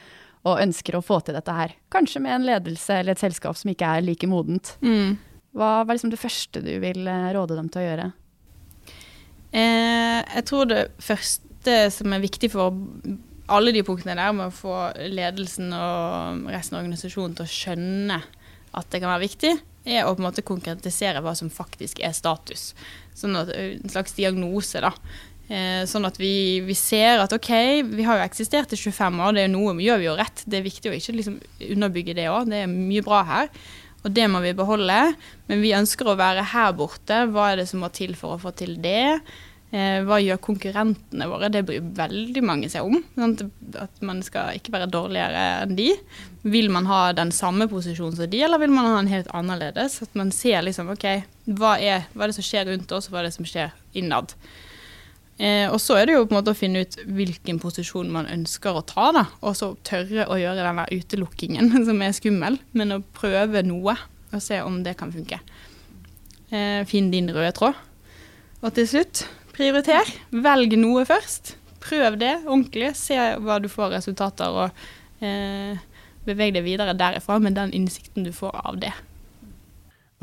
og 0.49 0.61
ønsker 0.61 0.97
å 0.97 1.05
få 1.05 1.19
til 1.25 1.37
dette 1.37 1.53
her. 1.53 1.73
Kanskje 1.93 2.21
med 2.21 2.37
en 2.37 2.47
ledelse 2.49 3.01
eller 3.01 3.15
et 3.15 3.21
selskap 3.21 3.57
som 3.57 3.69
ikke 3.73 3.97
er 3.97 4.05
like 4.05 4.29
modent. 4.29 4.75
Mm. 4.85 5.15
Hva 5.53 5.79
er 5.81 5.93
liksom 5.93 6.13
det 6.13 6.21
første 6.21 6.61
du 6.65 6.73
vil 6.81 7.05
råde 7.05 7.57
dem 7.57 7.69
til 7.73 7.81
å 7.81 7.85
gjøre? 7.85 8.09
Eh, 9.53 10.19
jeg 10.21 10.45
tror 10.49 10.69
det 10.69 10.87
første 11.03 11.77
som 11.93 12.13
er 12.13 12.23
viktig 12.23 12.49
for 12.53 12.73
alle 13.53 13.73
de 13.75 13.83
punktene 13.85 14.15
der, 14.17 14.33
med 14.33 14.49
å 14.49 14.55
få 14.55 14.77
ledelsen 15.13 15.73
og 15.77 16.47
resten 16.53 16.77
av 16.77 16.81
organisasjonen 16.81 17.35
til 17.37 17.45
å 17.45 17.53
skjønne 17.53 18.17
at 18.73 18.89
det 18.89 19.03
kan 19.03 19.11
være 19.11 19.25
viktig, 19.27 19.51
er 19.83 20.07
å 20.07 20.15
på 20.15 20.23
en 20.23 20.29
måte 20.29 20.45
konkretisere 20.47 21.21
hva 21.21 21.35
som 21.37 21.51
faktisk 21.53 22.01
er 22.01 22.15
status. 22.15 22.71
Sånn 23.13 23.37
at, 23.37 23.51
eh, 23.53 23.77
en 23.77 23.93
slags 23.93 24.17
diagnose, 24.17 24.81
da. 24.81 24.93
Eh, 25.51 25.83
sånn 25.85 26.07
at 26.07 26.17
vi, 26.17 26.61
vi, 26.63 26.73
ser 26.73 27.19
at 27.19 27.33
OK, 27.35 27.51
vi 27.83 28.05
har 28.07 28.17
jo 28.17 28.25
eksistert 28.25 28.73
i 28.73 28.79
25 28.79 29.19
år, 29.19 29.35
det 29.35 29.43
er 29.43 29.51
noe 29.51 29.75
gjør 29.75 29.99
vi 29.99 30.07
jo 30.07 30.17
rett. 30.17 30.43
Det 30.47 30.59
er 30.59 30.65
viktig 30.65 30.89
å 30.89 30.97
ikke 30.97 31.17
liksom 31.19 31.39
underbygge 31.75 32.15
det 32.15 32.29
òg. 32.31 32.49
Det 32.49 32.63
er 32.63 32.71
mye 32.71 33.03
bra 33.05 33.21
her. 33.27 33.51
Og 34.03 34.11
det 34.11 34.27
må 34.31 34.43
vi 34.43 34.53
beholde. 34.57 34.99
Men 35.49 35.63
vi 35.63 35.73
ønsker 35.75 36.11
å 36.11 36.19
være 36.19 36.45
her 36.53 36.75
borte. 36.77 37.23
Hva 37.31 37.51
er 37.51 37.61
det 37.61 37.69
som 37.71 37.83
må 37.83 37.91
til 37.95 38.15
for 38.19 38.35
å 38.35 38.41
få 38.41 38.53
til 38.59 38.75
det? 38.83 39.21
Eh, 39.73 40.03
hva 40.05 40.19
gjør 40.21 40.41
konkurrentene 40.43 41.25
våre? 41.31 41.49
Det 41.49 41.63
bryr 41.65 41.85
veldig 41.97 42.43
mange 42.45 42.69
seg 42.69 42.85
om. 42.85 42.99
Sant? 43.15 43.41
At 43.79 44.03
man 44.05 44.19
skal 44.25 44.59
ikke 44.59 44.75
være 44.75 44.91
dårligere 44.93 45.45
enn 45.63 45.73
de. 45.79 45.89
Vil 46.45 46.69
man 46.73 46.85
ha 46.91 47.07
den 47.17 47.31
samme 47.33 47.65
posisjonen 47.71 48.19
som 48.19 48.29
de, 48.29 48.43
eller 48.45 48.61
vil 48.61 48.75
man 48.75 48.91
ha 48.91 48.99
den 48.99 49.09
helt 49.09 49.31
annerledes? 49.33 50.01
At 50.05 50.13
man 50.19 50.29
ser 50.35 50.61
liksom 50.67 50.91
OK, 50.93 51.07
hva 51.57 51.77
er, 51.81 52.05
hva 52.13 52.27
er 52.27 52.33
det 52.33 52.37
som 52.37 52.45
skjer 52.45 52.69
rundt 52.69 52.93
oss, 52.93 53.09
og 53.09 53.15
hva 53.15 53.23
er 53.23 53.31
det 53.31 53.37
som 53.39 53.49
skjer 53.49 53.73
innad? 53.97 54.35
Eh, 55.41 55.65
og 55.65 55.79
så 55.81 55.97
er 55.97 56.07
det 56.07 56.15
jo 56.15 56.25
på 56.27 56.35
en 56.35 56.37
måte 56.37 56.53
å 56.53 56.57
finne 56.57 56.83
ut 56.85 56.97
hvilken 57.09 57.57
posisjon 57.61 58.11
man 58.13 58.29
ønsker 58.29 58.77
å 58.77 58.83
ta, 58.85 59.09
da. 59.15 59.23
Og 59.41 59.55
så 59.57 59.71
tørre 59.85 60.27
å 60.29 60.37
gjøre 60.37 60.61
den 60.61 60.81
der 60.83 60.93
utelukkingen 60.93 61.71
som 61.87 62.01
er 62.05 62.17
skummel, 62.17 62.59
men 62.77 62.97
å 62.97 63.03
prøve 63.17 63.65
noe 63.65 63.97
og 64.33 64.41
se 64.41 64.59
om 64.65 64.81
det 64.85 64.95
kan 64.99 65.13
funke. 65.13 65.39
Eh, 66.53 66.81
finn 66.89 67.09
din 67.13 67.31
røde 67.33 67.53
tråd. 67.57 67.77
Og 68.63 68.71
til 68.77 68.87
slutt, 68.87 69.25
prioriter. 69.55 70.09
Velg 70.31 70.77
noe 70.79 71.03
først. 71.09 71.55
Prøv 71.83 72.17
det 72.21 72.35
ordentlig. 72.45 72.93
Se 72.95 73.17
hva 73.43 73.57
du 73.61 73.67
får 73.71 73.97
resultater, 73.97 74.53
og 74.53 75.25
eh, 75.25 75.81
beveg 76.27 76.53
deg 76.55 76.65
videre 76.65 76.95
derifra 76.97 77.39
med 77.43 77.57
den 77.57 77.73
innsikten 77.75 78.25
du 78.25 78.31
får 78.35 78.55
av 78.63 78.77
det. 78.81 78.93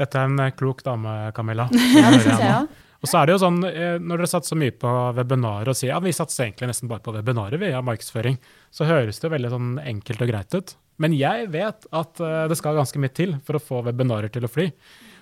Dette 0.00 0.16
er 0.16 0.30
en 0.30 0.54
klok 0.56 0.84
dame, 0.86 1.32
Camilla. 1.36 1.68
Ja, 1.98 2.14
det 2.14 2.22
syns 2.24 2.40
jeg 2.40 2.54
òg. 2.62 2.78
Og 3.00 3.08
så 3.08 3.20
er 3.20 3.28
det 3.28 3.34
jo 3.34 3.40
sånn, 3.40 3.62
eh, 3.64 3.96
Når 3.96 4.20
dere 4.20 4.30
satser 4.30 4.58
mye 4.60 4.74
på 4.76 4.90
webinarer 5.16 5.72
og 5.72 5.78
sier 5.78 5.94
ja, 5.94 6.00
vi 6.04 6.12
satser 6.12 6.46
egentlig 6.46 6.70
nesten 6.72 6.90
bare 6.90 7.04
på 7.04 7.14
webinarer 7.16 7.60
via 7.60 7.80
markedsføring, 7.84 8.36
så 8.70 8.88
høres 8.88 9.20
det 9.22 9.32
veldig 9.32 9.52
sånn 9.54 9.70
enkelt 9.80 10.24
og 10.24 10.32
greit 10.32 10.56
ut. 10.56 10.74
Men 11.00 11.16
jeg 11.16 11.48
vet 11.54 11.86
at 11.96 12.20
eh, 12.20 12.42
det 12.50 12.58
skal 12.60 12.76
ganske 12.76 13.00
mye 13.00 13.14
til 13.16 13.38
for 13.46 13.56
å 13.56 13.62
få 13.62 13.80
webinarer 13.88 14.32
til 14.32 14.44
å 14.44 14.52
fly. 14.52 14.68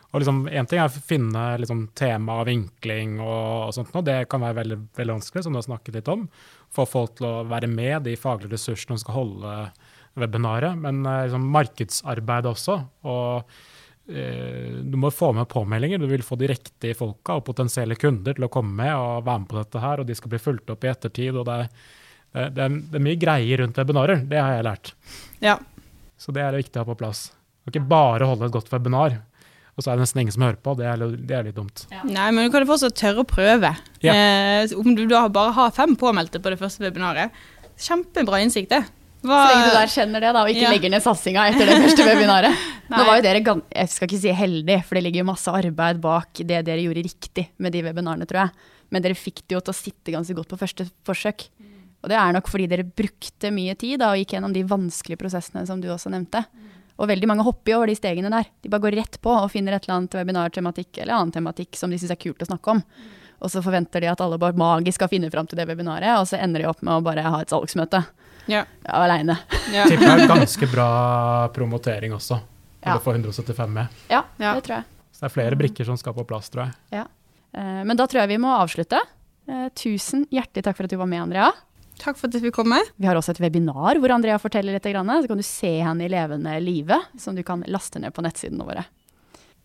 Og 0.09 0.23
liksom, 0.23 0.47
Én 0.49 0.67
ting 0.67 0.81
er 0.81 0.89
å 0.89 1.05
finne 1.05 1.45
liksom, 1.61 1.85
tema 1.99 2.41
og 2.41 2.49
vinkling, 2.49 3.19
og, 3.21 3.69
og 3.69 3.75
sånt, 3.77 3.93
og 3.95 4.07
det 4.09 4.23
kan 4.33 4.43
være 4.43 4.63
veldig, 4.63 4.79
veldig 4.97 5.19
vanskelig, 5.19 5.45
som 5.45 5.55
du 5.55 5.61
har 5.61 5.69
snakket 5.69 6.01
litt 6.01 6.11
om. 6.11 6.25
Få 6.75 6.87
folk 6.89 7.19
til 7.19 7.29
å 7.29 7.47
være 7.49 7.69
med, 7.71 8.07
de 8.09 8.17
faglige 8.19 8.57
ressursene 8.57 8.97
som 8.97 9.05
skal 9.05 9.19
holde 9.21 9.57
webinaret. 10.19 10.81
Men 10.81 11.05
eh, 11.07 11.27
liksom, 11.29 11.51
markedsarbeid 11.55 12.49
også. 12.51 12.81
og 13.07 13.59
du 14.09 14.97
må 14.97 15.11
få 15.13 15.33
med 15.37 15.49
påmeldinger. 15.53 16.01
Du 16.01 16.07
vil 16.09 16.23
få 16.25 16.39
de 16.41 16.49
riktige 16.49 16.97
folka 16.97 17.37
og 17.37 17.45
potensielle 17.45 17.97
kunder 18.01 18.39
til 18.39 18.47
å 18.47 18.51
komme 18.53 18.73
med 18.79 18.95
og 18.97 19.27
være 19.27 19.43
med 19.43 19.49
på 19.51 19.59
dette 19.59 19.83
her, 19.83 20.01
og 20.01 20.09
de 20.09 20.17
skal 20.17 20.33
bli 20.33 20.41
fulgt 20.41 20.73
opp 20.73 20.87
i 20.87 20.91
ettertid. 20.93 21.37
og 21.37 21.45
Det 21.45 21.57
er, 21.59 21.73
det 22.57 22.65
er, 22.65 22.79
det 22.89 22.97
er 23.01 23.05
mye 23.05 23.21
greier 23.21 23.61
rundt 23.63 23.81
webinarer, 23.81 24.23
det 24.31 24.41
har 24.41 24.57
jeg 24.57 24.69
lært. 24.71 24.95
Ja. 25.45 25.59
Så 26.19 26.33
det 26.35 26.43
er 26.43 26.55
det 26.57 26.65
viktig 26.65 26.81
å 26.81 26.87
ha 26.87 26.89
på 26.89 26.99
plass. 27.05 27.29
Kan 27.69 27.77
ikke 27.77 27.91
bare 27.91 28.27
holde 28.31 28.49
et 28.49 28.55
godt 28.55 28.73
webinar, 28.73 29.19
og 29.77 29.85
så 29.85 29.93
er 29.93 29.99
det 29.99 30.07
nesten 30.07 30.23
ingen 30.25 30.35
som 30.35 30.47
hører 30.47 30.59
på. 30.65 30.73
Det 30.79 30.89
er, 30.89 31.05
det 31.29 31.37
er 31.37 31.45
litt 31.47 31.59
dumt. 31.59 31.85
Nei, 32.09 32.31
men 32.33 32.49
du 32.49 32.55
kan 32.55 32.65
jo 32.65 32.73
fortsatt 32.73 32.97
tørre 32.99 33.23
å 33.23 33.29
prøve. 33.29 33.75
Ja. 34.03 34.15
Eh, 34.17 34.73
om 34.79 34.97
du 34.97 35.05
da 35.11 35.27
bare 35.31 35.53
har 35.55 35.75
fem 35.77 35.93
påmeldte 36.01 36.41
på 36.43 36.51
det 36.55 36.59
første 36.59 36.83
webinaret, 36.87 37.37
kjempebra 37.79 38.41
innsikt, 38.43 38.73
det. 38.73 38.83
Hva, 39.19 39.39
Så 39.43 39.51
lenge 39.51 39.67
du 39.67 39.75
der 39.75 39.91
kjenner 39.91 40.23
det, 40.23 40.33
da, 40.33 40.43
og 40.45 40.49
ikke 40.53 40.63
Ja. 40.63 40.71
legger 40.71 40.91
ned 40.93 41.03
satsinga 41.03 41.47
etter 41.51 41.67
det 41.67 41.79
første 41.83 42.05
webinaret. 42.07 42.55
Nå 42.91 43.05
var 43.05 43.17
jo 43.19 43.23
dere, 43.27 43.43
jeg 43.75 43.89
skal 43.91 44.09
ikke 44.09 44.21
si 44.23 44.33
heldig, 44.33 44.77
for 44.87 44.95
det 44.95 45.03
ligger 45.05 45.25
jo 45.25 45.31
masse 45.33 45.51
arbeid 45.51 46.01
bak 46.01 46.33
det 46.39 46.63
dere 46.65 46.85
gjorde 46.85 47.03
riktig 47.05 47.49
med 47.59 47.75
de 47.75 47.83
webinarene, 47.83 48.29
tror 48.31 48.45
jeg. 48.47 48.51
Men 48.95 49.03
dere 49.05 49.19
fikk 49.19 49.43
det 49.49 49.57
jo 49.59 49.61
til 49.61 49.75
å 49.75 49.77
sitte 49.77 50.15
ganske 50.15 50.35
godt 50.39 50.49
på 50.49 50.61
første 50.61 50.87
forsøk. 51.05 51.49
Og 52.05 52.09
det 52.13 52.17
er 52.17 52.33
nok 52.33 52.47
fordi 52.49 52.69
dere 52.71 52.87
brukte 52.87 53.51
mye 53.53 53.75
tid 53.77 53.99
da, 53.99 54.13
og 54.15 54.21
gikk 54.23 54.37
gjennom 54.37 54.55
de 54.55 54.63
vanskelige 54.63 55.19
prosessene 55.19 55.67
som 55.67 55.81
du 55.83 55.89
også 55.91 56.13
nevnte. 56.15 56.45
Og 56.99 57.11
veldig 57.11 57.29
mange 57.31 57.45
hopper 57.47 57.73
jo 57.73 57.79
over 57.83 57.91
de 57.91 57.99
stegene 57.99 58.31
der. 58.31 58.47
De 58.63 58.71
bare 58.71 58.83
går 58.87 58.97
rett 59.03 59.19
på 59.23 59.31
og 59.35 59.51
finner 59.51 59.75
et 59.75 59.85
eller 59.87 59.99
annet 59.99 60.15
webinartematikk 60.19 60.99
eller 61.03 61.15
annen 61.19 61.35
tematikk 61.35 61.77
som 61.79 61.91
de 61.91 61.99
syns 61.99 62.15
er 62.15 62.23
kult 62.23 62.43
å 62.43 62.49
snakke 62.49 62.71
om. 62.75 62.83
Og 63.43 63.51
så 63.51 63.63
forventer 63.63 64.03
de 64.03 64.09
at 64.11 64.23
alle 64.23 64.39
bare 64.39 64.57
magisk 64.59 64.99
skal 64.99 65.11
finne 65.11 65.31
fram 65.31 65.47
til 65.47 65.59
det 65.61 65.67
webinaret, 65.69 66.17
og 66.19 66.27
så 66.27 66.41
ender 66.43 66.63
de 66.65 66.71
opp 66.71 66.81
med 66.83 66.95
å 66.97 67.05
bare 67.07 67.23
ha 67.23 67.43
et 67.43 67.51
salgsmøte. 67.53 68.01
Ja. 68.49 68.65
Aleine. 68.89 69.37
Ja. 69.73 69.85
Tipper 69.89 70.17
det 70.17 70.25
er 70.25 70.31
ganske 70.33 70.69
bra 70.73 70.89
promotering 71.55 72.15
også, 72.17 72.39
når 72.41 72.89
Ja. 72.89 72.95
du 72.99 73.05
får 73.05 73.19
175 73.21 73.69
med. 73.75 73.89
Ja, 74.11 74.23
Ja. 74.41 74.55
det 74.55 74.65
tror 74.65 74.77
jeg. 74.81 74.85
Så 75.13 75.21
det 75.21 75.31
er 75.31 75.35
flere 75.35 75.57
brikker 75.59 75.85
som 75.85 75.97
skal 76.01 76.15
på 76.15 76.25
plass, 76.27 76.49
tror 76.51 76.65
jeg. 76.67 76.75
Ja. 76.93 77.05
Men 77.85 77.97
da 77.97 78.07
tror 78.07 78.21
jeg 78.23 78.29
vi 78.29 78.37
må 78.39 78.53
avslutte. 78.61 79.01
Eh, 79.49 79.69
Tusen 79.75 80.27
hjertelig 80.31 80.63
takk 80.65 80.77
for 80.77 80.85
at 80.85 80.91
du 80.91 80.97
var 81.01 81.07
med, 81.09 81.23
Andrea. 81.23 81.51
Takk 81.99 82.17
for 82.17 82.29
at 82.29 82.35
jeg 82.37 82.43
fikk 82.45 82.55
komme. 82.55 82.79
Vi 83.01 83.07
har 83.09 83.17
også 83.19 83.31
et 83.35 83.41
webinar 83.41 83.97
hvor 83.99 84.13
Andrea 84.15 84.37
forteller 84.39 84.73
litt. 84.77 84.85
Så 84.85 85.27
kan 85.27 85.37
du 85.37 85.43
se 85.43 85.81
henne 85.81 86.05
i 86.05 86.09
levende 86.09 86.61
live, 86.63 87.01
som 87.19 87.35
du 87.35 87.43
kan 87.43 87.65
laste 87.67 87.99
ned 87.99 88.13
på 88.15 88.23
nettsidene 88.23 88.65
våre. 88.65 88.85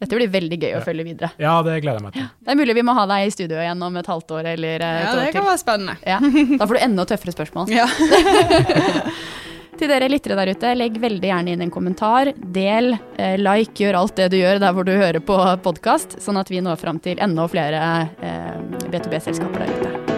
Dette 0.01 0.17
blir 0.17 0.27
veldig 0.33 0.57
gøy 0.59 0.71
å 0.73 0.79
Ja. 0.79 0.83
følge 0.83 1.03
videre. 1.05 1.29
Ja, 1.39 1.61
det 1.63 1.77
gleder 1.83 1.99
jeg 1.99 2.03
meg 2.03 2.13
til. 2.13 2.25
Det 2.43 2.51
er 2.51 2.55
mulig 2.59 2.75
vi 2.75 2.81
må 2.83 2.93
ha 2.97 3.05
deg 3.07 3.27
i 3.27 3.31
studio 3.31 3.57
igjen 3.61 3.81
om 3.85 3.97
et 3.97 4.05
halvt 4.07 4.31
år 4.35 4.49
eller 4.53 4.81
eh, 4.81 4.97
et 4.99 5.05
Ja, 5.05 5.13
år 5.13 5.25
det 5.25 5.33
kan 5.33 5.45
være 5.45 5.61
spennende. 5.61 5.97
Ja. 6.05 6.19
Da 6.59 6.65
får 6.67 6.73
du 6.79 6.83
enda 6.83 7.05
tøffere 7.05 7.31
spørsmål. 7.35 7.69
Ja. 7.71 7.87
Til 9.79 9.89
dere 9.89 10.05
lyttere 10.11 10.35
der 10.37 10.51
ute, 10.53 10.73
legg 10.77 10.99
veldig 11.01 11.29
gjerne 11.31 11.55
inn 11.55 11.63
en 11.65 11.71
kommentar. 11.73 12.29
Del, 12.37 12.93
eh, 13.17 13.37
like, 13.41 13.73
gjør 13.73 13.97
alt 14.03 14.15
det 14.19 14.29
du 14.31 14.37
gjør 14.37 14.59
der 14.61 14.71
hvor 14.75 14.85
du 14.85 14.93
hører 14.93 15.19
på 15.19 15.37
podkast, 15.65 16.19
sånn 16.21 16.37
at 16.39 16.51
vi 16.53 16.61
når 16.61 16.77
fram 16.83 16.99
til 17.01 17.17
enda 17.17 17.47
flere 17.49 17.81
eh, 18.21 18.57
B2B-selskaper 18.93 19.65
der 19.65 19.73
ute. 19.73 20.12